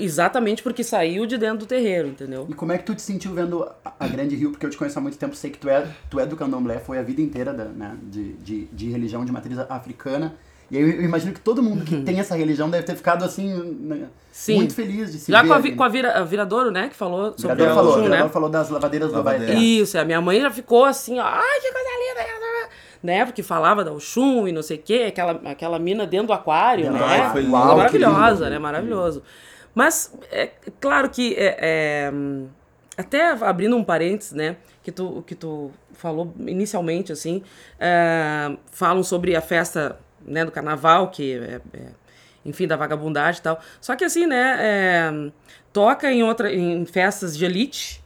exatamente 0.00 0.62
porque 0.62 0.82
saiu 0.82 1.26
de 1.26 1.38
dentro 1.38 1.58
do 1.58 1.66
terreiro, 1.66 2.08
entendeu? 2.08 2.46
E 2.48 2.54
como 2.54 2.72
é 2.72 2.78
que 2.78 2.84
tu 2.84 2.94
te 2.94 3.02
sentiu 3.02 3.32
vendo 3.32 3.68
a, 3.84 3.92
a 4.00 4.08
Grande 4.08 4.34
Rio? 4.36 4.50
Porque 4.50 4.66
eu 4.66 4.70
te 4.70 4.76
conheço 4.76 4.98
há 4.98 5.02
muito 5.02 5.18
tempo, 5.18 5.34
sei 5.34 5.50
que 5.50 5.58
tu 5.58 5.68
é, 5.68 5.86
tu 6.10 6.18
é 6.18 6.26
do 6.26 6.36
candomblé, 6.36 6.78
foi 6.78 6.98
a 6.98 7.02
vida 7.02 7.20
inteira 7.20 7.52
da, 7.52 7.64
né, 7.64 7.96
de, 8.02 8.32
de, 8.34 8.64
de 8.66 8.90
religião 8.90 9.24
de 9.24 9.32
matriz 9.32 9.58
africana. 9.58 10.34
E 10.70 10.76
aí 10.76 10.82
eu, 10.82 10.90
eu 10.90 11.04
imagino 11.04 11.32
que 11.32 11.40
todo 11.40 11.62
mundo 11.62 11.84
que 11.84 12.00
tem 12.02 12.18
essa 12.18 12.34
religião 12.34 12.70
deve 12.70 12.84
ter 12.84 12.96
ficado 12.96 13.24
assim, 13.24 13.52
né, 13.80 14.08
Sim. 14.30 14.56
muito 14.56 14.74
feliz 14.74 15.12
de 15.12 15.18
se 15.18 15.30
Já 15.30 15.42
ver 15.42 15.48
com 15.48 15.54
a, 15.54 15.58
vi, 15.58 15.70
né? 15.70 15.76
com 15.76 15.84
a, 15.84 15.88
vira, 15.88 16.12
a 16.12 16.24
Viradouro, 16.24 16.70
né? 16.70 16.88
Que 16.88 16.96
falou 16.96 17.34
sobre 17.36 17.56
Virador 17.56 17.66
o 17.66 17.74
falou, 17.74 17.84
o 17.84 17.94
Oxum, 17.94 18.02
Virador 18.04 18.26
né? 18.26 18.32
falou 18.32 18.48
das 18.48 18.70
lavadeiras 18.70 19.10
do 19.10 19.16
Lavadeira. 19.16 19.52
Abaeté. 19.52 19.62
Isso, 19.62 19.98
a 19.98 20.04
minha 20.04 20.20
mãe 20.20 20.40
já 20.40 20.50
ficou 20.50 20.84
assim, 20.84 21.18
ó, 21.18 21.24
ai, 21.24 21.60
que 21.60 21.72
coisa 21.72 21.88
linda, 21.98 22.42
né? 23.02 23.24
Porque 23.26 23.42
falava 23.42 23.84
da 23.84 23.92
Oxum 23.92 24.46
e 24.46 24.52
não 24.52 24.62
sei 24.62 24.76
o 24.78 24.82
quê, 24.82 25.04
aquela, 25.08 25.40
aquela 25.44 25.78
mina 25.78 26.06
dentro 26.06 26.28
do 26.28 26.32
aquário, 26.32 26.90
né? 26.90 27.26
do 27.26 27.32
foi 27.32 27.42
lindo. 27.42 27.52
Uau, 27.52 27.76
maravilhosa, 27.76 28.44
lindo. 28.44 28.50
né? 28.50 28.58
Maravilhoso. 28.58 29.22
Mas, 29.74 30.14
é 30.30 30.50
claro 30.80 31.08
que, 31.08 31.34
é, 31.34 31.56
é, 31.60 32.12
até 32.96 33.30
abrindo 33.30 33.76
um 33.76 33.84
parênteses, 33.84 34.32
né? 34.32 34.56
Que 34.82 34.92
tu, 34.92 35.22
que 35.26 35.34
tu 35.34 35.70
falou 35.94 36.34
inicialmente, 36.38 37.12
assim, 37.12 37.42
é, 37.78 38.56
falam 38.70 39.02
sobre 39.02 39.34
a 39.36 39.40
festa 39.40 39.98
né, 40.24 40.44
do 40.44 40.50
carnaval, 40.50 41.10
que 41.10 41.34
é, 41.34 41.60
é, 41.72 41.86
enfim, 42.44 42.66
da 42.66 42.76
vagabundagem 42.76 43.40
e 43.40 43.42
tal. 43.42 43.60
Só 43.80 43.94
que 43.96 44.04
assim, 44.04 44.26
né, 44.26 44.56
é, 44.60 45.30
toca 45.72 46.12
em, 46.12 46.22
outra, 46.22 46.52
em 46.52 46.84
festas 46.84 47.36
de 47.36 47.44
elite 47.44 48.02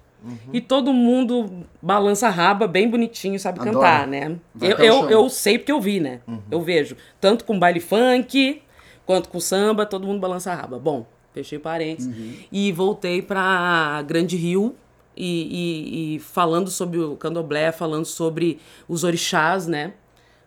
e 0.53 0.61
todo 0.61 0.93
mundo 0.93 1.67
balança 1.81 2.27
a 2.27 2.31
raba 2.31 2.67
bem 2.67 2.89
bonitinho, 2.91 3.39
sabe 3.39 3.61
Adoro. 3.61 3.77
cantar, 3.77 4.07
né? 4.07 4.37
Vai 4.55 4.73
Eu, 4.73 4.79
eu, 4.79 5.11
eu 5.11 5.31
sei 5.31 5.59
porque 5.59 5.71
eu 5.71 5.81
vi, 5.81 6.01
né? 6.01 6.21
Eu 6.51 6.61
vejo. 6.61 6.97
Tanto 7.21 7.45
com 7.45 7.59
baile 7.59 7.79
funk, 7.79 8.61
quanto 9.05 9.29
com 9.29 9.39
samba, 9.39 9.87
todo 9.87 10.07
mundo 10.07 10.19
balança 10.19 10.51
a 10.51 10.55
raba. 10.55 10.79
Bom, 10.79 11.07
fechei 11.37 11.59
parênteses. 11.59 12.11
E 12.51 12.73
voltei 12.73 13.21
pra 13.21 14.03
Grande 14.07 14.37
Rio. 14.37 14.75
E, 15.19 15.25
e- 15.25 16.15
e 16.17 16.19
falando 16.19 16.71
sobre 16.71 16.99
o 16.99 17.17
candomblé, 17.17 17.73
falando 17.73 18.05
sobre 18.05 18.59
os 18.89 19.05
orixás, 19.05 19.67
né? 19.67 19.93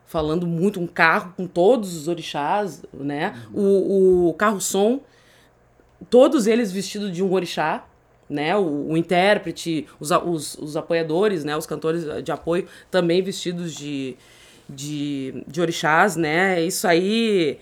falando 0.06 0.48
muito 0.48 0.80
um 0.80 0.88
carro 0.88 1.34
com 1.38 1.46
todos 1.46 1.96
os 1.96 2.08
orixás, 2.08 2.82
né? 2.92 3.36
O, 3.54 4.30
o 4.30 4.34
carro-som, 4.34 5.02
todos 6.10 6.48
eles 6.48 6.72
vestidos 6.72 7.12
de 7.12 7.24
um 7.24 7.32
orixá, 7.32 7.86
né? 8.28 8.56
O, 8.56 8.88
o 8.90 8.98
intérprete, 8.98 9.86
os, 10.00 10.10
os, 10.10 10.56
os 10.58 10.76
apoiadores, 10.76 11.44
né? 11.44 11.56
Os 11.56 11.68
cantores 11.68 12.06
de 12.24 12.32
apoio 12.32 12.66
também 12.90 13.22
vestidos 13.22 13.76
de, 13.76 14.16
de, 14.68 15.44
de 15.48 15.62
orixás, 15.62 16.16
né? 16.16 16.60
Isso 16.64 16.88
aí... 16.88 17.60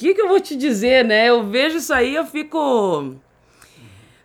O 0.00 0.02
que, 0.02 0.14
que 0.14 0.22
eu 0.22 0.28
vou 0.28 0.40
te 0.40 0.56
dizer, 0.56 1.04
né? 1.04 1.28
Eu 1.28 1.46
vejo 1.46 1.76
isso 1.76 1.92
aí, 1.92 2.14
eu 2.14 2.24
fico 2.24 3.16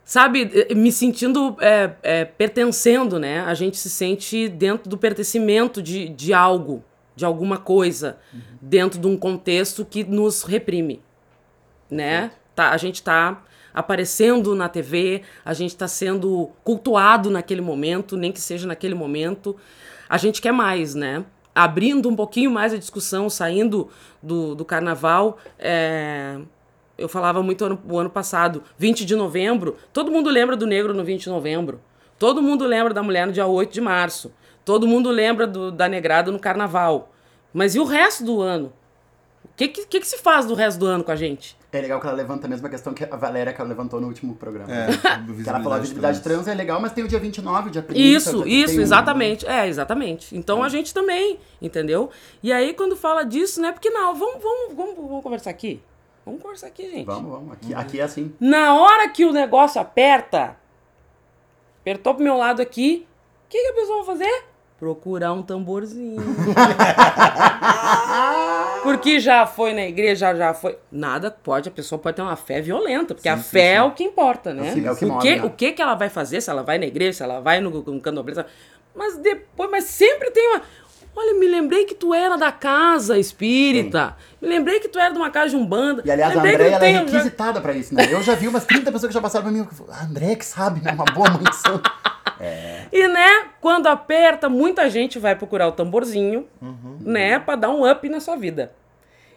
sabe, 0.06 0.50
eh, 0.54 0.74
me 0.74 0.90
sentindo 0.90 1.58
é, 1.60 1.92
é, 2.02 2.24
pertencendo, 2.24 3.20
né? 3.20 3.42
A 3.42 3.54
gente 3.54 3.76
se 3.76 3.90
sente 3.90 4.48
dentro 4.48 4.90
do 4.90 4.98
pertencimento 4.98 5.82
de, 5.82 6.08
de 6.08 6.34
algo, 6.34 6.82
de 7.14 7.26
alguma 7.26 7.58
coisa, 7.58 8.18
dentro 8.62 8.98
de 8.98 9.06
um 9.06 9.18
contexto 9.18 9.84
que 9.84 10.06
nos 10.06 10.44
reprime, 10.44 11.02
né? 11.92 12.32
Tá, 12.56 12.70
a 12.70 12.78
gente 12.78 13.04
tá 13.04 13.44
aparecendo 13.74 14.56
na 14.56 14.70
TV, 14.70 15.24
a 15.44 15.54
gente 15.54 15.76
tá 15.76 15.90
sendo 15.90 16.52
cultuado 16.64 17.30
naquele 17.30 17.60
momento, 17.60 18.16
nem 18.16 18.32
que 18.32 18.40
seja 18.40 18.66
naquele 18.66 18.96
momento. 18.96 19.58
A 20.08 20.18
gente 20.18 20.42
quer 20.42 20.54
mais, 20.54 20.96
né? 20.96 21.26
Abrindo 21.56 22.10
um 22.10 22.16
pouquinho 22.16 22.52
mais 22.52 22.74
a 22.74 22.78
discussão, 22.78 23.30
saindo 23.30 23.90
do, 24.22 24.54
do 24.54 24.66
carnaval, 24.66 25.38
é, 25.58 26.38
eu 26.98 27.08
falava 27.08 27.42
muito 27.42 27.64
ano, 27.64 27.82
ano 27.98 28.10
passado, 28.10 28.62
20 28.78 29.06
de 29.06 29.16
novembro, 29.16 29.78
todo 29.94 30.12
mundo 30.12 30.30
lembra 30.30 30.58
do 30.58 30.68
negro 30.68 30.94
no 30.94 31.04
20 31.04 31.24
de 31.24 31.30
novembro. 31.30 31.80
Todo 32.20 32.42
mundo 32.42 32.66
lembra 32.66 32.94
da 32.94 33.02
mulher 33.02 33.26
no 33.28 33.34
dia 33.34 33.48
8 33.48 33.74
de 33.74 33.82
março. 33.82 34.34
Todo 34.64 34.88
mundo 34.88 35.10
lembra 35.10 35.46
do, 35.46 35.72
da 35.72 35.88
negrada 35.88 36.32
no 36.32 36.40
carnaval. 36.40 37.12
Mas 37.54 37.76
e 37.76 37.80
o 37.80 37.86
resto 37.86 38.24
do 38.24 38.42
ano? 38.42 38.74
O 39.44 39.50
que, 39.56 39.68
que 39.68 40.00
que 40.00 40.08
se 40.08 40.18
faz 40.18 40.46
do 40.46 40.56
resto 40.56 40.80
do 40.80 40.86
ano 40.86 41.04
com 41.04 41.12
a 41.12 41.16
gente? 41.16 41.58
É 41.78 41.82
legal 41.82 42.00
que 42.00 42.08
ela 42.08 42.16
levanta 42.16 42.48
a 42.48 42.50
mesma 42.50 42.70
questão 42.70 42.94
que 42.94 43.04
a 43.04 43.16
Valéria 43.18 43.52
que 43.54 43.60
ela 43.60 43.68
levantou 43.70 44.00
no 44.00 44.08
último 44.08 44.36
programa. 44.36 44.72
É, 44.74 44.88
Que 44.88 45.50
ela 45.50 45.60
falou 45.60 45.74
a 45.74 45.80
visibilidade 45.80 46.22
trans 46.22 46.48
é 46.48 46.54
legal, 46.54 46.80
mas 46.80 46.94
tem 46.94 47.04
o 47.04 47.08
dia 47.08 47.20
29, 47.20 47.68
o 47.70 47.72
dia 47.72 47.82
30. 47.82 48.00
Isso, 48.00 48.48
isso, 48.48 48.78
um- 48.78 48.82
exatamente. 48.82 49.46
É, 49.48 49.68
exatamente. 49.68 50.36
Então 50.38 50.64
a 50.64 50.70
gente 50.70 50.94
também, 50.94 51.40
entendeu? 51.62 52.10
E 52.42 52.54
aí, 52.54 52.74
quando 52.74 52.96
fala 52.96 53.24
disso, 53.24 53.60
né? 53.62 53.72
Porque 53.72 53.90
não, 53.90 54.16
vamos, 54.16 54.42
vamos, 54.42 54.74
vamos, 54.76 54.96
vamos 54.96 55.24
conversar 55.24 55.50
aqui. 55.50 55.82
Vamos 56.26 56.42
conversar 56.42 56.68
aqui, 56.68 56.90
gente. 56.90 57.06
Vamos, 57.06 57.30
vamos. 57.32 57.52
Aqui, 57.54 57.74
aqui 57.76 58.00
é 58.00 58.04
assim. 58.04 58.34
Na 58.40 58.74
hora 58.76 59.08
que 59.10 59.26
o 59.26 59.32
negócio 59.32 59.80
aperta, 59.80 60.58
apertou 61.82 62.16
pro 62.16 62.24
meu 62.24 62.38
lado 62.38 62.62
aqui, 62.62 63.06
o 63.46 63.50
que, 63.50 63.62
que 63.62 63.68
a 63.68 63.74
pessoa 63.74 64.04
vai 64.04 64.18
fazer? 64.18 64.44
Procurar 64.78 65.32
um 65.32 65.42
tamborzinho. 65.42 66.22
porque 68.84 69.20
já 69.20 69.48
foi 69.48 69.74
na 69.74 69.86
igreja, 69.86 70.36
já 70.36 70.54
foi. 70.54 70.78
Nada 70.92 71.32
pode, 71.32 71.70
a 71.70 71.72
pessoa 71.72 71.98
pode 71.98 72.18
ter 72.18 72.22
uma 72.22 72.36
fé 72.36 72.62
violenta, 72.62 73.16
porque 73.16 73.30
a 73.30 73.38
fé 73.38 73.76
é 73.76 73.84
o 73.84 73.92
que 73.92 74.04
importa, 74.04 74.54
né? 74.54 74.74
Sim, 74.74 74.86
é 74.86 74.92
o 74.92 74.96
que 74.96 75.06
o, 75.06 75.08
move, 75.08 75.22
que, 75.22 75.36
né? 75.38 75.46
o 75.46 75.50
que 75.50 75.72
que 75.72 75.82
ela 75.82 75.96
vai 75.96 76.10
fazer, 76.10 76.42
se 76.42 76.50
ela 76.50 76.62
vai 76.62 76.78
na 76.78 76.86
igreja, 76.86 77.14
se 77.14 77.24
ela 77.24 77.40
vai 77.40 77.62
no, 77.62 77.70
no 77.70 78.02
candomblé. 78.02 78.46
Mas 78.94 79.18
depois, 79.18 79.72
mas 79.72 79.86
sempre 79.86 80.30
tem 80.32 80.46
uma. 80.50 80.62
Olha, 81.16 81.40
me 81.40 81.48
lembrei 81.48 81.86
que 81.86 81.96
tu 81.96 82.14
era 82.14 82.38
da 82.38 82.52
casa 82.52 83.18
espírita. 83.18 84.18
Me 84.42 84.50
lembrei 84.50 84.82
que 84.82 84.90
tu 84.90 85.00
era 85.00 85.12
de 85.12 85.18
uma 85.18 85.30
casa 85.30 85.52
de 85.52 85.56
umbanda. 85.56 86.04
E 86.06 86.12
aliás, 86.12 86.38
a 86.38 86.42
lembrei 86.42 86.68
Andréia 86.68 86.78
tu 86.78 86.84
ela 86.84 86.98
é 86.98 87.06
requisitada 87.06 87.62
pra 87.62 87.74
isso, 87.74 87.96
né? 87.96 88.06
Eu 88.12 88.22
já 88.22 88.36
vi 88.36 88.50
umas 88.50 88.66
30 88.66 88.92
pessoas 88.92 89.08
que 89.08 89.14
já 89.14 89.22
passaram 89.22 89.46
pra 89.46 89.54
mim. 89.54 89.66
A 89.90 90.04
Andréia 90.04 90.36
que 90.36 90.46
sabe, 90.46 90.82
né? 90.82 90.92
Uma 90.92 91.06
boa 91.06 91.30
mãe 91.30 91.44
santo. 92.38 92.90
E, 92.96 93.08
né, 93.08 93.46
quando 93.62 93.88
aperta, 93.88 94.48
muita 94.50 94.90
gente 94.90 95.18
vai 95.20 95.36
procurar 95.36 95.68
o 95.68 95.72
tamborzinho, 95.72 96.46
Uhum. 96.62 96.98
né? 97.02 97.40
pra 97.40 97.56
dar 97.56 97.70
um 97.70 97.90
up 97.90 98.08
na 98.10 98.20
sua 98.20 98.36
vida. 98.36 98.72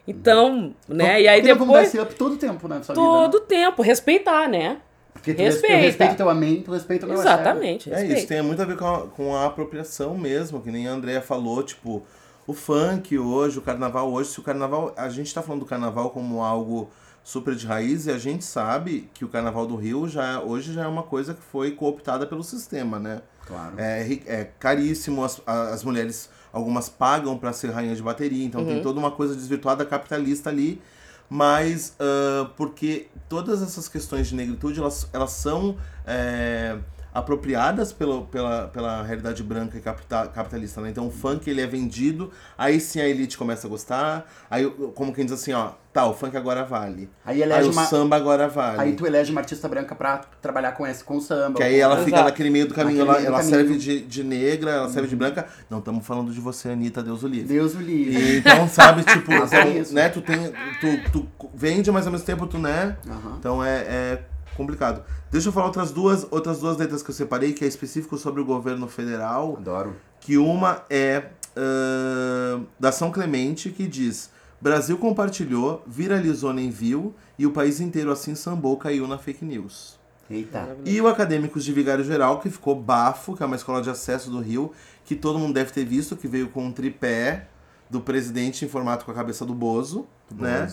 Então, 0.07 0.73
né, 0.87 1.21
e 1.21 1.27
aí 1.27 1.41
não 1.41 1.49
vamos 1.55 1.73
dar 1.73 1.81
depois, 1.81 1.87
esse 1.87 1.99
up 1.99 2.15
todo 2.15 2.35
tempo, 2.37 2.67
né? 2.67 2.77
na 2.77 2.83
sua 2.83 2.95
todo 2.95 3.31
vida, 3.39 3.55
né? 3.55 3.65
tempo, 3.65 3.81
respeitar, 3.81 4.47
né? 4.49 4.77
Porque 5.13 5.33
tu 5.33 5.41
respeita. 5.41 5.75
respeita. 5.77 6.15
Teu 6.15 6.29
amém, 6.29 6.61
tu 6.61 6.71
respeita 6.71 7.05
o 7.05 7.09
meu. 7.09 7.19
Exatamente, 7.19 7.93
É 7.93 8.05
isso, 8.05 8.27
tem 8.27 8.41
muito 8.41 8.61
a 8.61 8.65
ver 8.65 8.77
com 8.77 8.85
a, 8.87 9.01
com 9.07 9.35
a 9.35 9.45
apropriação 9.45 10.17
mesmo, 10.17 10.61
que 10.61 10.71
nem 10.71 10.87
a 10.87 10.91
Andrea 10.91 11.21
falou, 11.21 11.61
tipo, 11.61 12.03
o 12.47 12.53
funk 12.53 13.17
hoje, 13.19 13.59
o 13.59 13.61
carnaval 13.61 14.11
hoje, 14.11 14.29
se 14.29 14.39
o 14.39 14.43
carnaval. 14.43 14.93
A 14.97 15.09
gente 15.09 15.31
tá 15.33 15.41
falando 15.41 15.59
do 15.61 15.65
carnaval 15.65 16.09
como 16.09 16.41
algo 16.41 16.89
super 17.23 17.55
de 17.55 17.65
raiz 17.67 18.05
e 18.07 18.11
a 18.11 18.17
gente 18.17 18.43
sabe 18.43 19.09
que 19.13 19.23
o 19.23 19.27
carnaval 19.27 19.65
do 19.67 19.75
Rio 19.75 20.07
já 20.07 20.41
hoje 20.41 20.73
já 20.73 20.83
é 20.83 20.87
uma 20.87 21.03
coisa 21.03 21.33
que 21.33 21.41
foi 21.41 21.71
cooptada 21.71 22.25
pelo 22.25 22.43
sistema, 22.43 22.99
né? 22.99 23.21
Claro. 23.45 23.75
É, 23.77 24.01
é 24.25 24.43
caríssimo, 24.59 25.23
as, 25.23 25.41
as 25.45 25.83
mulheres, 25.83 26.29
algumas 26.53 26.87
pagam 26.89 27.37
para 27.37 27.51
ser 27.53 27.71
rainha 27.71 27.95
de 27.95 28.01
bateria, 28.01 28.45
então 28.45 28.61
Uhum. 28.61 28.67
tem 28.67 28.81
toda 28.81 28.99
uma 28.99 29.11
coisa 29.11 29.35
desvirtuada 29.35 29.85
capitalista 29.85 30.49
ali, 30.49 30.81
mas 31.29 31.95
ah, 31.99 32.49
porque 32.57 33.07
todas 33.27 33.61
essas 33.61 33.87
questões 33.87 34.27
de 34.27 34.35
negritude, 34.35 34.79
elas, 34.79 35.07
elas 35.13 35.31
são 35.31 35.77
é, 36.05 36.77
apropriadas 37.19 37.91
pelo, 37.91 38.25
pela, 38.25 38.67
pela 38.67 39.03
realidade 39.03 39.43
branca 39.43 39.77
e 39.77 39.81
capita- 39.81 40.27
capitalista, 40.27 40.81
né? 40.81 40.89
Então 40.89 41.07
o 41.07 41.11
funk, 41.11 41.49
ele 41.49 41.61
é 41.61 41.67
vendido, 41.67 42.31
aí 42.57 42.79
sim 42.79 42.99
a 42.99 43.07
elite 43.07 43.37
começa 43.37 43.67
a 43.67 43.69
gostar, 43.69 44.29
aí 44.49 44.69
como 44.95 45.13
quem 45.13 45.25
diz 45.25 45.33
assim, 45.33 45.53
ó, 45.53 45.71
tá, 45.93 46.05
o 46.07 46.13
funk 46.13 46.35
agora 46.37 46.63
vale, 46.63 47.09
Aí 47.25 47.35
aí, 47.35 47.41
elege 47.43 47.69
o 47.69 47.71
uma. 47.71 47.85
samba 47.85 48.15
agora 48.15 48.47
vale. 48.47 48.79
Aí 48.81 48.93
tu 48.93 49.05
elege 49.05 49.31
uma 49.31 49.41
artista 49.41 49.67
branca 49.67 49.93
pra 49.95 50.21
trabalhar 50.41 50.71
com 50.73 50.85
esse, 50.87 51.03
com 51.03 51.17
o 51.17 51.21
samba. 51.21 51.57
Que 51.57 51.63
aí 51.63 51.79
ela 51.79 51.97
fica 51.97 52.09
Exato. 52.17 52.23
naquele 52.25 52.49
meio 52.49 52.67
do 52.67 52.73
caminho, 52.73 53.05
Naquele 53.05 53.27
ela, 53.27 53.37
ela 53.37 53.43
caminho. 53.43 53.55
serve 53.57 53.77
de, 53.77 54.01
de 54.01 54.23
negra, 54.23 54.71
ela 54.71 54.89
serve 54.89 55.07
de 55.07 55.15
branca. 55.15 55.47
Não, 55.69 55.79
estamos 55.79 56.05
falando 56.05 56.31
de 56.31 56.39
você, 56.39 56.69
Anitta, 56.69 57.01
Deus 57.03 57.23
o 57.23 57.27
livre. 57.27 57.47
Deus 57.53 57.75
o 57.75 57.79
livre. 57.79 58.15
E, 58.35 58.37
então, 58.37 58.67
sabe, 58.69 59.03
tipo, 59.11 59.31
é 59.33 59.37
então, 59.45 59.71
isso. 59.81 59.93
né, 59.93 60.09
tu 60.09 60.21
tem. 60.21 60.51
Tu, 60.79 61.09
tu 61.11 61.27
vende, 61.53 61.91
mas 61.91 62.05
ao 62.05 62.11
mesmo 62.11 62.25
tempo 62.25 62.45
tu, 62.47 62.57
né? 62.57 62.97
Aham. 63.07 63.35
Então 63.39 63.63
é, 63.63 63.77
é 63.79 64.21
complicado. 64.59 65.03
Deixa 65.31 65.47
eu 65.47 65.53
falar 65.53 65.67
outras 65.67 65.91
duas, 65.91 66.27
outras 66.29 66.59
duas 66.59 66.77
letras 66.77 67.01
que 67.01 67.09
eu 67.09 67.15
separei, 67.15 67.53
que 67.53 67.65
é 67.65 67.67
específico 67.67 68.17
sobre 68.17 68.41
o 68.41 68.45
governo 68.45 68.87
federal. 68.87 69.55
Adoro. 69.57 69.95
Que 70.19 70.37
uma 70.37 70.83
é 70.89 71.29
ah, 71.55 72.61
da 72.79 72.91
São 72.91 73.11
Clemente, 73.11 73.69
que 73.69 73.87
diz: 73.87 74.31
Brasil 74.61 74.97
compartilhou, 74.97 75.83
viralizou 75.85 76.53
nem 76.53 76.69
viu, 76.69 77.13
e 77.37 77.45
o 77.45 77.51
país 77.51 77.79
inteiro 77.79 78.11
assim 78.11 78.35
sambou, 78.35 78.77
caiu 78.77 79.07
na 79.07 79.17
fake 79.17 79.43
news. 79.43 79.99
Eita. 80.29 80.77
E 80.85 81.01
o 81.01 81.07
Acadêmicos 81.07 81.65
de 81.65 81.73
Vigário 81.73 82.03
Geral, 82.03 82.39
que 82.39 82.49
ficou 82.51 82.75
bafo, 82.75 83.35
que 83.35 83.41
é 83.41 83.45
uma 83.45 83.55
escola 83.55 83.81
de 83.81 83.89
acesso 83.89 84.29
do 84.29 84.39
Rio, 84.39 84.71
que 85.03 85.15
todo 85.15 85.39
mundo 85.39 85.53
deve 85.53 85.71
ter 85.71 85.83
visto, 85.83 86.15
que 86.15 86.27
veio 86.27 86.49
com 86.49 86.65
um 86.65 86.71
tripé 86.71 87.47
do 87.89 87.99
presidente 87.99 88.63
em 88.63 88.67
formato 88.67 89.03
com 89.03 89.11
a 89.11 89.15
cabeça 89.15 89.43
do 89.43 89.55
Bozo, 89.55 90.07
né? 90.31 90.67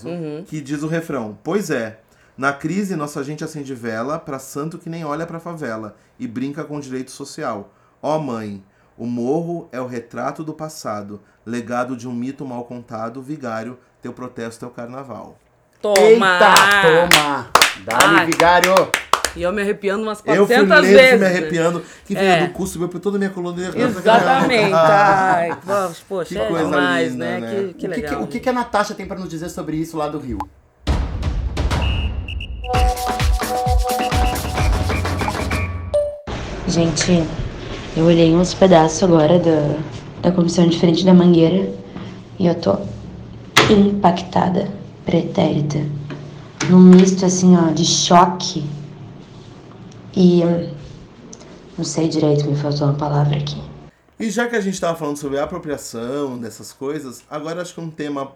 Que 0.46 0.60
diz 0.60 0.82
o 0.82 0.86
refrão: 0.86 1.38
Pois 1.42 1.70
é, 1.70 2.00
na 2.36 2.52
crise 2.52 2.94
nossa 2.96 3.22
gente 3.24 3.42
acende 3.44 3.74
vela 3.74 4.18
pra 4.18 4.38
santo 4.38 4.78
que 4.78 4.90
nem 4.90 5.04
olha 5.04 5.26
pra 5.26 5.40
favela 5.40 5.96
e 6.18 6.26
brinca 6.26 6.64
com 6.64 6.78
direito 6.80 7.10
social. 7.10 7.72
Ó 8.02 8.18
mãe, 8.18 8.62
o 8.96 9.06
morro 9.06 9.68
é 9.72 9.80
o 9.80 9.86
retrato 9.86 10.44
do 10.44 10.52
passado, 10.52 11.20
legado 11.44 11.96
de 11.96 12.06
um 12.08 12.12
mito 12.12 12.44
mal 12.44 12.64
contado, 12.64 13.22
vigário, 13.22 13.78
teu 14.02 14.12
protesto 14.12 14.64
é 14.64 14.68
o 14.68 14.70
carnaval. 14.70 15.38
Toma! 15.80 15.96
Eita, 16.00 16.54
toma! 16.82 17.46
Dá-lhe, 17.84 18.26
vigário! 18.26 18.72
E 19.34 19.42
eu 19.42 19.52
me 19.52 19.60
arrepiando 19.60 20.02
umas 20.02 20.22
Eu 20.24 20.46
fui 20.46 20.56
400 20.66 20.80
vezes. 20.88 21.10
fui 21.10 21.18
me 21.18 21.26
arrepiando, 21.26 21.82
que 22.06 22.14
veio 22.14 22.26
É. 22.26 22.46
do 22.46 22.52
cu, 22.54 22.66
subiu 22.66 22.88
por 22.88 22.98
toda 23.00 23.16
a 23.16 23.18
minha 23.18 23.30
coluna. 23.30 23.62
Exatamente. 23.76 24.72
Ai, 24.74 25.54
poxa, 25.62 26.02
poxa, 26.08 26.34
Que 26.34 26.38
é 26.40 26.48
coisa 26.48 26.64
demais, 26.70 27.12
linda, 27.12 27.24
né? 27.24 27.40
né? 27.40 27.50
Que, 27.50 27.56
que 27.56 27.66
o 27.66 27.74
que, 27.74 27.94
que, 27.94 28.00
legal. 28.06 28.22
o 28.22 28.26
que 28.28 28.40
que 28.40 28.48
a 28.48 28.52
Natasha 28.52 28.94
tem 28.94 29.06
pra 29.06 29.18
nos 29.18 29.28
dizer 29.28 29.50
sobre 29.50 29.76
isso 29.76 29.96
lá 29.98 30.08
do 30.08 30.18
Rio? 30.18 30.38
Gente, 36.76 37.26
eu 37.96 38.04
olhei 38.04 38.34
uns 38.34 38.52
pedaços 38.52 39.02
agora 39.02 39.38
da, 39.38 39.78
da 40.20 40.30
comissão 40.30 40.68
diferente 40.68 41.06
da 41.06 41.14
Mangueira 41.14 41.72
e 42.38 42.46
eu 42.46 42.54
tô 42.54 42.76
impactada, 43.70 44.70
pretérita. 45.06 45.78
Num 46.68 46.80
misto 46.80 47.24
assim, 47.24 47.56
ó, 47.56 47.72
de 47.72 47.82
choque 47.82 48.68
e. 50.14 50.42
Não 51.78 51.84
sei 51.86 52.08
direito, 52.08 52.44
me 52.44 52.54
faltou 52.54 52.88
uma 52.88 52.98
palavra 52.98 53.38
aqui. 53.38 53.58
E 54.20 54.28
já 54.28 54.46
que 54.46 54.54
a 54.54 54.60
gente 54.60 54.78
tava 54.78 54.98
falando 54.98 55.16
sobre 55.16 55.38
a 55.38 55.44
apropriação 55.44 56.36
dessas 56.36 56.74
coisas, 56.74 57.24
agora 57.30 57.62
acho 57.62 57.72
que 57.72 57.80
um 57.80 57.88
tema 57.88 58.32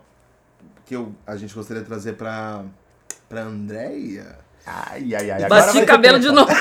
que 0.87 0.97
eu, 0.97 1.13
a 1.27 1.37
gente 1.37 1.55
gostaria 1.55 1.83
de 1.83 1.87
trazer 1.87 2.15
pra, 2.15 2.63
pra 3.29 3.43
Andréia, 3.43 4.39
Ai, 4.67 5.15
ai, 5.15 5.31
ai. 5.31 5.45
agora 5.45 5.67
Bati 5.67 5.79
o 5.79 5.85
cabelo 5.87 6.19
de 6.19 6.31
novo. 6.31 6.51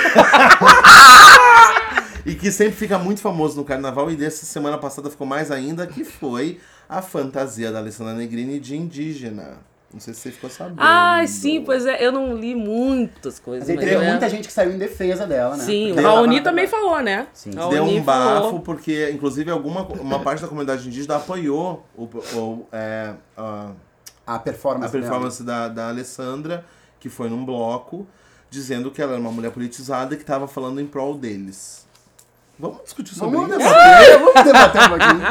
e 2.30 2.36
que 2.36 2.52
sempre 2.52 2.74
fica 2.76 2.98
muito 3.00 3.22
famoso 3.22 3.58
no 3.58 3.64
carnaval, 3.64 4.10
e 4.12 4.16
dessa 4.16 4.46
semana 4.46 4.78
passada 4.78 5.10
ficou 5.10 5.26
mais 5.28 5.52
ainda, 5.52 5.86
que 5.88 6.04
foi 6.04 6.60
a 6.88 7.02
fantasia 7.02 7.72
da 7.72 7.80
Alessandra 7.80 8.14
Negrini 8.14 8.60
de 8.60 8.76
indígena. 8.76 9.58
Não 9.92 10.00
sei 10.00 10.14
se 10.14 10.20
você 10.22 10.32
ficou 10.32 10.52
sabendo. 10.52 10.76
Ai, 10.80 11.26
sim, 11.26 11.64
pois 11.64 11.84
é. 11.88 12.06
Eu 12.06 12.12
não 12.12 12.36
li 12.38 12.54
muitas 12.54 13.40
coisas. 13.40 13.68
Mas 13.68 13.76
mas 13.78 13.86
teve 13.86 14.06
muita 14.08 14.30
gente 14.30 14.48
que 14.48 14.54
saiu 14.54 14.72
em 14.72 14.78
defesa 14.78 15.26
dela, 15.26 15.58
né? 15.58 15.64
Sim, 15.64 15.94
Raoni 15.94 16.36
tava- 16.38 16.44
também 16.52 16.68
falou, 16.68 17.02
né? 17.02 17.28
Sim. 17.34 17.52
Raoni 17.56 17.74
Deu 17.74 17.84
um 17.86 18.02
bafo, 18.04 18.42
falou. 18.44 18.60
porque 18.60 19.10
inclusive 19.10 19.50
alguma 19.50 19.82
uma 20.00 20.20
parte 20.20 20.44
da 20.44 20.48
comunidade 20.48 20.88
indígena 20.88 21.16
apoiou 21.16 21.84
o, 21.98 22.04
o- 22.04 22.68
é, 22.72 23.14
a, 23.36 23.72
A 24.28 24.38
performance, 24.38 24.96
a 24.96 25.00
performance 25.00 25.42
da, 25.44 25.68
da 25.68 25.88
Alessandra, 25.90 26.64
que 27.00 27.10
foi 27.10 27.28
num 27.28 27.44
bloco, 27.44 28.06
dizendo 28.48 28.92
que 28.92 29.02
ela 29.02 29.14
era 29.14 29.22
uma 29.22 29.32
mulher 29.32 29.50
politizada 29.52 30.14
e 30.14 30.18
que 30.18 30.24
estava 30.24 30.48
falando 30.48 30.80
em 30.80 30.86
prol 30.86 31.16
deles. 31.16 31.88
Vamos 32.60 32.84
discutir 32.84 33.16
sobre 33.16 33.38
Vamos 33.38 33.52
isso? 33.56 33.60
debater, 33.60 34.20
vamos 34.20 34.44
debater 34.44 34.82
um 34.82 34.90
pouquinho. 34.90 35.22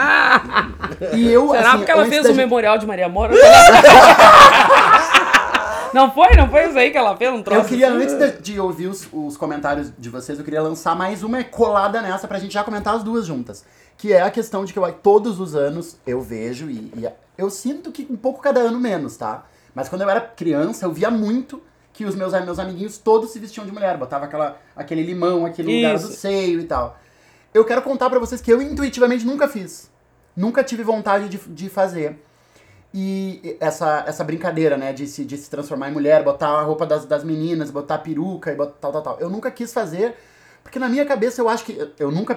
E 1.18 1.32
eu, 1.32 1.50
Será 1.50 1.68
assim, 1.68 1.76
porque 1.78 1.90
ela 1.92 2.06
fez 2.06 2.24
o 2.24 2.28
gente- 2.28 2.36
memorial 2.36 2.78
de 2.78 2.86
Maria 2.86 3.08
Mora? 3.08 3.34
não 5.92 6.10
foi? 6.10 6.34
Não 6.36 6.48
foi 6.48 6.68
isso 6.68 6.78
aí 6.78 6.90
que 6.90 6.98
ela 6.98 7.16
fez? 7.16 7.32
Um 7.32 7.42
troço 7.42 7.60
Eu 7.60 7.64
queria, 7.66 7.88
assim? 7.88 7.96
antes 8.02 8.14
de, 8.18 8.32
de 8.54 8.60
ouvir 8.60 8.86
os, 8.86 9.06
os 9.12 9.36
comentários 9.36 9.92
de 9.96 10.08
vocês, 10.10 10.38
eu 10.38 10.44
queria 10.44 10.62
lançar 10.62 10.94
mais 10.96 11.22
uma 11.22 11.42
colada 11.44 12.00
nessa 12.02 12.26
pra 12.28 12.38
gente 12.38 12.52
já 12.54 12.64
comentar 12.64 12.94
as 12.94 13.02
duas 13.02 13.26
juntas. 13.26 13.64
Que 13.96 14.12
é 14.12 14.22
a 14.22 14.30
questão 14.30 14.64
de 14.64 14.72
que 14.72 14.78
eu, 14.78 14.92
todos 14.92 15.40
os 15.40 15.54
anos 15.54 15.96
eu 16.06 16.20
vejo 16.20 16.70
e, 16.70 16.92
e 16.96 17.08
eu 17.36 17.50
sinto 17.50 17.90
que 17.90 18.06
um 18.10 18.16
pouco 18.16 18.40
cada 18.40 18.60
ano 18.60 18.78
menos, 18.78 19.16
tá? 19.16 19.44
Mas 19.74 19.88
quando 19.88 20.02
eu 20.02 20.10
era 20.10 20.20
criança, 20.20 20.86
eu 20.86 20.92
via 20.92 21.10
muito 21.10 21.62
que 21.92 22.04
os 22.04 22.14
meus, 22.14 22.32
meus 22.44 22.58
amiguinhos 22.58 22.96
todos 22.98 23.30
se 23.30 23.38
vestiam 23.38 23.66
de 23.66 23.72
mulher. 23.72 23.96
Botava 23.96 24.24
aquela, 24.26 24.56
aquele 24.76 25.02
limão, 25.02 25.44
aquele 25.44 25.76
lugar 25.82 25.96
Isso. 25.96 26.08
do 26.08 26.12
seio 26.14 26.60
e 26.60 26.64
tal. 26.64 26.96
Eu 27.52 27.64
quero 27.64 27.82
contar 27.82 28.10
pra 28.10 28.18
vocês 28.18 28.40
que 28.40 28.52
eu 28.52 28.60
intuitivamente 28.60 29.24
nunca 29.24 29.48
fiz. 29.48 29.90
Nunca 30.36 30.62
tive 30.62 30.82
vontade 30.82 31.28
de, 31.28 31.38
de 31.38 31.68
fazer. 31.68 32.18
E 32.92 33.56
essa, 33.60 34.04
essa 34.06 34.24
brincadeira, 34.24 34.76
né, 34.76 34.92
de 34.92 35.06
se, 35.06 35.24
de 35.24 35.36
se 35.36 35.50
transformar 35.50 35.90
em 35.90 35.92
mulher, 35.92 36.22
botar 36.22 36.48
a 36.48 36.62
roupa 36.62 36.86
das, 36.86 37.04
das 37.04 37.22
meninas, 37.22 37.70
botar 37.70 37.96
a 37.96 37.98
peruca 37.98 38.50
e 38.52 38.56
botar 38.56 38.74
tal, 38.80 38.92
tal, 38.92 39.02
tal. 39.02 39.20
Eu 39.20 39.28
nunca 39.28 39.50
quis 39.50 39.72
fazer, 39.72 40.14
porque 40.62 40.78
na 40.78 40.88
minha 40.88 41.04
cabeça 41.04 41.40
eu 41.40 41.48
acho 41.48 41.64
que. 41.64 41.90
eu- 41.98 42.10
nunca, 42.10 42.34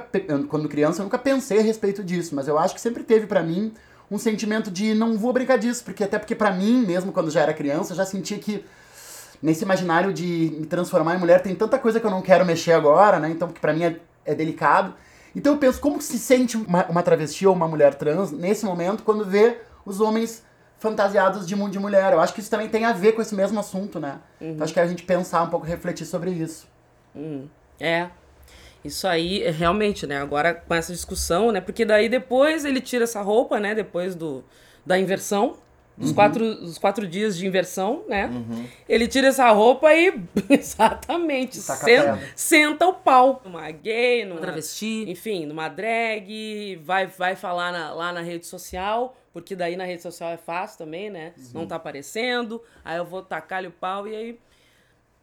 quando 0.49 0.67
criança, 0.67 1.01
eu 1.01 1.05
nunca 1.05 1.17
pensei 1.17 1.59
a 1.59 1.63
respeito 1.63 2.03
disso, 2.03 2.35
mas 2.35 2.47
eu 2.47 2.57
acho 2.59 2.73
que 2.73 2.81
sempre 2.81 3.03
teve 3.03 3.27
pra 3.27 3.41
mim 3.41 3.73
um 4.09 4.17
sentimento 4.17 4.69
de 4.69 4.93
não 4.93 5.17
vou 5.17 5.31
brincar 5.31 5.57
disso, 5.57 5.85
porque 5.85 6.03
até 6.03 6.19
porque 6.19 6.35
pra 6.35 6.51
mim, 6.51 6.85
mesmo 6.85 7.13
quando 7.13 7.31
já 7.31 7.41
era 7.41 7.53
criança, 7.53 7.93
eu 7.93 7.97
já 7.97 8.05
sentia 8.05 8.37
que 8.37 8.65
nesse 9.41 9.63
imaginário 9.63 10.11
de 10.13 10.53
me 10.59 10.65
transformar 10.65 11.15
em 11.15 11.19
mulher 11.19 11.41
tem 11.41 11.55
tanta 11.55 11.79
coisa 11.79 11.97
que 11.99 12.05
eu 12.05 12.11
não 12.11 12.21
quero 12.21 12.45
mexer 12.45 12.73
agora, 12.73 13.19
né? 13.19 13.29
Então, 13.29 13.47
porque 13.47 13.61
pra 13.61 13.73
mim 13.73 13.83
é, 13.83 13.95
é 14.25 14.33
delicado. 14.35 14.93
Então 15.35 15.53
eu 15.53 15.59
penso, 15.59 15.79
como 15.79 16.01
se 16.01 16.19
sente 16.19 16.57
uma, 16.57 16.85
uma 16.87 17.03
travesti 17.03 17.47
ou 17.47 17.53
uma 17.55 17.67
mulher 17.67 17.95
trans 17.95 18.31
nesse 18.31 18.65
momento 18.65 19.03
quando 19.03 19.23
vê 19.25 19.57
os 19.85 20.01
homens 20.01 20.43
fantasiados 20.77 21.47
de, 21.47 21.55
mu- 21.55 21.69
de 21.69 21.79
mulher? 21.79 22.11
Eu 22.13 22.19
acho 22.19 22.33
que 22.33 22.39
isso 22.41 22.49
também 22.49 22.67
tem 22.67 22.85
a 22.85 22.91
ver 22.91 23.13
com 23.13 23.21
esse 23.21 23.33
mesmo 23.35 23.59
assunto, 23.59 23.99
né? 23.99 24.19
Então, 24.41 24.63
acho 24.63 24.73
que 24.73 24.79
é 24.79 24.83
a 24.83 24.87
gente 24.87 25.03
pensar 25.03 25.43
um 25.43 25.47
pouco, 25.49 25.65
refletir 25.65 26.05
sobre 26.05 26.31
isso. 26.31 26.67
É. 27.79 28.09
Isso 28.83 29.07
aí, 29.07 29.43
é 29.43 29.51
realmente, 29.51 30.07
né? 30.07 30.19
Agora 30.19 30.53
com 30.55 30.73
essa 30.73 30.91
discussão, 30.91 31.51
né? 31.51 31.61
Porque 31.61 31.85
daí 31.85 32.09
depois 32.09 32.65
ele 32.65 32.81
tira 32.81 33.03
essa 33.03 33.21
roupa, 33.21 33.59
né? 33.59 33.75
Depois 33.75 34.15
do, 34.15 34.43
da 34.85 34.97
inversão. 34.99 35.57
Dos, 35.97 36.11
quatro, 36.13 36.55
dos 36.55 36.77
quatro 36.79 37.05
dias 37.07 37.37
de 37.37 37.45
inversão, 37.45 38.03
né? 38.07 38.27
Ele 38.89 39.07
tira 39.07 39.27
essa 39.27 39.49
roupa 39.51 39.93
e. 39.93 40.13
Exatamente. 40.49 41.57
Senta, 41.85 42.19
senta 42.35 42.87
o 42.87 42.93
pau. 42.93 43.41
Numa 43.45 43.69
gay, 43.69 44.25
numa 44.25 44.39
travesti, 44.41 45.05
enfim, 45.07 45.45
numa 45.45 45.67
drag. 45.69 46.77
Vai, 46.83 47.05
vai 47.07 47.35
falar 47.35 47.71
na- 47.71 47.93
lá 47.93 48.11
na 48.11 48.21
rede 48.21 48.45
social. 48.47 49.15
Porque 49.33 49.55
daí 49.55 49.75
na 49.75 49.85
rede 49.85 50.01
social 50.01 50.31
é 50.31 50.37
fácil 50.37 50.79
também, 50.79 51.09
né? 51.09 51.33
Não 51.53 51.67
tá 51.67 51.75
aparecendo. 51.75 52.61
Aí 52.83 52.97
eu 52.97 53.05
vou 53.05 53.21
tacar-lhe 53.21 53.67
o 53.67 53.71
pau 53.71 54.07
e 54.07 54.15
aí 54.15 54.39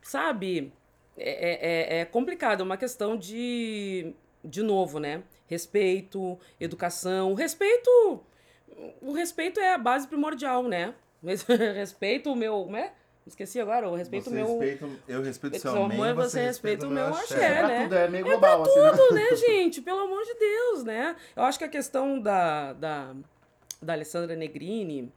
sabe, 0.03 0.73
é, 1.17 1.97
é, 1.97 2.01
é 2.01 2.05
complicado, 2.05 2.61
é 2.61 2.65
uma 2.65 2.77
questão 2.77 3.17
de, 3.17 4.13
de 4.45 4.63
novo, 4.63 4.99
né? 4.99 5.23
Respeito, 5.47 6.39
educação. 6.61 7.35
Respeito, 7.35 8.21
o 9.01 9.13
respeito 9.13 9.61
é 9.61 9.75
a 9.75 9.79
base 9.79 10.07
primordial, 10.07 10.63
né? 10.65 10.95
Respeito 11.75 12.33
o 12.33 12.37
meu, 12.37 12.65
como 12.65 12.77
é? 12.77 12.93
Esqueci 13.29 13.61
agora, 13.61 13.89
o 13.91 13.95
respeito 13.95 14.31
o 14.31 14.33
meu... 14.33 14.59
eu 15.07 15.21
respeito 15.21 15.59
seu 15.59 15.73
seu 15.73 15.83
amor, 15.83 16.15
você, 16.15 16.31
você 16.31 16.43
respeita 16.45 16.87
o 16.87 16.91
meu 16.91 17.09
axé. 17.09 17.45
É, 17.45 17.59
pra 17.59 17.69
né? 17.69 17.83
tudo, 17.83 17.95
é 17.95 18.09
meio 18.09 18.27
É 18.27 18.31
global, 18.31 18.63
pra 18.63 18.73
assim, 18.73 18.81
né? 18.81 18.91
tudo, 18.91 19.15
né, 19.15 19.37
gente? 19.37 19.83
Pelo 19.83 20.01
amor 20.01 20.25
de 20.25 20.35
Deus, 20.35 20.85
né? 20.85 21.15
Eu 21.37 21.43
acho 21.43 21.59
que 21.59 21.65
a 21.65 21.69
questão 21.69 22.19
da, 22.19 22.73
da, 22.73 23.15
da 23.83 23.93
Alessandra 23.93 24.35
Negrini. 24.35 25.13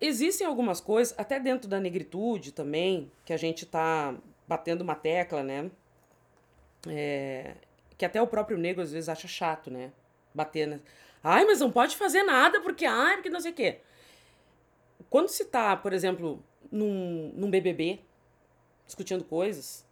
Existem 0.00 0.46
algumas 0.46 0.80
coisas, 0.80 1.14
até 1.16 1.38
dentro 1.38 1.68
da 1.68 1.78
negritude 1.78 2.52
também, 2.52 3.12
que 3.24 3.32
a 3.32 3.36
gente 3.36 3.64
tá 3.64 4.14
batendo 4.48 4.80
uma 4.80 4.94
tecla, 4.96 5.42
né? 5.44 5.70
É, 6.88 7.54
que 7.96 8.04
até 8.04 8.20
o 8.20 8.26
próprio 8.26 8.58
negro 8.58 8.82
às 8.82 8.90
vezes 8.90 9.08
acha 9.08 9.28
chato, 9.28 9.70
né? 9.70 9.92
Bater 10.34 10.66
na. 10.66 10.78
Ai, 11.22 11.44
mas 11.44 11.60
não 11.60 11.70
pode 11.70 11.96
fazer 11.96 12.22
nada 12.22 12.60
porque, 12.60 12.84
ai, 12.84 13.16
porque 13.16 13.30
não 13.30 13.40
sei 13.40 13.52
o 13.52 13.54
quê. 13.54 13.78
Quando 15.08 15.28
se 15.28 15.44
tá, 15.44 15.76
por 15.76 15.92
exemplo, 15.92 16.42
num, 16.70 17.32
num 17.34 17.50
BBB, 17.50 18.00
discutindo 18.86 19.24
coisas, 19.24 19.84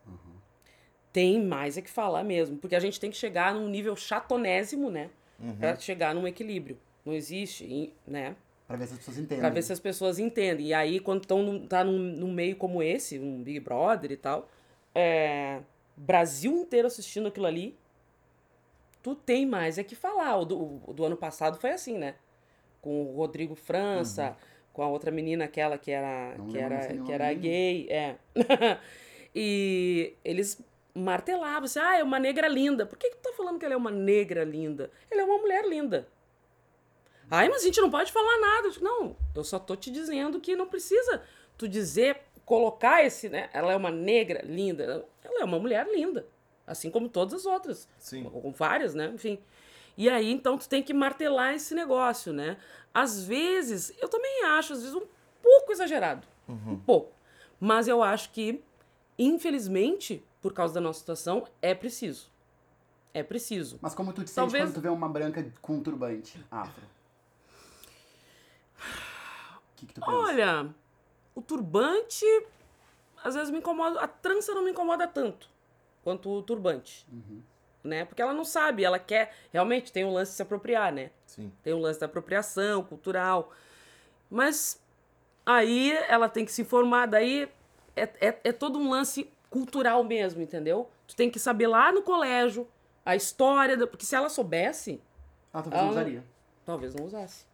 tem 1.13 1.43
mais 1.43 1.77
é 1.77 1.83
que 1.83 1.91
falar 1.91 2.25
mesmo. 2.25 2.57
Porque 2.59 2.77
a 2.77 2.81
gente 2.81 3.01
tem 3.01 3.11
que 3.11 3.17
chegar 3.17 3.55
num 3.55 3.69
nível 3.69 3.97
chatonésimo, 3.97 4.91
né? 4.91 5.11
Pra 5.59 5.77
chegar 5.77 6.15
num 6.15 6.27
equilíbrio. 6.27 6.79
Não 7.05 7.13
existe, 7.13 7.93
né? 8.07 8.37
Pra 8.67 8.77
ver 8.77 8.87
se 8.87 8.93
as 8.93 8.99
pessoas 8.99 9.19
entendem. 9.19 9.39
Pra 9.39 9.51
ver 9.51 9.63
se 9.63 9.73
as 9.73 9.81
pessoas 9.81 10.19
entendem. 10.19 10.67
E 10.67 10.75
aí, 10.75 11.01
quando 11.01 11.23
estão 11.23 11.43
num, 11.43 11.67
tá 11.67 11.83
num, 11.83 11.99
num 11.99 12.33
meio 12.33 12.55
como 12.57 12.83
esse, 12.83 13.19
um 13.19 13.43
Big 13.43 13.61
Brother 13.61 14.13
e 14.13 14.17
tal, 14.17 14.49
é, 14.95 15.61
Brasil 15.97 16.53
inteiro 16.53 16.87
assistindo 16.87 17.29
aquilo 17.29 17.47
ali, 17.47 17.77
tu 19.03 19.15
tem 19.15 19.47
mais 19.47 19.79
é 19.79 19.85
que 19.85 19.95
falar. 19.95 20.37
O 20.39 20.45
do, 20.45 20.81
o 20.87 20.93
do 20.93 21.05
ano 21.05 21.17
passado 21.17 21.59
foi 21.59 21.71
assim, 21.71 21.99
né? 21.99 22.15
Com 22.81 23.07
o 23.07 23.17
Rodrigo 23.17 23.55
França, 23.55 24.37
com 24.73 24.83
a 24.83 24.89
outra 24.89 25.11
menina, 25.11 25.45
aquela 25.45 25.77
que 25.77 25.91
era, 25.91 26.37
Não 26.37 26.47
que 26.47 26.59
era, 26.59 26.87
que 26.87 27.13
era 27.13 27.33
gay, 27.35 27.89
é. 27.91 28.17
e 29.35 30.15
eles 30.25 30.63
martelavam 30.95 31.65
assim, 31.65 31.79
ah, 31.79 31.99
é 31.99 32.03
uma 32.03 32.19
negra 32.19 32.49
linda. 32.49 32.87
Por 32.87 32.99
que, 32.99 33.11
que 33.11 33.17
tu 33.17 33.23
tá 33.23 33.33
falando 33.37 33.59
que 33.59 33.65
ela 33.65 33.75
é 33.75 33.77
uma 33.77 33.91
negra 33.91 34.45
linda? 34.45 34.91
Ela 35.11 35.23
é 35.23 35.25
uma 35.25 35.39
mulher 35.39 35.65
linda. 35.67 36.09
Ai, 37.31 37.49
mas 37.49 37.63
a 37.63 37.65
gente 37.65 37.81
não 37.81 37.91
pode 37.91 38.11
falar 38.11 38.39
nada. 38.41 38.71
Não, 38.81 39.17
eu 39.35 39.45
só 39.45 39.59
tô 39.59 39.77
te 39.77 39.91
dizendo 39.91 40.41
que 40.41 40.57
não 40.57 40.67
precisa 40.67 41.23
tu 41.57 41.69
dizer 41.69 42.21
colocar 42.45 43.05
esse, 43.05 43.29
né? 43.29 43.51
Ela 43.53 43.73
é 43.73 43.77
uma 43.77 43.91
negra 43.91 44.41
linda, 44.43 45.05
ela 45.23 45.41
é 45.41 45.45
uma 45.45 45.59
mulher 45.59 45.87
linda, 45.87 46.27
assim 46.69 46.91
como 46.91 47.09
todas 47.09 47.35
as 47.35 47.47
outras. 47.47 47.89
Sim. 47.99 48.25
Com 48.25 48.53
várias, 48.53 48.95
né? 48.95 49.11
Enfim. 49.15 49.39
E 49.97 50.09
aí, 50.09 50.31
então, 50.31 50.57
tu 50.57 50.69
tem 50.69 50.83
que 50.83 50.95
martelar 50.95 51.55
esse 51.55 51.75
negócio, 51.75 52.33
né? 52.33 52.57
Às 52.95 53.25
vezes, 53.25 53.93
eu 54.01 54.09
também 54.09 54.45
acho, 54.45 54.73
às 54.73 54.81
vezes, 54.83 54.95
um 54.95 55.07
pouco 55.43 55.73
exagerado. 55.73 56.27
Um 56.49 56.79
pouco. 56.79 57.13
Mas 57.59 57.89
eu 57.89 58.03
acho 58.03 58.31
que, 58.31 58.63
infelizmente, 59.19 60.25
por 60.41 60.53
causa 60.53 60.75
da 60.75 60.81
nossa 60.81 61.01
situação, 61.01 61.47
é 61.61 61.75
preciso. 61.75 62.31
É 63.13 63.23
preciso. 63.23 63.79
Mas 63.83 63.95
como 63.95 64.13
tu 64.13 64.23
te 64.23 64.31
sente 64.31 64.37
Talvez- 64.37 64.65
quando 64.67 64.75
tu 64.75 64.81
vê 64.81 64.89
uma 64.89 65.09
branca 65.09 65.53
com 65.61 65.75
um 65.75 65.83
turbante 65.83 66.41
afro? 66.51 66.85
O 68.77 69.77
que, 69.77 69.87
que 69.87 69.95
tu 69.95 70.01
pensa? 70.01 70.13
Olha, 70.13 70.75
o 71.35 71.43
turbante 71.43 72.25
às 73.25 73.35
vezes 73.35 73.51
me 73.51 73.59
incomoda. 73.59 74.01
A 74.01 74.07
trança 74.07 74.55
não 74.55 74.63
me 74.63 74.71
incomoda 74.71 75.07
tanto 75.07 75.49
quanto 76.09 76.31
o 76.31 76.43
turbante. 76.43 77.07
Né? 77.85 78.07
Porque 78.07 78.23
ela 78.23 78.33
não 78.33 78.45
sabe, 78.47 78.83
ela 78.83 78.99
quer. 78.99 79.35
Realmente 79.53 79.93
tem 79.93 80.05
o 80.07 80.11
lance 80.11 80.31
de 80.33 80.37
se 80.37 80.43
apropriar, 80.43 80.91
né? 80.91 81.11
Sim. 81.27 81.53
Tem 81.63 81.75
o 81.75 81.79
lance 81.79 82.01
da 82.01 82.07
apropriação 82.07 82.83
cultural. 82.83 83.53
Mas 84.31 84.83
aí 85.45 85.93
ela 86.09 86.29
tem 86.31 86.45
que 86.47 86.53
se 86.53 86.63
informar, 86.63 87.07
daí 87.07 87.47
é, 87.95 88.03
é, 88.21 88.39
é 88.45 88.53
todo 88.53 88.79
um 88.79 88.89
lance 88.91 89.31
cultural 89.51 90.03
mesmo, 90.03 90.41
entendeu? 90.43 90.89
Tu 91.07 91.15
tem 91.15 91.31
que 91.31 91.39
saber 91.39 91.67
lá 91.67 91.93
no 91.93 92.03
colégio 92.03 92.67
a 93.05 93.15
história, 93.15 93.77
da, 93.77 93.87
porque 93.87 94.05
se 94.07 94.15
ela 94.15 94.29
soubesse, 94.31 95.01
Ah, 95.53 95.63
talvez 95.63 95.75
não 95.75 95.81
ela- 95.81 95.91
usaria. 95.91 96.25
talvez 96.65 96.95
não 96.95 97.05
usasse. 97.07 97.45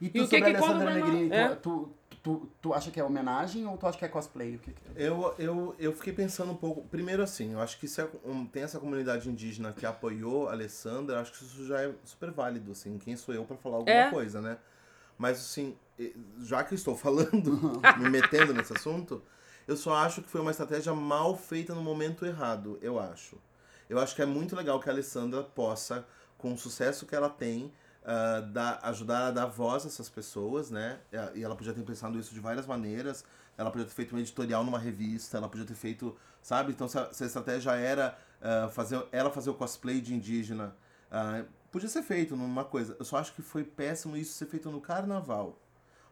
E 0.00 0.08
tu 0.10 0.16
E 0.18 0.20
o 0.20 0.28
que 0.28 0.36
sobre 0.38 0.50
que 0.52 0.56
a 0.56 0.60
Alessandra 0.60 0.94
Negrini, 0.94 1.32
É. 1.34 1.48
tu, 1.56 1.90
tu, 2.24 2.48
tu 2.60 2.72
acha 2.74 2.90
que 2.90 2.98
é 2.98 3.04
homenagem 3.04 3.66
ou 3.66 3.76
tu 3.76 3.86
acha 3.86 3.96
que 3.98 4.04
é 4.04 4.08
cosplay? 4.08 4.56
O 4.56 4.58
que 4.58 4.72
que 4.72 4.80
tu- 4.80 4.92
Eu, 4.96 5.34
eu, 5.38 5.76
eu 5.78 5.92
fiquei 5.92 6.12
pensando 6.12 6.50
um 6.50 6.56
pouco. 6.56 6.82
Primeiro, 6.88 7.22
assim, 7.22 7.52
eu 7.52 7.60
acho 7.60 7.78
que 7.78 7.86
se 7.86 8.00
é 8.00 8.08
um- 8.24 8.46
tem 8.46 8.62
essa 8.64 8.80
comunidade 8.80 9.28
indígena 9.30 9.72
que 9.72 9.84
apoiou 9.86 10.48
a 10.48 10.52
Alessandra, 10.52 11.16
eu 11.16 11.20
acho 11.20 11.32
que 11.32 11.44
isso 11.44 11.66
já 11.66 11.82
é 11.82 11.94
super 12.04 12.30
válido, 12.32 12.72
assim. 12.72 12.98
Quem 12.98 13.14
sou 13.14 13.34
eu 13.34 13.44
pra 13.44 13.56
falar 13.58 13.76
alguma 13.76 13.94
É. 14.06 14.10
coisa, 14.10 14.40
né? 14.40 14.56
Mas, 15.18 15.36
assim, 15.38 15.76
já 16.40 16.64
que 16.64 16.72
eu 16.74 16.76
estou 16.76 16.96
falando, 16.98 17.60
me 17.98 18.08
metendo 18.08 18.54
nesse 18.54 18.72
assunto, 18.72 19.22
eu 19.68 19.76
só 19.76 19.94
acho 19.94 20.22
que 20.22 20.28
foi 20.28 20.40
uma 20.40 20.50
estratégia 20.50 20.94
mal 20.94 21.36
feita 21.36 21.74
no 21.74 21.82
momento 21.82 22.24
errado, 22.26 22.78
eu 22.82 22.98
acho. 22.98 23.36
Eu 23.88 23.98
acho 23.98 24.16
que 24.16 24.22
é 24.22 24.26
muito 24.26 24.56
legal 24.56 24.80
que 24.80 24.88
a 24.88 24.92
Alessandra 24.92 25.42
possa, 25.42 26.06
com 26.38 26.54
o 26.54 26.58
sucesso 26.58 27.04
que 27.06 27.14
ela 27.14 27.28
tem, 27.28 27.70
ah, 28.04 28.40
dar- 28.40 28.80
ajudar 28.84 29.28
a 29.28 29.30
dar 29.30 29.46
voz 29.46 29.84
a 29.84 29.88
essas 29.88 30.08
pessoas, 30.08 30.70
né? 30.70 30.98
E 31.34 31.42
ela 31.42 31.56
podia 31.56 31.72
ter 31.72 31.82
pensado 31.82 32.18
isso 32.18 32.34
de 32.34 32.40
várias 32.40 32.66
maneiras. 32.66 33.24
Ela 33.56 33.70
podia 33.70 33.86
ter 33.86 33.92
feito 33.94 34.14
um 34.14 34.18
editorial 34.18 34.64
numa 34.64 34.78
revista, 34.78 35.36
ela 35.38 35.48
podia 35.48 35.64
ter 35.66 35.74
feito, 35.74 36.16
sabe? 36.42 36.72
Então, 36.72 36.88
se 36.88 36.98
a, 36.98 37.12
se 37.12 37.22
a 37.22 37.26
estratégia 37.26 37.72
era 37.76 38.18
ah, 38.42 38.68
fazer, 38.68 39.02
ela 39.12 39.30
fazer 39.30 39.50
o 39.50 39.54
cosplay 39.54 40.00
de 40.00 40.12
indígena, 40.14 40.74
ah, 41.10 41.44
podia 41.70 41.88
ser 41.88 42.02
feito 42.02 42.36
numa 42.36 42.64
coisa. 42.64 42.96
Eu 42.98 43.04
só 43.04 43.16
acho 43.16 43.32
que 43.32 43.42
foi 43.42 43.64
péssimo 43.64 44.16
isso 44.16 44.34
ser 44.34 44.46
feito 44.46 44.70
no 44.70 44.80
carnaval. 44.80 45.58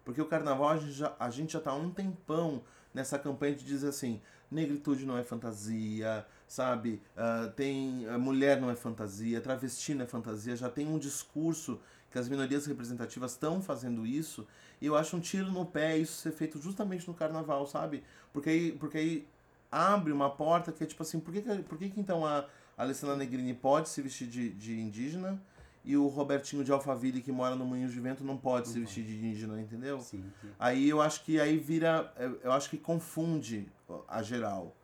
Porque 0.04 0.20
o 0.20 0.26
carnaval 0.26 0.70
a 0.70 0.76
gente 0.78 0.92
já, 0.92 1.14
a 1.18 1.30
gente 1.30 1.52
já 1.52 1.60
tá 1.60 1.70
há 1.70 1.74
um 1.74 1.90
tempão 1.90 2.62
nessa 2.92 3.18
campanha 3.18 3.54
de 3.54 3.64
dizer 3.64 3.88
assim, 3.88 4.20
negritude 4.52 5.04
não 5.04 5.16
é 5.16 5.22
fantasia, 5.22 6.26
sabe? 6.46 7.00
Ah, 7.16 7.50
tem 7.56 8.06
ah, 8.08 8.18
mulher 8.18 8.60
não 8.60 8.70
é 8.70 8.76
fantasia, 8.76 9.40
travesti 9.40 9.94
não 9.94 10.04
é 10.04 10.06
fantasia, 10.06 10.54
já 10.56 10.68
tem 10.68 10.86
um 10.86 10.98
discurso 10.98 11.80
que 12.10 12.18
as 12.18 12.28
minorias 12.28 12.66
representativas 12.66 13.32
estão 13.32 13.62
fazendo 13.62 14.06
isso, 14.06 14.46
e 14.80 14.86
eu 14.86 14.96
acho 14.96 15.16
um 15.16 15.20
tiro 15.20 15.50
no 15.50 15.64
pé 15.64 15.96
isso 15.96 16.20
ser 16.20 16.32
feito 16.32 16.60
justamente 16.60 17.08
no 17.08 17.14
carnaval, 17.14 17.66
sabe? 17.66 18.04
Porque 18.32 18.50
aí, 18.50 18.72
porque 18.72 18.98
aí 18.98 19.28
abre 19.70 20.12
uma 20.12 20.28
porta 20.28 20.70
que 20.70 20.84
é 20.84 20.86
tipo 20.86 21.02
assim, 21.02 21.18
por 21.18 21.32
que, 21.32 21.40
que, 21.40 21.62
por 21.62 21.78
que, 21.78 21.88
que 21.88 21.98
então 21.98 22.26
a 22.26 22.46
Alessandra 22.76 23.16
Negrini 23.16 23.54
pode 23.54 23.88
se 23.88 24.02
vestir 24.02 24.28
de, 24.28 24.50
de 24.50 24.78
indígena 24.78 25.40
e 25.84 25.96
o 25.96 26.06
Robertinho 26.06 26.62
de 26.64 26.70
Alphaville, 26.70 27.20
que 27.20 27.32
mora 27.32 27.56
no 27.56 27.64
Moinhos 27.64 27.92
de 27.92 27.98
Vento, 28.00 28.22
não 28.24 28.36
pode 28.36 28.68
se 28.68 28.78
vestir 28.80 29.04
de 29.04 29.16
indígena, 29.16 29.60
entendeu? 29.60 29.98
Sim, 30.00 30.24
sim. 30.40 30.48
Aí 30.58 30.88
eu 30.88 31.00
acho 31.02 31.24
que 31.24 31.40
aí 31.40 31.58
vira. 31.58 32.12
eu- 32.18 32.40
Eu 32.44 32.52
acho 32.52 32.70
que 32.70 32.78
confunde 32.78 33.68
a 34.08 34.22
geral. 34.22 34.74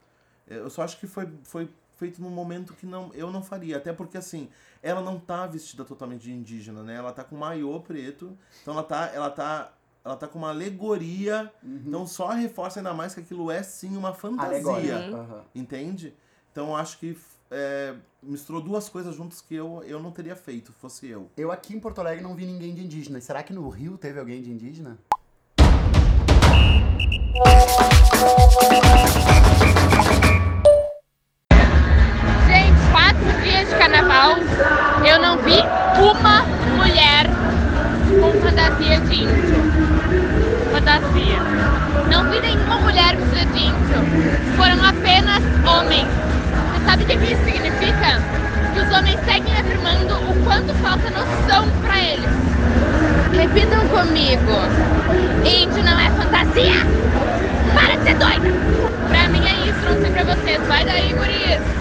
Eu 0.47 0.69
só 0.71 0.83
acho 0.83 0.99
que 0.99 1.07
foi, 1.07 1.29
foi 1.45 1.69
feito 1.97 2.21
num 2.23 2.31
momento 2.31 2.73
que 2.75 2.87
não, 2.87 3.13
eu 3.15 3.31
não 3.31 3.43
faria. 3.43 3.77
Até 3.77 3.93
porque 3.93 4.17
assim, 4.19 4.49
ela 4.83 5.01
não 5.01 5.19
tá 5.21 5.47
vestida 5.47 5.85
totalmente 5.85 6.23
de 6.23 6.33
indígena, 6.33 6.83
né? 6.83 6.95
Ela 6.97 7.13
tá 7.13 7.23
com 7.23 7.37
maiô 7.37 7.79
preto. 7.81 8.37
Então 8.63 8.75
ela 8.75 8.83
tá. 8.83 9.11
Ela 9.15 9.31
tá. 9.31 9.73
Ela 10.05 10.17
tá 10.17 10.27
com 10.27 10.39
uma 10.39 10.49
alegoria. 10.51 11.53
Então 11.63 12.07
só 12.07 12.29
reforça 12.29 12.81
ainda 12.81 12.95
mais 12.95 13.15
que 13.15 13.21
aquilo 13.21 13.51
é 13.51 13.63
sim 13.63 13.97
uma 13.97 14.15
fantasia. 14.15 14.63
Entende? 15.55 16.15
Então 16.51 16.75
acho 16.75 16.99
que 16.99 17.17
é, 17.51 17.95
misturou 18.23 18.61
duas 18.61 18.89
coisas 18.89 19.15
juntas 19.15 19.41
que 19.41 19.55
eu, 19.55 19.83
eu 19.85 20.01
não 20.01 20.11
teria 20.11 20.37
feito, 20.37 20.73
fosse 20.73 21.09
eu. 21.09 21.31
Eu 21.37 21.51
aqui 21.51 21.75
em 21.75 21.81
Porto 21.81 22.01
Alegre 22.01 22.23
não 22.23 22.35
vi 22.35 22.47
ninguém 22.47 22.75
de 22.75 22.83
indígena. 22.85 23.21
Será 23.21 23.43
que 23.43 23.53
no 23.53 23.69
Rio 23.69 23.97
teve 23.97 24.19
alguém 24.19 24.43
de 24.43 24.51
indígena? 24.51 24.99
O 47.01 47.07
que 47.07 47.17
que 47.17 47.33
isso 47.33 47.45
significa? 47.45 48.19
Que 48.75 48.81
os 48.81 48.97
homens 48.97 49.21
seguem 49.25 49.55
afirmando 49.55 50.15
o 50.31 50.45
quanto 50.45 50.75
falta 50.83 51.11
noção 51.11 51.65
pra 51.83 51.99
eles. 52.01 52.31
Repitam 53.33 53.89
comigo. 53.89 54.53
Índio 55.47 55.83
não 55.85 55.99
é 55.99 56.11
fantasia. 56.11 56.85
Para 57.75 57.97
de 57.97 58.03
ser 58.05 58.19
doida. 58.19 58.49
Pra 59.09 59.29
mim 59.29 59.47
é 59.47 59.69
isso, 59.69 59.81
não 59.81 60.01
sei 60.01 60.11
pra 60.13 60.35
vocês. 60.35 60.67
Vai 60.67 60.85
daí, 60.85 61.13
guris. 61.13 61.79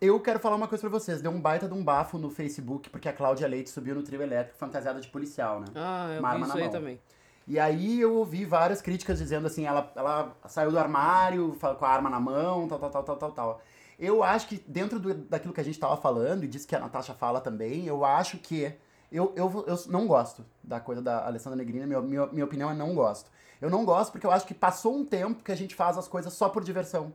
Eu 0.00 0.18
quero 0.18 0.40
falar 0.40 0.56
uma 0.56 0.66
coisa 0.66 0.82
pra 0.82 0.90
vocês. 0.98 1.20
Deu 1.22 1.30
um 1.30 1.40
baita 1.40 1.68
de 1.68 1.74
um 1.74 1.84
bafo 1.84 2.18
no 2.18 2.28
Facebook, 2.28 2.90
porque 2.90 3.08
a 3.08 3.12
Cláudia 3.12 3.46
Leite 3.46 3.70
subiu 3.70 3.94
no 3.94 4.02
trio 4.02 4.20
elétrico 4.20 4.58
fantasiada 4.58 5.00
de 5.00 5.06
policial, 5.08 5.60
né? 5.60 5.66
Ah, 5.76 6.08
eu 6.14 6.18
Uma 6.20 6.28
vi 6.30 6.34
arma 6.34 6.46
isso 6.46 6.56
na 6.56 6.60
aí 6.62 6.68
mão. 6.68 6.72
também. 6.72 7.00
E 7.46 7.58
aí 7.58 8.00
eu 8.00 8.14
ouvi 8.16 8.44
várias 8.44 8.80
críticas 8.80 9.18
dizendo 9.18 9.46
assim, 9.46 9.66
ela, 9.66 9.90
ela 9.96 10.32
saiu 10.46 10.70
do 10.70 10.78
armário 10.78 11.56
com 11.78 11.84
a 11.84 11.88
arma 11.88 12.08
na 12.08 12.18
mão, 12.20 12.66
tal, 12.68 12.78
tal, 12.78 12.90
tal, 12.90 13.02
tal, 13.02 13.16
tal, 13.16 13.30
tal. 13.32 13.62
Eu 14.04 14.22
acho 14.24 14.48
que 14.48 14.62
dentro 14.66 14.98
do- 14.98 15.14
daquilo 15.14 15.54
que 15.54 15.60
a 15.60 15.64
gente 15.64 15.78
tava 15.78 15.96
falando, 15.96 16.42
e 16.44 16.48
disse 16.48 16.66
que 16.66 16.74
a 16.74 16.80
Natasha 16.80 17.14
fala 17.14 17.40
também, 17.40 17.86
eu 17.86 18.04
acho 18.04 18.36
que 18.38 18.74
eu, 19.12 19.32
eu, 19.36 19.64
eu 19.66 19.78
não 19.88 20.06
gosto 20.06 20.44
da 20.62 20.80
coisa 20.80 21.00
da 21.00 21.24
Alessandra 21.26 21.56
Negrini, 21.56 21.86
minha, 21.86 22.00
minha, 22.00 22.26
minha 22.26 22.44
opinião 22.44 22.70
é 22.70 22.74
não 22.74 22.94
gosto. 22.94 23.30
Eu 23.60 23.70
não 23.70 23.84
gosto 23.84 24.10
porque 24.10 24.26
eu 24.26 24.30
acho 24.32 24.44
que 24.46 24.54
passou 24.54 24.96
um 24.96 25.04
tempo 25.04 25.44
que 25.44 25.52
a 25.52 25.54
gente 25.54 25.74
faz 25.74 25.96
as 25.96 26.08
coisas 26.08 26.32
só 26.32 26.48
por 26.48 26.64
diversão. 26.64 27.12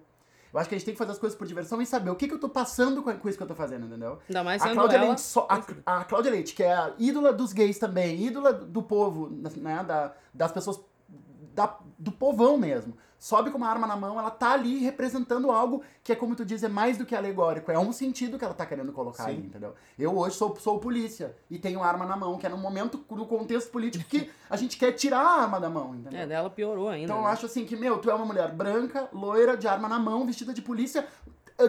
Eu 0.54 0.60
acho 0.62 0.70
que 0.70 0.76
a 0.76 0.78
gente 0.78 0.86
tem 0.86 0.94
que 0.94 0.98
fazer 0.98 1.12
as 1.12 1.20
coisas 1.20 1.38
por 1.38 1.46
diversão 1.46 1.82
e 1.82 1.86
saber 1.86 2.10
o 2.10 2.16
que, 2.16 2.26
que 2.26 2.34
eu 2.34 2.40
tô 2.40 2.48
passando 2.48 3.04
com, 3.04 3.12
com 3.18 3.28
isso 3.28 3.38
que 3.38 3.44
eu 3.44 3.48
tô 3.48 3.54
fazendo, 3.54 3.86
entendeu? 3.86 4.20
Ainda 4.30 4.44
mais 4.46 4.62
A 4.62 4.70
Cláudia, 4.74 4.96
ela... 4.98 5.06
Leite, 5.08 5.22
só- 5.22 5.46
a, 5.86 5.98
a 6.00 6.04
Cláudia 6.06 6.32
Leite, 6.32 6.56
que 6.56 6.64
é 6.64 6.74
a 6.74 6.94
ídola 6.98 7.34
dos 7.34 7.52
gays 7.52 7.78
também, 7.78 8.26
ídola 8.26 8.54
do 8.54 8.82
povo, 8.82 9.30
né, 9.30 9.84
da, 9.86 10.14
das 10.34 10.52
pessoas, 10.54 10.80
da- 11.58 11.80
do 11.98 12.12
povão 12.12 12.56
mesmo. 12.56 12.96
Sobe 13.18 13.50
com 13.50 13.58
uma 13.58 13.68
arma 13.68 13.88
na 13.88 13.96
mão, 13.96 14.20
ela 14.20 14.30
tá 14.30 14.52
ali 14.52 14.78
representando 14.78 15.50
algo 15.50 15.82
que 16.04 16.12
é, 16.12 16.16
como 16.16 16.36
tu 16.36 16.46
diz, 16.46 16.62
é 16.62 16.68
mais 16.70 17.00
do 17.00 17.06
que 17.06 17.16
alegórico. 17.16 17.72
É 17.72 17.80
um 17.80 17.92
sentido 17.92 18.38
que 18.38 18.46
ela 18.46 18.54
tá 18.54 18.64
querendo 18.64 18.94
colocar 18.94 19.24
Sim. 19.24 19.30
aí, 19.32 19.38
entendeu? 19.38 19.74
Eu 19.98 20.16
hoje 20.16 20.36
sou, 20.36 20.56
sou 20.58 20.78
polícia 20.80 21.36
e 21.50 21.58
tenho 21.58 21.82
arma 21.82 22.06
na 22.06 22.16
mão, 22.16 22.38
que 22.38 22.46
é 22.46 22.50
no 22.50 22.60
momento, 22.60 23.04
no 23.10 23.26
contexto 23.26 23.72
político 23.72 24.06
que 24.08 24.30
a 24.48 24.56
gente 24.56 24.78
quer 24.78 24.92
tirar 24.92 25.20
a 25.20 25.42
arma 25.42 25.60
da 25.60 25.68
mão, 25.68 25.96
entendeu? 25.96 26.20
É, 26.20 26.28
dela 26.28 26.48
piorou 26.48 26.90
ainda. 26.90 27.06
Então 27.06 27.18
eu 27.18 27.24
né? 27.24 27.32
acho 27.32 27.48
assim 27.48 27.66
que, 27.66 27.76
meu, 27.76 27.98
tu 27.98 28.12
é 28.12 28.14
uma 28.14 28.26
mulher 28.26 28.52
branca, 28.52 29.10
loira, 29.12 29.58
de 29.58 29.68
arma 29.68 29.90
na 29.90 29.98
mão, 29.98 30.24
vestida 30.24 30.54
de 30.54 30.62
polícia, 30.62 31.08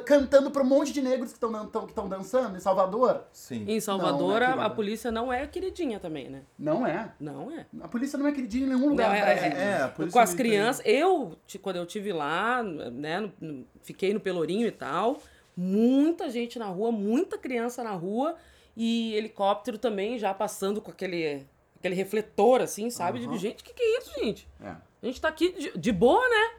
cantando 0.05 0.51
pra 0.51 0.63
um 0.63 0.67
monte 0.67 0.93
de 0.93 1.01
negros 1.01 1.33
que 1.33 1.37
estão 1.39 2.09
dançando 2.09 2.57
em 2.57 2.61
Salvador. 2.61 3.25
Sim. 3.33 3.65
Em 3.67 3.81
Salvador, 3.81 4.41
Não, 4.41 4.57
né, 4.57 4.63
a- 4.63 4.67
a, 4.67 4.71
polícia 4.71 5.11
não 5.11 5.33
é 5.33 5.47
queridinha 5.47 5.99
também, 5.99 6.29
né? 6.29 6.43
Não 6.59 6.87
é. 6.87 7.13
Não 7.19 7.51
é. 7.51 7.65
A 7.81 7.89
polícia 7.89 8.19
não 8.19 8.27
é 8.27 8.33
queridinha 8.33 8.67
em 8.67 8.69
nenhum 8.69 8.89
lugar 8.91 9.09
Não, 9.09 9.15
é-. 9.17 9.49
É, 9.49 9.83
a 9.85 9.89
polícia 9.89 10.13
com 10.13 10.19
as 10.23 10.35
crianças, 10.35 10.85
eu, 10.85 11.37
quando 11.63 11.77
eu 11.77 11.87
tive 11.87 12.13
lá, 12.13 12.63
né, 12.63 13.21
no- 13.21 13.33
no- 13.41 13.67
fiquei 13.83 14.13
no 14.13 14.21
Pelourinho 14.21 14.67
e 14.67 14.73
tal, 14.73 15.23
muita 15.57 16.29
gente 16.31 16.59
na 16.59 16.67
rua, 16.67 16.93
muita 16.93 17.39
criança 17.39 17.83
na 17.83 17.93
rua 17.93 18.37
e 18.77 19.15
helicóptero 19.15 19.79
também 19.79 20.19
já 20.19 20.33
passando 20.33 20.81
com 20.81 20.91
aquele, 20.91 21.47
aquele 21.79 21.95
refletor, 21.95 22.61
assim, 22.61 22.91
sabe? 22.91 23.19
Eu 23.19 23.23
Digo, 23.23 23.37
gente, 23.39 23.61
o 23.63 23.65
que, 23.65 23.73
que 23.75 23.83
é 23.83 23.99
isso, 23.99 24.11
gente? 24.21 24.49
É. 24.63 24.69
A 25.03 25.07
gente 25.07 25.21
tá 25.21 25.29
aqui 25.29 25.53
de, 25.53 25.79
de 25.79 25.93
boa, 25.93 26.29
né? 26.29 26.59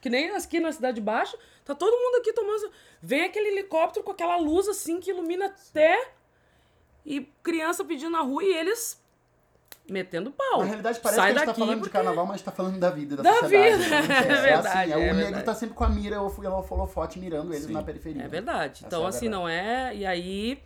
Que 0.00 0.08
nem 0.10 0.30
aqui 0.30 0.60
na 0.60 0.70
Cidade 0.70 1.00
Baixa, 1.00 1.36
tá 1.66 1.74
todo 1.74 1.94
mundo 1.94 2.20
aqui 2.20 2.32
tomando. 2.32 2.70
Vem 3.02 3.24
aquele 3.24 3.48
helicóptero 3.48 4.04
com 4.04 4.12
aquela 4.12 4.38
luz 4.38 4.68
assim 4.68 5.00
que 5.00 5.10
ilumina 5.10 5.46
até. 5.46 6.12
E 7.04 7.20
criança 7.42 7.84
pedindo 7.84 8.10
na 8.10 8.20
rua 8.20 8.42
e 8.42 8.52
eles 8.52 9.04
metendo 9.88 10.32
pau. 10.32 10.60
Na 10.60 10.64
realidade, 10.64 11.00
parece 11.00 11.20
Sai 11.20 11.32
que 11.32 11.38
a 11.38 11.40
gente 11.40 11.46
tá 11.46 11.54
falando 11.54 11.78
porque... 11.78 11.88
de 11.88 11.92
carnaval, 11.92 12.26
mas 12.26 12.34
a 12.34 12.36
gente 12.38 12.44
tá 12.44 12.52
falando 12.52 12.78
da 12.78 12.90
vida, 12.90 13.16
da, 13.16 13.22
Da 13.22 13.34
sociedade. 13.34 13.82
vida, 13.82 14.02
né? 14.02 14.18
é 14.18 14.42
verdade, 14.42 14.92
assim, 14.92 15.02
é 15.04 15.12
o 15.12 15.14
negro 15.14 15.44
tá 15.44 15.54
sempre 15.54 15.74
com 15.76 15.84
a 15.84 15.88
mira, 15.88 16.16
eu 16.16 16.28
fui 16.28 16.46
ela 16.46 16.56
holofote 16.68 17.18
mirando 17.18 17.52
eles 17.52 17.66
Sim. 17.66 17.72
na 17.72 17.82
periferia. 17.82 18.24
É 18.24 18.28
verdade. 18.28 18.78
Essa 18.78 18.86
então, 18.86 19.04
é 19.04 19.08
assim, 19.08 19.30
verdade. 19.30 19.42
não 19.42 19.48
é. 19.48 19.94
E 19.94 20.06
aí, 20.06 20.62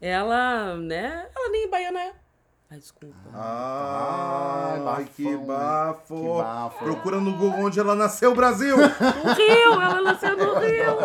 ela, 0.00 0.76
né? 0.76 1.28
Ela 1.34 1.48
nem 1.48 1.68
baiana 1.68 2.00
é. 2.00 2.12
Ai, 2.74 2.80
desculpa. 2.80 3.14
Ai, 3.32 4.82
Ai, 4.84 5.04
que 5.14 5.36
bafo. 5.36 6.16
que 6.16 6.42
bafo. 6.42 6.84
Procura 6.84 7.20
no 7.20 7.36
Google 7.36 7.66
onde 7.66 7.78
ela 7.78 7.94
nasceu, 7.94 8.34
Brasil. 8.34 8.76
No 8.76 9.32
Rio, 9.32 9.80
ela 9.80 10.02
nasceu 10.02 10.36
no 10.36 10.58
Rio. 10.58 10.98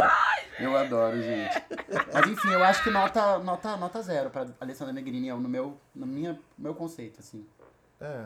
Eu 0.59 0.75
adoro, 0.75 1.21
gente. 1.21 1.63
Mas 2.11 2.27
enfim, 2.27 2.49
eu 2.49 2.63
acho 2.63 2.83
que 2.83 2.89
nota, 2.89 3.37
nota, 3.37 3.77
nota 3.77 4.01
zero 4.01 4.31
pra 4.31 4.47
Alessandra 4.59 4.91
Negrini, 4.91 5.29
é 5.29 5.33
no 5.33 5.47
meu, 5.47 5.77
no 5.93 6.07
minha, 6.07 6.39
meu 6.57 6.73
conceito, 6.73 7.19
assim. 7.19 7.45
É. 8.01 8.25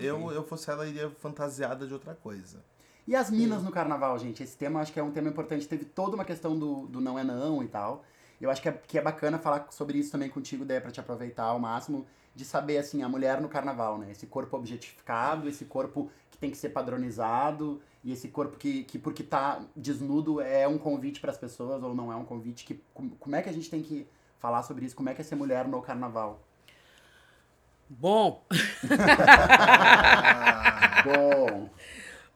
Eu, 0.00 0.32
eu 0.32 0.42
fosse 0.42 0.68
ela, 0.70 0.86
iria 0.88 1.08
fantasiada 1.08 1.86
de 1.86 1.92
outra 1.92 2.14
coisa. 2.14 2.58
E 3.06 3.14
as 3.14 3.30
minas 3.30 3.62
no 3.62 3.70
carnaval, 3.70 4.18
gente? 4.18 4.42
Esse 4.42 4.56
tema 4.56 4.80
acho 4.80 4.92
que 4.92 4.98
é 4.98 5.02
um 5.02 5.12
tema 5.12 5.28
importante. 5.28 5.68
Teve 5.68 5.84
toda 5.84 6.16
uma 6.16 6.24
questão 6.24 6.58
do, 6.58 6.86
do 6.88 7.00
não 7.00 7.16
é 7.16 7.22
não 7.22 7.62
e 7.62 7.68
tal. 7.68 8.04
Eu 8.40 8.50
acho 8.50 8.62
que 8.62 8.68
é, 8.68 8.72
que 8.72 8.98
é 8.98 9.02
bacana 9.02 9.38
falar 9.38 9.66
sobre 9.70 9.98
isso 9.98 10.10
também 10.10 10.28
contigo, 10.28 10.64
Ideia, 10.64 10.80
pra 10.80 10.90
te 10.90 10.98
aproveitar 10.98 11.44
ao 11.44 11.58
máximo, 11.58 12.06
de 12.34 12.44
saber, 12.44 12.78
assim, 12.78 13.02
a 13.02 13.08
mulher 13.08 13.40
no 13.40 13.48
carnaval, 13.48 13.98
né? 13.98 14.10
Esse 14.10 14.26
corpo 14.26 14.56
objetificado, 14.56 15.48
esse 15.48 15.64
corpo 15.64 16.10
que 16.30 16.38
tem 16.38 16.50
que 16.50 16.56
ser 16.56 16.70
padronizado, 16.70 17.80
e 18.02 18.12
esse 18.12 18.28
corpo 18.28 18.56
que, 18.56 18.84
que 18.84 18.98
porque 18.98 19.22
tá 19.22 19.62
desnudo, 19.76 20.40
é 20.40 20.66
um 20.66 20.78
convite 20.78 21.20
pras 21.20 21.36
pessoas 21.36 21.82
ou 21.82 21.94
não 21.94 22.10
é 22.12 22.16
um 22.16 22.24
convite. 22.24 22.64
Que, 22.64 22.80
como 23.18 23.36
é 23.36 23.42
que 23.42 23.48
a 23.48 23.52
gente 23.52 23.68
tem 23.68 23.82
que 23.82 24.06
falar 24.38 24.62
sobre 24.62 24.86
isso? 24.86 24.96
Como 24.96 25.08
é 25.08 25.14
que 25.14 25.20
é 25.20 25.24
ser 25.24 25.34
mulher 25.34 25.66
no 25.68 25.82
carnaval? 25.82 26.40
Bom, 27.88 28.44
Bom, 31.04 31.68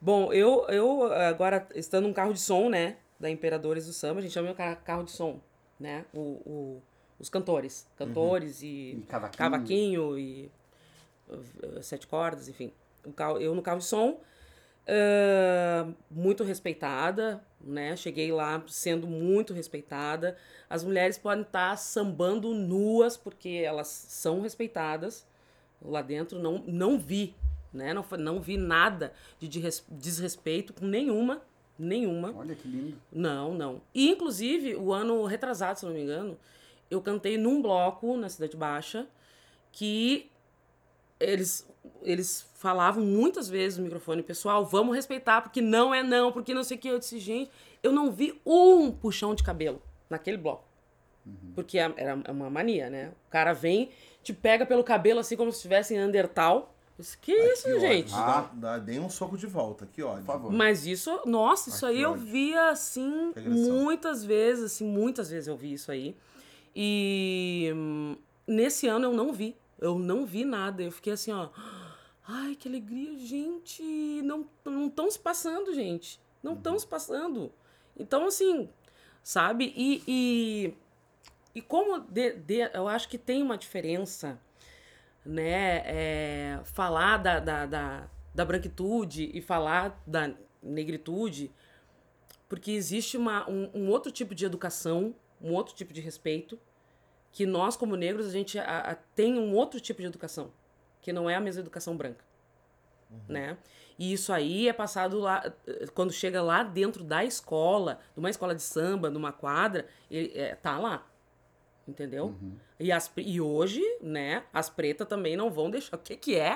bom, 0.01 0.33
eu, 0.33 0.65
eu 0.69 1.13
agora, 1.13 1.67
estando 1.75 2.07
num 2.07 2.13
carro 2.13 2.33
de 2.33 2.39
som, 2.39 2.69
né? 2.69 2.97
Da 3.19 3.29
Imperadores 3.29 3.85
do 3.85 3.93
Samba, 3.93 4.19
a 4.19 4.23
gente 4.23 4.33
chama 4.33 4.51
o 4.51 4.55
ca- 4.55 4.75
carro 4.75 5.03
de 5.03 5.11
som, 5.11 5.39
né? 5.79 6.05
O, 6.13 6.19
o- 6.19 6.81
os 7.25 7.29
cantores. 7.29 7.87
Cantores 7.97 8.61
e, 8.61 8.97
E 8.97 9.05
cavaquinho. 9.09 9.37
cavaquinho 9.37 10.19
e 10.19 10.51
uh, 11.29 11.81
sete 11.81 12.07
cordas, 12.07 12.47
enfim. 12.47 12.71
Eu 13.39 13.53
no 13.53 13.61
carro 13.61 13.79
de 13.79 13.85
som, 13.85 14.19
ah, 14.87 15.87
muito 16.09 16.43
respeitada, 16.43 17.43
né? 17.61 17.95
Cheguei 17.95 18.31
lá 18.31 18.63
sendo 18.67 19.07
muito 19.07 19.53
respeitada. 19.53 20.37
As 20.69 20.83
mulheres 20.83 21.17
podem 21.17 21.43
estar 21.43 21.75
sambando 21.77 22.53
nuas, 22.53 23.17
porque 23.17 23.61
elas 23.63 23.87
são 23.87 24.41
respeitadas. 24.41 25.25
Lá 25.81 26.01
dentro 26.01 26.39
não, 26.39 26.63
não 26.65 26.97
vi, 26.97 27.35
né? 27.73 27.93
Não, 27.93 28.05
não 28.17 28.39
vi 28.41 28.57
nada 28.57 29.13
de 29.39 29.47
desres- 29.47 29.85
desrespeito 29.89 30.73
com 30.73 30.85
nenhuma, 30.85 31.41
nenhuma. 31.77 32.33
olha 32.35 32.55
que 32.55 32.67
lindo. 32.67 32.97
Não, 33.11 33.53
não. 33.53 33.81
E, 33.93 34.09
inclusive, 34.09 34.75
o 34.75 34.91
ano 34.93 35.25
retrasado, 35.25 35.79
se 35.79 35.85
não 35.85 35.93
me 35.93 36.01
engano, 36.01 36.37
eu 36.89 37.01
cantei 37.01 37.37
num 37.37 37.61
bloco 37.61 38.15
na 38.17 38.29
Cidade 38.29 38.55
Baixa 38.55 39.07
que 39.71 40.29
eles, 41.19 41.67
eles 42.01 42.45
falavam 42.55 43.03
muitas 43.03 43.47
vezes 43.49 43.77
no 43.77 43.83
microfone, 43.85 44.21
pessoal, 44.23 44.65
vamos 44.65 44.95
respeitar, 44.95 45.41
porque 45.41 45.61
não 45.61 45.93
é 45.93 46.03
não, 46.03 46.31
porque 46.31 46.53
não 46.53 46.63
sei 46.63 46.77
o 46.77 46.79
que. 46.79 46.87
Eu 46.87 46.99
disse, 46.99 47.19
gente, 47.19 47.51
eu 47.81 47.91
não 47.91 48.11
vi 48.11 48.39
um 48.45 48.91
puxão 48.91 49.33
de 49.35 49.43
cabelo 49.43 49.81
naquele 50.09 50.37
bloco. 50.37 50.63
Porque 51.55 51.79
é- 51.79 51.91
era 51.97 52.15
uma 52.31 52.49
mania, 52.51 52.87
né? 52.89 53.11
O 53.27 53.31
cara 53.31 53.51
vem, 53.51 53.89
te 54.21 54.31
pega 54.31 54.63
pelo 54.65 54.83
cabelo 54.83 55.19
assim 55.19 55.35
como 55.35 55.51
se 55.51 55.57
estivesse 55.57 55.95
em 55.95 55.97
Andertal. 55.97 56.71
Eu 56.97 57.01
disse, 57.03 57.17
que 57.17 57.31
isso, 57.33 57.63
Que 57.63 57.69
ódio. 57.71 57.81
gente? 57.81 58.11
Dá, 58.11 58.49
dá, 58.53 58.77
dei 58.77 58.99
um 58.99 59.09
soco 59.09 59.35
de 59.35 59.47
volta, 59.47 59.87
que 59.91 60.03
ódio. 60.03 60.23
Por 60.23 60.31
favor. 60.31 60.51
Mas 60.51 60.85
isso, 60.85 61.19
nossa, 61.25 61.69
isso 61.69 61.85
Ai, 61.85 61.93
aí 61.95 62.01
eu 62.01 62.13
via 62.13 62.69
assim 62.69 63.33
muitas 63.47 64.23
vezes, 64.23 64.63
assim, 64.65 64.85
muitas 64.85 65.29
vezes 65.31 65.47
eu 65.47 65.57
vi 65.57 65.73
isso 65.73 65.91
aí. 65.91 66.15
E 66.75 67.71
hum, 67.73 68.17
nesse 68.47 68.87
ano 68.87 69.05
eu 69.05 69.13
não 69.13 69.31
vi. 69.31 69.55
Eu 69.79 69.97
não 69.97 70.25
vi 70.25 70.43
nada. 70.45 70.83
Eu 70.83 70.91
fiquei 70.91 71.13
assim, 71.13 71.31
ó. 71.31 71.49
Ai, 72.27 72.55
que 72.55 72.67
alegria, 72.67 73.17
gente. 73.19 73.83
Não 74.23 74.45
não 74.65 74.87
estão 74.87 75.09
se 75.09 75.19
passando, 75.19 75.73
gente. 75.73 76.19
Não 76.43 76.51
Uhum. 76.53 76.57
estão 76.57 76.79
se 76.79 76.87
passando. 76.87 77.51
Então, 77.97 78.25
assim, 78.27 78.69
sabe? 79.23 79.73
E, 79.75 80.03
e, 80.07 80.73
e 81.55 81.61
como 81.61 81.99
de, 82.01 82.33
de- 82.33 82.69
eu 82.73 82.87
acho 82.87 83.07
que 83.07 83.17
tem 83.17 83.41
uma 83.41 83.57
diferença, 83.57 84.39
né? 85.25 85.81
é, 85.85 86.59
falar 86.65 87.17
da, 87.17 87.39
da, 87.39 87.65
da, 87.65 88.09
da 88.33 88.45
branquitude 88.45 89.31
e 89.33 89.41
falar 89.41 90.01
da 90.05 90.33
negritude, 90.61 91.51
porque 92.49 92.71
existe 92.71 93.17
uma, 93.17 93.49
um, 93.49 93.69
um 93.73 93.89
outro 93.89 94.11
tipo 94.11 94.35
de 94.35 94.45
educação, 94.45 95.15
um 95.41 95.53
outro 95.53 95.75
tipo 95.75 95.93
de 95.93 96.01
respeito, 96.01 96.59
que 97.31 97.45
nós, 97.45 97.75
como 97.75 97.95
negros, 97.95 98.27
a 98.27 98.31
gente 98.31 98.57
a- 98.57 98.91
a- 98.91 98.95
tem 98.95 99.37
um 99.37 99.53
outro 99.53 99.79
tipo 99.79 100.01
de 100.01 100.07
educação, 100.07 100.51
que 101.01 101.11
não 101.11 101.29
é 101.29 101.35
a 101.35 101.41
mesma 101.41 101.61
educação 101.61 101.95
branca. 101.95 102.23
Né? 103.29 103.57
E 103.99 104.11
isso 104.11 104.33
aí 104.33 104.67
é 104.67 104.73
passado 104.73 105.19
lá, 105.19 105.43
eh, 105.67 105.85
quando 105.93 106.11
chega 106.11 106.41
lá 106.41 106.63
dentro 106.63 107.03
da 107.03 107.23
escola, 107.23 107.99
numa 108.15 108.29
escola 108.29 108.53
de 108.55 108.61
samba, 108.63 109.09
numa 109.09 109.31
quadra, 109.31 109.85
ele, 110.09 110.31
é, 110.35 110.55
tá 110.55 110.77
lá. 110.77 111.07
Entendeu? 111.87 112.35
E, 112.79 112.91
as, 112.91 113.11
e 113.15 113.39
hoje, 113.39 113.81
né, 114.01 114.43
as 114.51 114.69
pretas 114.69 115.07
também 115.07 115.37
não 115.37 115.51
vão 115.51 115.69
deixar. 115.69 115.95
O 115.95 115.99
que 115.99 116.17
que 116.17 116.35
é? 116.35 116.55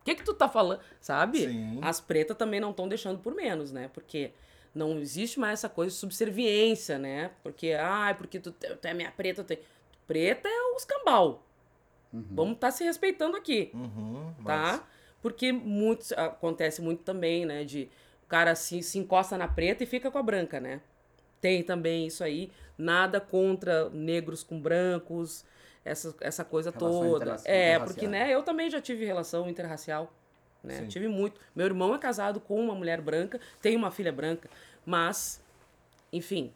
O 0.00 0.04
que 0.04 0.14
que 0.14 0.22
tu 0.22 0.34
tá 0.34 0.48
falando? 0.48 0.80
Sabe? 1.00 1.38
Sim. 1.48 1.78
As 1.82 1.98
pretas 2.00 2.36
também 2.36 2.60
não 2.60 2.70
estão 2.70 2.86
deixando 2.86 3.18
por 3.20 3.34
menos, 3.34 3.72
né? 3.72 3.88
Porque 3.92 4.32
não 4.74 4.98
existe 4.98 5.38
mais 5.40 5.60
essa 5.60 5.68
coisa 5.68 5.92
de 5.92 5.98
subserviência, 5.98 6.98
né? 6.98 7.30
Porque, 7.42 7.72
ai, 7.72 8.14
porque 8.14 8.38
tu, 8.38 8.52
tu 8.52 8.84
é 8.86 8.94
minha 8.94 9.10
preta. 9.10 9.42
Tu 9.42 9.52
é... 9.54 9.58
Preta 10.06 10.48
é 10.48 10.74
os 10.76 10.84
cambal. 10.84 11.44
Vamos 12.12 12.54
estar 12.54 12.72
se 12.72 12.82
respeitando 12.82 13.36
aqui 13.36 13.70
Uhum, 13.72 14.34
mas- 14.38 14.78
tá? 14.78 14.88
Porque 15.22 15.52
muito, 15.52 16.12
acontece 16.16 16.82
muito 16.82 17.04
também, 17.04 17.44
né? 17.46 17.62
De 17.62 17.88
o 18.24 18.26
cara 18.26 18.54
se, 18.54 18.82
se 18.82 18.98
encosta 18.98 19.36
na 19.36 19.46
preta 19.46 19.84
e 19.84 19.86
fica 19.86 20.10
com 20.10 20.18
a 20.18 20.22
branca, 20.22 20.58
né? 20.58 20.80
Tem 21.40 21.62
também 21.62 22.06
isso 22.06 22.24
aí. 22.24 22.50
Nada 22.76 23.20
contra 23.20 23.88
negros 23.90 24.42
com 24.42 24.60
brancos, 24.60 25.44
essa, 25.84 26.14
essa 26.20 26.44
coisa 26.44 26.70
Relação 26.70 27.10
toda. 27.10 27.36
É, 27.44 27.78
porque, 27.78 28.08
né, 28.08 28.32
eu 28.32 28.42
também 28.42 28.70
já 28.70 28.80
tive 28.80 29.04
relação 29.04 29.48
interracial. 29.48 30.12
Né? 30.62 30.86
Tive 30.86 31.08
muito. 31.08 31.40
Meu 31.54 31.66
irmão 31.66 31.94
é 31.94 31.98
casado 31.98 32.40
com 32.40 32.60
uma 32.60 32.74
mulher 32.74 33.00
branca, 33.00 33.40
tem 33.60 33.76
uma 33.76 33.90
filha 33.90 34.12
branca, 34.12 34.48
mas, 34.84 35.42
enfim, 36.12 36.52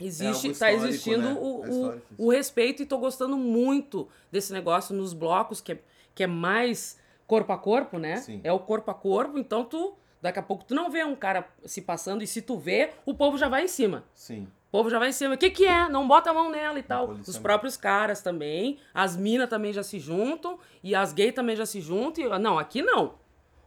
existe, 0.00 0.48
algo 0.48 0.58
tá 0.58 0.72
existindo 0.72 1.22
né? 1.22 1.36
o, 1.38 1.64
É 1.64 1.68
o, 1.68 2.26
o 2.26 2.30
respeito 2.30 2.82
e 2.82 2.86
tô 2.86 2.98
gostando 2.98 3.36
muito 3.36 4.08
desse 4.30 4.52
negócio 4.52 4.94
nos 4.94 5.12
blocos, 5.12 5.60
que 5.60 5.72
é, 5.72 5.78
que 6.14 6.22
é 6.22 6.26
mais 6.26 6.98
corpo 7.26 7.52
a 7.52 7.58
corpo, 7.58 7.98
né? 7.98 8.16
Sim. 8.16 8.40
É 8.44 8.52
o 8.52 8.58
corpo 8.58 8.90
a 8.90 8.94
corpo, 8.94 9.38
então 9.38 9.64
tu, 9.64 9.96
daqui 10.22 10.38
a 10.38 10.42
pouco, 10.42 10.64
tu 10.64 10.74
não 10.74 10.90
vê 10.90 11.04
um 11.04 11.16
cara 11.16 11.48
se 11.64 11.82
passando, 11.82 12.22
e 12.22 12.26
se 12.26 12.42
tu 12.42 12.56
vê, 12.56 12.90
o 13.04 13.14
povo 13.14 13.36
já 13.36 13.48
vai 13.48 13.64
em 13.64 13.68
cima. 13.68 14.04
Sim. 14.14 14.46
O 14.76 14.80
povo 14.80 14.90
já 14.90 14.98
vai 14.98 15.08
em 15.08 15.12
cima. 15.12 15.34
O 15.34 15.38
que 15.38 15.48
que 15.48 15.64
é? 15.64 15.88
Não 15.88 16.06
bota 16.06 16.30
a 16.30 16.34
mão 16.34 16.50
nela 16.50 16.78
e 16.78 16.82
tal. 16.82 17.08
Os 17.08 17.38
próprios 17.38 17.78
caras 17.78 18.20
também. 18.20 18.78
As 18.92 19.16
minas 19.16 19.48
também 19.48 19.72
já 19.72 19.82
se 19.82 19.98
juntam. 19.98 20.58
E 20.82 20.94
as 20.94 21.14
gays 21.14 21.34
também 21.34 21.56
já 21.56 21.64
se 21.64 21.80
juntam. 21.80 22.22
E, 22.22 22.38
não, 22.38 22.58
aqui 22.58 22.82
não. 22.82 23.14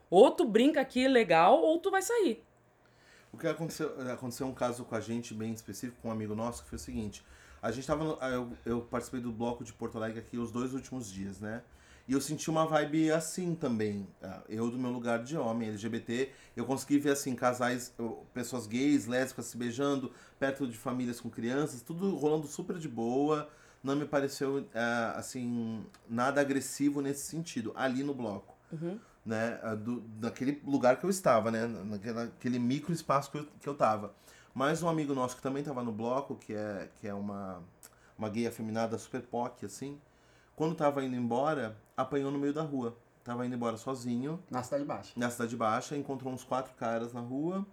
Ou 0.08 0.30
tu 0.30 0.46
brinca 0.46 0.80
aqui 0.80 1.08
legal, 1.08 1.60
ou 1.62 1.80
tu 1.80 1.90
vai 1.90 2.04
sair. 2.04 2.44
O 3.34 3.38
que 3.40 3.48
aconteceu, 3.48 3.92
aconteceu 4.12 4.46
um 4.46 4.54
caso 4.54 4.84
com 4.86 4.94
a 4.96 5.00
gente 5.00 5.34
bem 5.34 5.52
específico, 5.52 5.98
com 6.00 6.10
um 6.10 6.12
amigo 6.12 6.36
nosso, 6.36 6.62
que 6.62 6.70
foi 6.70 6.76
o 6.76 6.80
seguinte. 6.80 7.24
A 7.60 7.72
gente 7.72 7.88
tava. 7.88 8.04
no- 8.04 8.18
eu, 8.22 8.52
eu 8.64 8.82
participei 8.82 9.20
do 9.20 9.32
bloco 9.32 9.64
de 9.64 9.74
Porto 9.74 9.98
Alegre 9.98 10.20
aqui 10.20 10.38
os 10.38 10.52
dois 10.52 10.76
últimos 10.76 11.12
dias, 11.12 11.40
né? 11.40 11.64
E 12.08 12.14
eu 12.14 12.20
senti 12.22 12.50
uma 12.50 12.66
vibe 12.66 13.12
assim 13.12 13.54
também. 13.54 14.08
Ah, 14.24 14.42
Eu, 14.50 14.72
do 14.72 14.80
meu 14.80 14.90
lugar 14.90 15.24
de 15.24 15.38
homem, 15.38 15.70
LGBT, 15.70 16.32
eu 16.58 16.66
consegui 16.66 16.98
ver 16.98 17.12
assim, 17.12 17.36
casais, 17.36 17.94
eu- 18.00 18.26
pessoas 18.34 18.66
gays, 18.66 19.06
lésbicas 19.06 19.46
se 19.46 19.56
beijando, 19.58 20.12
perto 20.40 20.66
de 20.68 20.78
famílias 20.78 21.20
com 21.20 21.30
crianças, 21.30 21.82
tudo 21.82 22.16
rolando 22.16 22.48
super 22.48 22.78
de 22.78 22.88
boa. 22.88 23.50
Não 23.84 23.96
me 23.96 24.06
pareceu, 24.06 24.66
ah, 24.74 25.14
assim, 25.18 25.86
nada 26.10 26.42
agressivo 26.42 27.02
nesse 27.02 27.26
sentido, 27.28 27.72
ali 27.76 28.04
no 28.04 28.14
bloco 28.14 28.58
né, 29.26 29.60
a 29.62 29.76
do, 29.76 30.02
daquele 30.02 30.62
lugar 30.66 30.98
que 30.98 31.06
eu 31.06 31.10
estava, 31.10 31.52
né, 31.52 31.68
naquela, 31.68 32.24
aquele 32.24 32.60
micro 32.60 32.92
espaço 32.92 33.32
que 33.32 33.38
eu, 33.38 33.48
que 33.60 33.68
eu 33.70 33.76
tava. 33.76 34.14
Mas 34.54 34.82
um 34.82 34.90
amigo 34.90 35.14
nosso 35.14 35.36
que 35.36 35.42
também 35.42 35.64
tava 35.64 35.84
no 35.84 35.92
bloco, 35.92 36.36
que 36.36 36.54
é, 36.54 36.90
que 37.00 37.08
é 37.08 37.14
uma, 37.14 37.62
uma 38.18 38.30
gay 38.30 38.48
afeminada 38.48 38.98
super 38.98 39.22
POC, 39.22 39.66
assim, 39.66 40.00
quando 40.56 40.76
tava 40.76 41.04
indo 41.04 41.16
embora, 41.16 41.78
apanhou 41.96 42.32
no 42.32 42.40
meio 42.40 42.54
da 42.54 42.64
rua. 42.64 42.98
Tava 43.24 43.46
indo 43.46 43.54
embora 43.54 43.78
sozinho, 43.78 44.42
Na 44.50 44.64
Cidade 44.64 44.84
Baixa. 44.84 45.12
na 45.16 45.30
Cidade 45.30 45.56
Baixa, 45.56 45.96
encontrou 45.96 46.34
uns 46.34 46.44
quatro 46.44 46.74
caras 46.74 47.14
na 47.14 47.20
rua, 47.20 47.66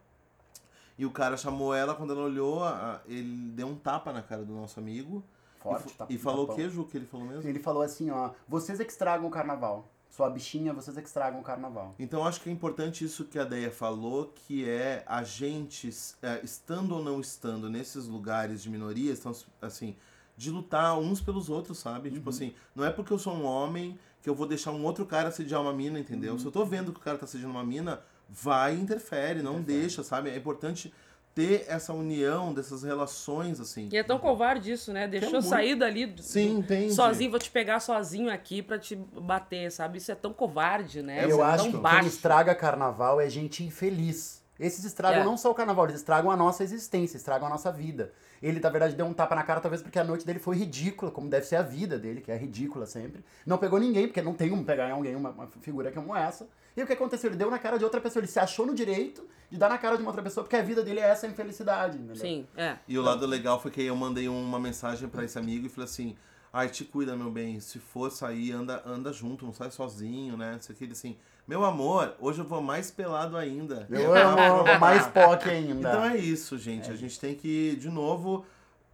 e 0.98 1.04
o 1.06 1.10
cara 1.10 1.36
chamou 1.36 1.74
ela, 1.74 1.94
quando 1.94 2.12
ela 2.12 2.22
olhou, 2.22 2.64
a- 2.64 3.00
ele 3.06 3.50
deu 3.52 3.66
um 3.68 3.76
tapa 3.76 4.12
na 4.12 4.22
cara 4.22 4.44
do 4.44 4.52
nosso 4.54 4.78
amigo, 4.80 5.22
forte. 5.60 5.88
E, 5.92 5.96
tá- 5.96 6.06
e 6.10 6.18
falou 6.18 6.50
o 6.50 6.54
que, 6.54 6.68
Ju, 6.68 6.84
que 6.84 6.96
ele 6.96 7.06
falou 7.06 7.26
mesmo? 7.26 7.48
Ele 7.48 7.58
falou 7.58 7.82
assim, 7.82 8.10
ó, 8.10 8.30
vocês 8.48 8.80
é 8.80 8.84
que 8.84 8.92
estragam 8.92 9.26
o 9.26 9.30
carnaval. 9.30 9.88
Sua 10.08 10.30
bichinha, 10.30 10.72
vocês 10.72 10.96
é 10.96 11.02
que 11.02 11.08
estragam 11.08 11.40
o 11.40 11.42
carnaval. 11.42 11.94
Então 11.98 12.24
acho 12.24 12.40
que 12.40 12.48
é 12.48 12.52
importante 12.52 13.04
isso 13.04 13.24
que 13.26 13.38
a 13.38 13.44
Deia 13.44 13.70
falou, 13.70 14.32
que 14.34 14.66
é 14.66 15.02
a 15.06 15.22
gente, 15.22 15.90
é, 16.22 16.40
estando 16.42 16.94
ou 16.94 17.04
não 17.04 17.20
estando 17.20 17.68
nesses 17.68 18.06
lugares 18.06 18.62
de 18.62 18.70
minorias, 18.70 19.18
então, 19.18 19.32
assim, 19.60 19.94
de 20.34 20.50
lutar 20.50 20.98
uns 20.98 21.20
pelos 21.20 21.50
outros, 21.50 21.78
sabe? 21.78 22.10
Tipo 22.10 22.30
assim, 22.30 22.54
não 22.74 22.82
é 22.84 22.90
porque 22.90 23.12
eu 23.12 23.18
sou 23.18 23.34
um 23.34 23.44
homem 23.44 23.98
que 24.22 24.30
eu 24.30 24.34
vou 24.34 24.46
deixar 24.46 24.70
um 24.72 24.82
outro 24.84 25.04
cara 25.04 25.28
assediar 25.28 25.60
uma 25.60 25.72
mina, 25.72 25.98
entendeu? 26.00 26.38
Se 26.38 26.46
eu 26.46 26.52
tô 26.52 26.64
vendo 26.64 26.92
que 26.92 26.98
o 26.98 27.02
cara 27.02 27.18
tá 27.18 27.24
assediando 27.26 27.52
uma 27.52 27.64
mina, 27.64 28.00
vai 28.28 28.74
e 28.74 28.80
interfere, 28.80 29.42
não 29.42 29.60
deixa, 29.60 30.02
sabe? 30.02 30.30
É 30.30 30.36
importante 30.36 30.92
ter 31.34 31.66
essa 31.68 31.92
união 31.92 32.54
dessas 32.54 32.82
relações, 32.82 33.60
assim. 33.60 33.90
E 33.92 33.96
é 33.98 34.02
tão 34.02 34.18
covarde 34.18 34.72
isso, 34.72 34.90
né? 34.92 35.06
Deixou 35.06 35.32
muito- 35.32 35.46
sair 35.48 35.74
dali 35.74 36.14
Sim, 36.20 36.58
entende? 36.58 36.94
sozinho, 36.94 37.30
vou 37.30 37.38
te 37.38 37.50
pegar 37.50 37.78
sozinho 37.78 38.32
aqui 38.32 38.62
pra 38.62 38.78
te 38.78 38.96
bater, 38.96 39.70
sabe? 39.70 39.98
Isso 39.98 40.10
é 40.10 40.14
tão 40.14 40.32
covarde, 40.32 41.02
né? 41.02 41.22
eu 41.24 41.28
Isso 41.28 41.40
é 41.40 41.44
acho 41.44 41.62
tão 41.64 41.72
que 41.72 41.76
baixo. 41.78 41.98
quem 42.00 42.08
estraga 42.08 42.54
carnaval 42.54 43.20
é 43.20 43.28
gente 43.28 43.62
infeliz. 43.62 44.35
Esses 44.58 44.84
estragam 44.84 45.20
É. 45.20 45.24
não 45.24 45.36
só 45.36 45.50
o 45.50 45.54
carnaval, 45.54 45.84
eles 45.84 45.96
estragam 45.96 46.30
a 46.30 46.36
nossa 46.36 46.64
existência, 46.64 47.16
estragam 47.16 47.46
a 47.46 47.50
nossa 47.50 47.70
vida. 47.70 48.12
Ele, 48.42 48.60
na 48.60 48.68
verdade, 48.70 48.94
deu 48.94 49.06
um 49.06 49.12
tapa 49.14 49.34
na 49.34 49.42
cara, 49.42 49.60
talvez 49.60 49.82
porque 49.82 49.98
a 49.98 50.04
noite 50.04 50.24
dele 50.26 50.38
foi 50.38 50.56
ridícula, 50.56 51.10
como 51.10 51.28
deve 51.28 51.46
ser 51.46 51.56
a 51.56 51.62
vida 51.62 51.98
dele, 51.98 52.20
que 52.20 52.30
é 52.30 52.36
ridícula 52.36 52.86
sempre. 52.86 53.24
Não 53.46 53.58
pegou 53.58 53.78
ninguém, 53.78 54.06
porque 54.06 54.22
não 54.22 54.34
tem 54.34 54.48
como 54.50 54.64
pegar 54.64 54.88
em 54.88 54.92
alguém 54.92 55.14
uma, 55.14 55.30
uma 55.30 55.46
figura 55.60 55.90
como 55.92 56.14
essa. 56.14 56.48
E 56.76 56.82
o 56.82 56.86
que 56.86 56.92
aconteceu? 56.92 57.30
Ele 57.30 57.36
deu 57.36 57.50
na 57.50 57.58
cara 57.58 57.78
de 57.78 57.84
outra 57.84 58.00
pessoa, 58.00 58.20
ele 58.20 58.30
se 58.30 58.38
achou 58.38 58.66
no 58.66 58.74
direito 58.74 59.26
de 59.50 59.56
dar 59.58 59.68
na 59.68 59.78
cara 59.78 59.96
de 59.96 60.02
uma 60.02 60.10
outra 60.10 60.22
pessoa, 60.22 60.44
porque 60.44 60.56
a 60.56 60.62
vida 60.62 60.82
dele 60.82 61.00
é 61.00 61.08
essa 61.08 61.26
infelicidade, 61.26 61.96
entendeu? 61.96 62.16
Sim, 62.16 62.46
é. 62.56 62.76
E 62.86 62.98
o 62.98 63.02
lado 63.02 63.26
legal 63.26 63.60
foi 63.60 63.70
que 63.70 63.82
eu 63.82 63.96
mandei 63.96 64.28
uma 64.28 64.58
mensagem 64.60 65.08
pra 65.08 65.24
esse 65.24 65.38
amigo 65.38 65.66
e 65.66 65.68
falei 65.70 65.84
assim: 65.86 66.16
ai, 66.52 66.68
te 66.68 66.84
cuida, 66.84 67.16
meu 67.16 67.30
bem. 67.30 67.60
Se 67.60 67.78
for 67.78 68.10
sair, 68.10 68.52
anda, 68.52 68.82
anda 68.84 69.10
junto, 69.12 69.46
não 69.46 69.54
sai 69.54 69.70
sozinho, 69.70 70.36
né? 70.36 70.52
Não 70.52 70.60
sei 70.60 70.74
o 70.74 70.78
que. 70.78 70.84
Ele 70.84 70.92
assim: 70.92 71.16
meu 71.46 71.64
amor, 71.64 72.14
hoje 72.20 72.40
eu 72.40 72.44
vou 72.44 72.60
mais 72.60 72.90
pelado 72.90 73.36
ainda. 73.36 73.86
Eu 73.90 74.14
amo 74.14 74.64
mais 74.80 75.06
POC 75.06 75.48
ainda. 75.48 75.88
Então 75.90 76.04
é 76.04 76.16
isso, 76.16 76.58
gente. 76.58 76.90
A 76.90 76.96
gente 76.96 77.18
tem 77.20 77.34
que, 77.34 77.76
de 77.76 77.88
novo, 77.88 78.44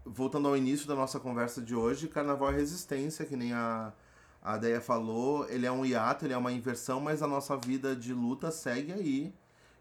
voltando 0.05 0.49
ao 0.49 0.57
início 0.57 0.87
da 0.87 0.95
nossa 0.95 1.19
conversa 1.19 1.63
de 1.63 1.75
hoje, 1.75 2.09
carnaval 2.09 2.51
é 2.53 2.57
resistência, 2.57 3.25
que 3.25 3.37
nem 3.37 3.53
a, 3.55 3.93
a 4.43 4.59
Deia 4.59 4.81
falou. 4.81 5.49
Ele 5.49 5.65
é 5.65 5.73
um 5.73 5.85
hiato, 5.85 6.27
ele 6.27 6.35
é 6.35 6.37
uma 6.37 6.53
inversão, 6.53 7.01
mas 7.01 7.23
a 7.23 7.27
nossa 7.27 7.57
vida 7.57 7.97
de 7.97 8.13
luta 8.13 8.51
segue 8.51 8.93
aí. 8.93 9.33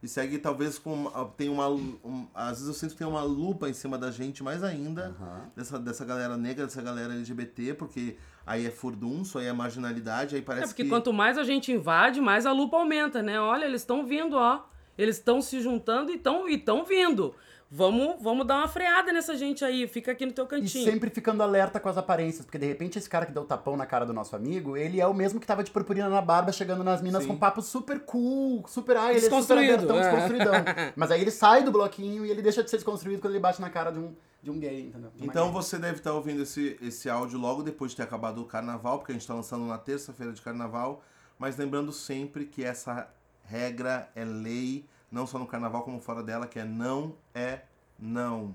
E 0.04 0.08
segue 0.08 0.40
talvez 0.40 0.80
com. 0.80 1.12
Tem 1.38 1.48
uma. 1.50 1.68
um- 1.70 2.26
às 2.34 2.52
vezes 2.54 2.68
eu 2.68 2.74
sinto 2.74 2.92
que 2.94 2.98
tem 2.98 3.06
uma 3.06 3.22
lupa 3.22 3.70
em 3.70 3.74
cima 3.74 3.98
da 4.00 4.10
gente 4.10 4.42
mais 4.42 4.64
ainda. 4.64 5.14
Dessa, 5.56 5.78
dessa 5.78 6.04
galera 6.04 6.36
negra, 6.38 6.66
dessa 6.66 6.82
galera 6.82 7.14
LGBT, 7.14 7.76
porque 7.76 8.18
aí 8.52 8.66
é 8.68 8.72
furdunço, 8.72 9.38
aí 9.38 9.48
é 9.48 9.54
marginalidade, 9.54 10.36
aí 10.36 10.42
É 10.42 10.44
parece 10.44 10.68
porque 10.68 10.84
que. 10.84 10.90
quanto 10.90 11.12
mais 11.12 11.38
a 11.38 11.44
gente 11.44 11.72
invade, 11.72 12.20
mais 12.22 12.46
a 12.46 12.52
lupa 12.52 12.78
aumenta, 12.78 13.22
né? 13.22 13.40
Olha, 13.40 13.66
eles 13.66 13.82
estão 13.82 14.06
vindo, 14.06 14.36
ó. 14.38 14.62
Eles 14.98 15.18
estão 15.18 15.42
se 15.42 15.60
juntando 15.62 16.12
e 16.12 16.16
estão 16.16 16.48
e 16.50 16.58
tão 16.58 16.84
vindo. 16.86 17.34
Vamos, 17.74 18.22
vamos 18.22 18.46
dar 18.46 18.58
uma 18.58 18.68
freada 18.68 19.14
nessa 19.14 19.34
gente 19.38 19.64
aí. 19.64 19.88
Fica 19.88 20.12
aqui 20.12 20.26
no 20.26 20.34
teu 20.34 20.44
E 20.44 20.48
cantinho. 20.50 20.84
sempre 20.84 21.10
ficando 21.10 21.42
alerta 21.42 21.80
com 21.80 21.88
as 21.88 21.98
aparências, 21.98 22.44
porque 22.46 22.58
de 22.58 22.66
repente 22.66 22.98
esse 23.00 23.10
cara 23.10 23.26
que 23.26 23.32
deu 23.32 23.44
o 23.44 23.46
tapão 23.46 23.78
na 23.78 23.86
cara 23.86 24.06
do 24.06 24.12
nosso 24.12 24.36
amigo, 24.36 24.76
ele 24.76 25.00
é 25.00 25.08
o 25.08 25.14
mesmo 25.14 25.40
que 25.40 25.48
tava 25.48 25.64
de 25.64 25.72
purpurina 25.72 26.10
na 26.10 26.22
barba, 26.22 26.52
chegando 26.52 26.84
nas 26.84 27.02
minas 27.02 27.24
Sim. 27.24 27.30
com 27.30 27.38
papo 27.38 27.62
super 27.62 28.02
cool, 28.02 28.66
super. 28.68 28.98
Ah, 28.98 29.14
ele 29.14 29.26
é 29.26 29.30
super 29.30 29.58
abertão, 29.58 29.98
é. 29.98 30.02
desconstruidão. 30.02 30.54
Mas 30.98 31.12
aí 31.12 31.22
ele 31.22 31.32
sai 31.32 31.64
do 31.64 31.72
bloquinho 31.72 32.26
e 32.26 32.30
ele 32.30 32.42
deixa 32.42 32.62
de 32.62 32.70
ser 32.70 32.76
desconstruído 32.76 33.22
quando 33.22 33.32
ele 33.34 33.42
bate 33.42 33.62
na 33.62 33.70
cara 33.70 33.90
de 33.90 34.00
um, 34.00 34.14
de 34.42 34.50
um 34.52 34.60
gay, 34.60 34.88
entendeu? 34.88 35.12
De 35.16 35.26
Então 35.26 35.46
gay. 35.46 35.54
você 35.54 35.78
deve 35.78 35.98
estar 35.98 36.14
ouvindo 36.14 36.42
esse, 36.44 36.78
esse 36.82 37.10
áudio 37.10 37.38
logo 37.40 37.62
depois 37.64 37.92
de 37.92 37.98
ter 37.98 38.04
acabado 38.04 38.42
o 38.42 38.46
carnaval, 38.46 38.98
porque 39.00 39.12
a 39.12 39.16
gente 39.16 39.22
está 39.22 39.34
lançando 39.34 39.66
na 39.66 39.78
terça-feira 39.78 40.34
de 40.34 40.42
carnaval. 40.42 41.04
Mas 41.38 41.58
lembrando 41.58 41.92
sempre 41.92 42.46
que 42.46 42.64
essa 42.64 43.10
regra 43.44 44.10
é 44.16 44.24
lei, 44.24 44.86
não 45.12 45.26
só 45.28 45.38
no 45.40 45.48
carnaval 45.48 45.84
como 45.84 46.00
fora 46.00 46.22
dela, 46.24 46.48
que 46.48 46.60
é 46.60 46.66
não 46.66 47.16
é 47.34 47.62
não. 48.00 48.54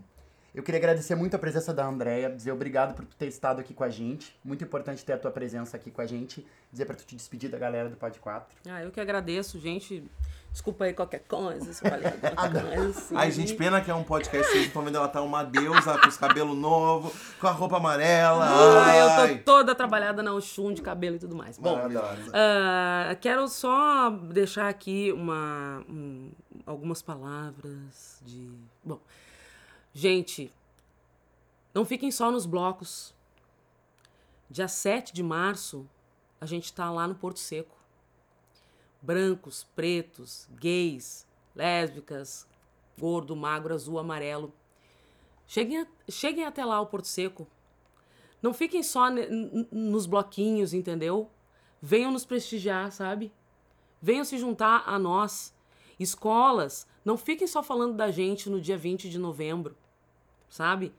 Eu 0.55 0.62
queria 0.62 0.78
agradecer 0.78 1.14
muito 1.14 1.34
a 1.37 1.39
presença 1.39 1.74
da 1.74 1.87
Andrea, 1.87 2.30
dizer 2.30 2.51
obrigado 2.51 2.95
por 2.95 3.05
ter 3.05 3.26
estado 3.26 3.61
aqui 3.61 3.74
com 3.74 3.84
a 3.84 3.91
gente. 3.91 4.34
Muito 4.43 4.64
importante 4.64 5.05
ter 5.05 5.12
a 5.12 5.18
tua 5.18 5.30
presença 5.30 5.76
aqui 5.76 5.91
com 5.91 6.01
a 6.01 6.07
gente. 6.07 6.47
Dizer 6.72 6.87
pra 6.87 6.97
tu 6.97 7.05
te 7.05 7.14
despedir 7.14 7.51
da 7.51 7.59
galera 7.59 7.91
do 7.91 7.97
Pod 7.97 8.18
4. 8.18 8.57
Ah, 8.66 8.82
eu 8.82 8.91
que 8.91 8.99
agradeço, 8.99 9.59
gente. 9.61 10.03
Desculpa 10.57 10.86
aí 10.86 10.94
qualquer 10.94 11.18
coisa, 11.28 11.70
se 11.70 11.84
eu 11.84 11.90
falei 11.90 12.07
alguma 12.34 12.62
coisa 12.74 12.88
assim. 12.88 13.14
Ai, 13.14 13.30
gente, 13.30 13.54
pena 13.54 13.78
que 13.82 13.90
é 13.90 13.94
um 13.94 14.02
podcast, 14.02 14.50
vocês 14.50 14.68
estão 14.68 14.82
vendo 14.82 14.96
ela 14.96 15.07
tá 15.07 15.20
uma 15.20 15.44
deusa 15.44 15.98
com 15.98 16.09
os 16.09 16.16
cabelos 16.16 16.57
novos, 16.57 17.12
com 17.38 17.46
a 17.46 17.50
roupa 17.50 17.76
amarela. 17.76 18.42
Ah, 18.48 18.96
eu 18.96 19.07
Ai. 19.11 19.36
tô 19.36 19.44
toda 19.44 19.74
trabalhada 19.74 20.22
na 20.22 20.32
Oxum 20.32 20.72
de 20.72 20.80
cabelo 20.80 21.16
e 21.16 21.18
tudo 21.18 21.36
mais. 21.36 21.59
Bom, 21.59 21.78
ah, 22.32 23.14
quero 23.20 23.46
só 23.48 24.09
deixar 24.09 24.66
aqui 24.70 25.12
uma, 25.12 25.84
um- 25.90 26.30
algumas 26.64 27.02
palavras 27.02 28.22
de. 28.24 28.50
Bom, 28.82 28.98
gente, 29.92 30.50
não 31.74 31.84
fiquem 31.84 32.11
só 32.11 32.30
nos 32.30 32.46
blocos. 32.46 33.14
Dia 34.48 34.68
7 34.68 35.12
de 35.12 35.22
março, 35.22 35.86
a 36.40 36.46
gente 36.46 36.72
tá 36.72 36.90
lá 36.90 37.07
no 37.07 37.14
Porto 37.14 37.40
Seco. 37.40 37.76
Brancos, 39.07 39.62
pretos, 39.76 40.48
gays, 40.59 41.24
lésbicas, 41.54 42.44
gordo, 42.98 43.36
magro, 43.36 43.72
azul, 43.72 44.00
amarelo. 44.00 44.52
Cheguem, 45.46 45.86
cheguem 46.09 46.44
até 46.44 46.64
lá 46.64 46.80
o 46.80 46.86
Porto 46.86 47.07
Seco. 47.07 47.46
Não 48.42 48.52
fiquem 48.52 48.82
só 48.82 49.07
nos 49.70 50.07
bloquinhos, 50.07 50.74
entendeu? 50.74 51.30
Venham 51.80 52.11
nos 52.11 52.24
prestigiar, 52.24 52.90
sabe? 52.90 53.32
Venham 54.02 54.24
se 54.24 54.38
juntar 54.38 54.82
a 54.84 54.98
nós. 54.98 55.54
Escolas, 56.00 56.84
não 57.04 57.16
fiquem 57.16 57.46
só 57.46 57.62
falando 57.62 57.94
da 57.94 58.11
gente 58.11 58.50
no 58.50 58.61
dia 58.61 58.76
20 58.76 59.09
de 59.09 59.20
novembro, 59.20 59.76
sabe? 60.48 60.92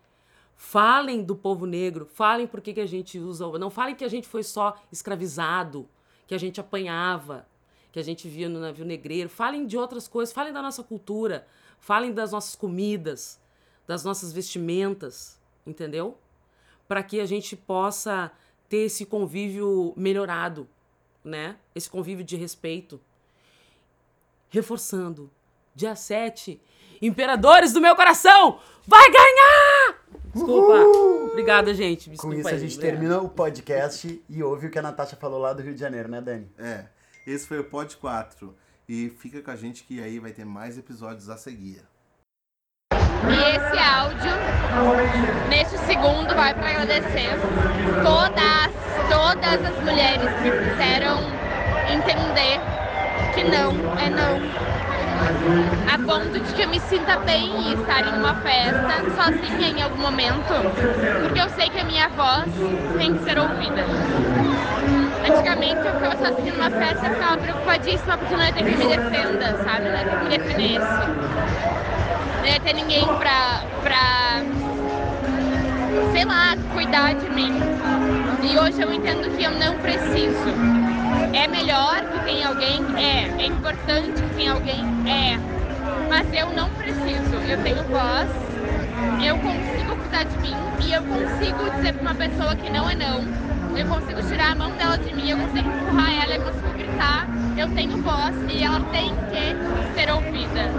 Falem 0.55 1.25
do 1.25 1.35
povo 1.35 1.65
negro, 1.65 2.05
falem 2.05 2.47
por 2.47 2.61
que, 2.61 2.73
que 2.73 2.79
a 2.79 2.85
gente 2.85 3.19
usa. 3.19 3.45
Não 3.59 3.69
falem 3.69 3.95
que 3.95 4.05
a 4.05 4.09
gente 4.09 4.29
foi 4.29 4.43
só 4.43 4.81
escravizado, 4.89 5.89
que 6.25 6.33
a 6.33 6.37
gente 6.37 6.61
apanhava, 6.61 7.45
que 7.91 7.99
a 7.99 8.03
gente 8.03 8.27
via 8.27 8.49
no 8.49 8.59
navio 8.59 8.85
negreiro. 8.85 9.29
Falem 9.29 9.65
de 9.65 9.77
outras 9.77 10.07
coisas, 10.07 10.33
falem 10.33 10.53
da 10.53 10.61
nossa 10.61 10.83
cultura, 10.83 11.47
falem 11.79 12.13
das 12.13 12.31
nossas 12.31 12.55
comidas, 12.55 13.39
das 13.85 14.03
nossas 14.03 14.31
vestimentas, 14.31 15.39
entendeu? 15.65 16.17
Para 16.87 17.03
que 17.03 17.19
a 17.19 17.25
gente 17.25 17.55
possa 17.55 18.31
ter 18.69 18.85
esse 18.85 19.05
convívio 19.05 19.93
melhorado, 19.95 20.67
né? 21.23 21.57
Esse 21.73 21.89
convívio 21.89 22.23
de 22.23 22.35
respeito. 22.35 22.99
Reforçando, 24.49 25.29
dia 25.75 25.95
7, 25.95 26.59
Imperadores 27.01 27.73
do 27.73 27.81
meu 27.81 27.95
coração, 27.95 28.59
vai 28.85 29.11
ganhar! 29.11 29.99
Desculpa. 30.33 30.73
Obrigada, 31.31 31.73
gente. 31.73 32.05
Com 32.05 32.11
Desculpa 32.11 32.35
isso 32.37 32.47
a 32.47 32.51
aí, 32.51 32.59
gente 32.59 32.75
obrigada. 32.75 32.97
termina 32.99 33.21
o 33.21 33.29
podcast 33.29 34.23
e 34.27 34.43
ouve 34.43 34.67
o 34.67 34.71
que 34.71 34.79
a 34.79 34.81
Natasha 34.81 35.15
falou 35.15 35.39
lá 35.39 35.53
do 35.53 35.61
Rio 35.61 35.73
de 35.73 35.79
Janeiro, 35.79 36.09
né, 36.09 36.21
Dani? 36.21 36.49
É, 36.57 36.85
esse 37.27 37.45
foi 37.45 37.59
o 37.59 37.63
Pod 37.65 37.95
4. 37.97 38.55
E 38.87 39.09
fica 39.19 39.41
com 39.41 39.51
a 39.51 39.55
gente 39.55 39.83
que 39.83 40.01
aí 40.01 40.17
vai 40.17 40.31
ter 40.31 40.45
mais 40.45 40.77
episódios 40.77 41.29
a 41.29 41.35
seguir. 41.35 41.83
E 42.93 43.55
esse 43.55 43.77
áudio, 43.77 44.31
neste 45.49 45.77
segundo, 45.79 46.33
vai 46.33 46.53
para 46.53 46.69
agradecer 46.69 47.35
todas, 48.01 48.71
todas 49.09 49.65
as 49.65 49.83
mulheres 49.83 50.29
que 50.41 50.51
fizeram 50.69 51.19
entender 51.91 52.61
que 53.35 53.43
não 53.43 53.99
é 53.99 54.09
não. 54.09 54.37
A 55.93 55.97
ponto 55.97 56.39
de 56.39 56.53
que 56.53 56.61
eu 56.61 56.69
me 56.69 56.79
sinta 56.79 57.17
bem 57.19 57.49
em 57.49 57.73
estar 57.73 58.07
em 58.07 58.19
uma 58.19 58.35
festa 58.35 59.03
sozinha 59.15 59.67
em 59.67 59.81
algum 59.81 59.97
momento, 59.97 60.53
porque 61.23 61.41
eu 61.41 61.49
sei 61.49 61.69
que 61.69 61.79
a 61.79 61.83
minha 61.83 62.07
voz 62.09 62.45
tem 62.97 63.17
que 63.17 63.23
ser 63.25 63.37
ouvida. 63.37 63.85
Antigamente 65.27 65.85
eu 65.87 65.93
ficava 65.93 66.15
sozinha 66.17 66.53
numa 66.53 66.71
festa, 66.71 67.07
eu 67.07 67.11
ficava 67.11 67.37
preocupadíssima 67.37 68.17
porque 68.17 68.35
não 68.35 68.45
ia 68.45 68.53
ter 68.53 68.63
quem 68.63 68.77
me 68.77 68.85
defenda, 68.85 69.55
sabe? 69.57 69.89
Não 69.89 69.97
ia 69.99 70.05
ter 70.05 70.15
quem 70.17 70.27
me 70.27 70.37
defendesse 70.37 71.11
não 72.41 72.49
ia 72.49 72.59
ter 72.61 72.73
ninguém 72.73 73.15
pra, 73.15 73.67
pra, 73.81 74.45
sei 76.11 76.25
lá, 76.25 76.55
cuidar 76.73 77.13
de 77.15 77.29
mim. 77.29 77.51
E 78.39 78.57
hoje 78.57 78.81
eu 78.81 78.91
entendo 78.93 79.29
que 79.31 79.43
eu 79.43 79.51
não 79.53 79.79
preciso. 79.79 80.63
É 81.33 81.47
melhor 81.47 82.05
que 82.07 82.19
tenha 82.21 82.47
alguém? 82.47 82.93
É. 82.95 83.33
É 83.43 83.47
importante 83.47 84.23
que 84.23 84.31
tenha 84.31 84.53
alguém? 84.53 84.95
É. 85.05 85.39
Mas 86.09 86.31
eu 86.31 86.51
não 86.51 86.75
preciso. 86.75 87.43
Eu 87.43 87.57
tenho 87.59 87.85
voz, 87.85 88.31
eu 89.17 89.39
consigo 89.39 89.97
cuidar 89.97 90.25
de 90.25 90.37
mim 90.39 90.73
e 90.79 90.91
eu 90.91 91.03
consigo 91.05 91.69
dizer 91.71 91.93
pra 91.93 92.01
uma 92.01 92.15
pessoa 92.15 92.55
que 92.55 92.69
não 92.69 92.89
é 92.89 92.95
não. 92.95 93.46
Eu 93.77 93.87
consigo 93.87 94.21
tirar 94.23 94.51
a 94.51 94.55
mão 94.55 94.75
dela 94.75 94.97
de 94.97 95.13
mim, 95.13 95.29
eu 95.29 95.37
consigo 95.37 95.67
empurrar 95.67 96.11
ela, 96.23 96.35
eu 96.35 96.41
consigo 96.41 96.73
gritar. 96.73 97.27
Eu 97.57 97.69
tenho 97.73 97.97
voz 98.01 98.35
e 98.49 98.63
ela 98.63 98.79
tem 98.91 99.13
que 99.29 99.55
ser 99.93 100.11
ouvida. 100.11 100.71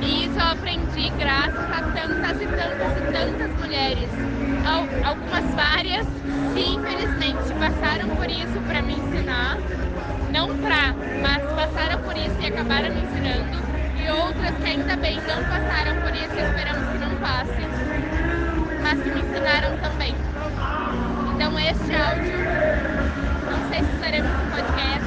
E 0.00 0.24
isso 0.26 0.38
eu 0.38 0.46
aprendi 0.46 1.10
graças 1.10 1.70
a 1.70 1.82
tantas 1.82 2.40
e 2.40 2.48
tantas 2.48 2.96
e 2.96 3.02
tantas 3.12 3.50
mulheres 3.54 4.10
al- 4.64 4.88
algumas 5.02 5.54
várias 5.54 6.06
que 6.52 6.60
infelizmente 6.60 7.54
passaram 7.54 8.08
por 8.10 8.28
isso 8.30 8.62
para 8.62 8.82
me 8.82 8.94
ensinar, 8.94 9.56
não 10.30 10.58
pra, 10.58 10.94
mas 11.20 11.42
passaram 11.52 12.00
por 12.02 12.16
isso 12.16 12.40
e 12.40 12.46
acabaram 12.46 12.90
me 12.90 13.02
ensinando, 13.02 13.58
e 13.94 14.08
outras 14.10 14.56
que 14.58 14.66
ainda 14.68 14.96
bem 14.96 15.22
não 15.22 15.44
passaram 15.46 15.96
por 15.98 16.14
isso 16.14 16.34
e 16.34 16.40
esperamos 16.40 16.88
que 16.88 16.98
não 16.98 17.16
passem, 17.18 17.68
mas 18.82 19.00
que 19.00 19.10
me 19.10 19.20
ensinaram 19.22 19.76
também. 19.78 20.21
Então 21.52 21.60
esse 21.68 21.92
áudio, 21.92 22.38
não 23.50 23.68
sei 23.68 23.80
se 23.80 23.92
faremos 24.00 24.30
um 24.30 24.48
podcast, 24.48 25.06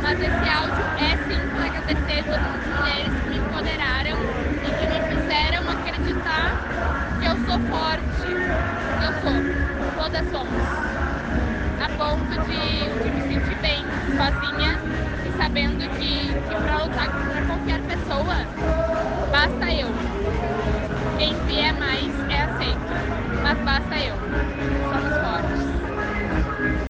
mas 0.00 0.20
esse 0.20 0.48
áudio 0.48 0.84
é 0.96 1.16
sim 1.26 1.40
para 1.50 1.66
agradecer 1.66 2.22
todas 2.22 2.54
as 2.54 2.66
mulheres 2.78 3.12
que 3.20 3.30
me 3.30 3.36
empoderaram 3.36 4.16
e 4.62 4.70
que 4.70 4.86
me 4.86 5.00
fizeram 5.10 5.68
acreditar 5.68 6.52
que 7.18 7.26
eu 7.26 7.34
sou 7.34 7.58
forte. 7.68 8.30
Eu 9.02 9.12
sou, 9.18 9.34
todas 9.98 10.30
somos. 10.30 10.62
A 11.80 11.88
ponto 11.98 12.30
de, 12.46 13.02
de 13.02 13.10
me 13.10 13.22
sentir 13.22 13.56
bem 13.56 13.84
sozinha 14.16 14.78
e 15.26 15.36
sabendo 15.36 15.82
que, 15.98 16.28
que 16.28 16.54
para 16.62 16.84
lutar 16.84 17.08
contra 17.08 17.42
qualquer 17.42 17.80
pessoa, 17.88 18.36
basta 19.32 19.72
eu. 19.72 19.88
Quem 21.18 21.34
vier 21.46 21.74
mais 21.74 22.06
é 22.30 22.40
aceito, 22.40 22.94
mas 23.42 23.58
basta 23.58 23.98
eu. 23.98 24.29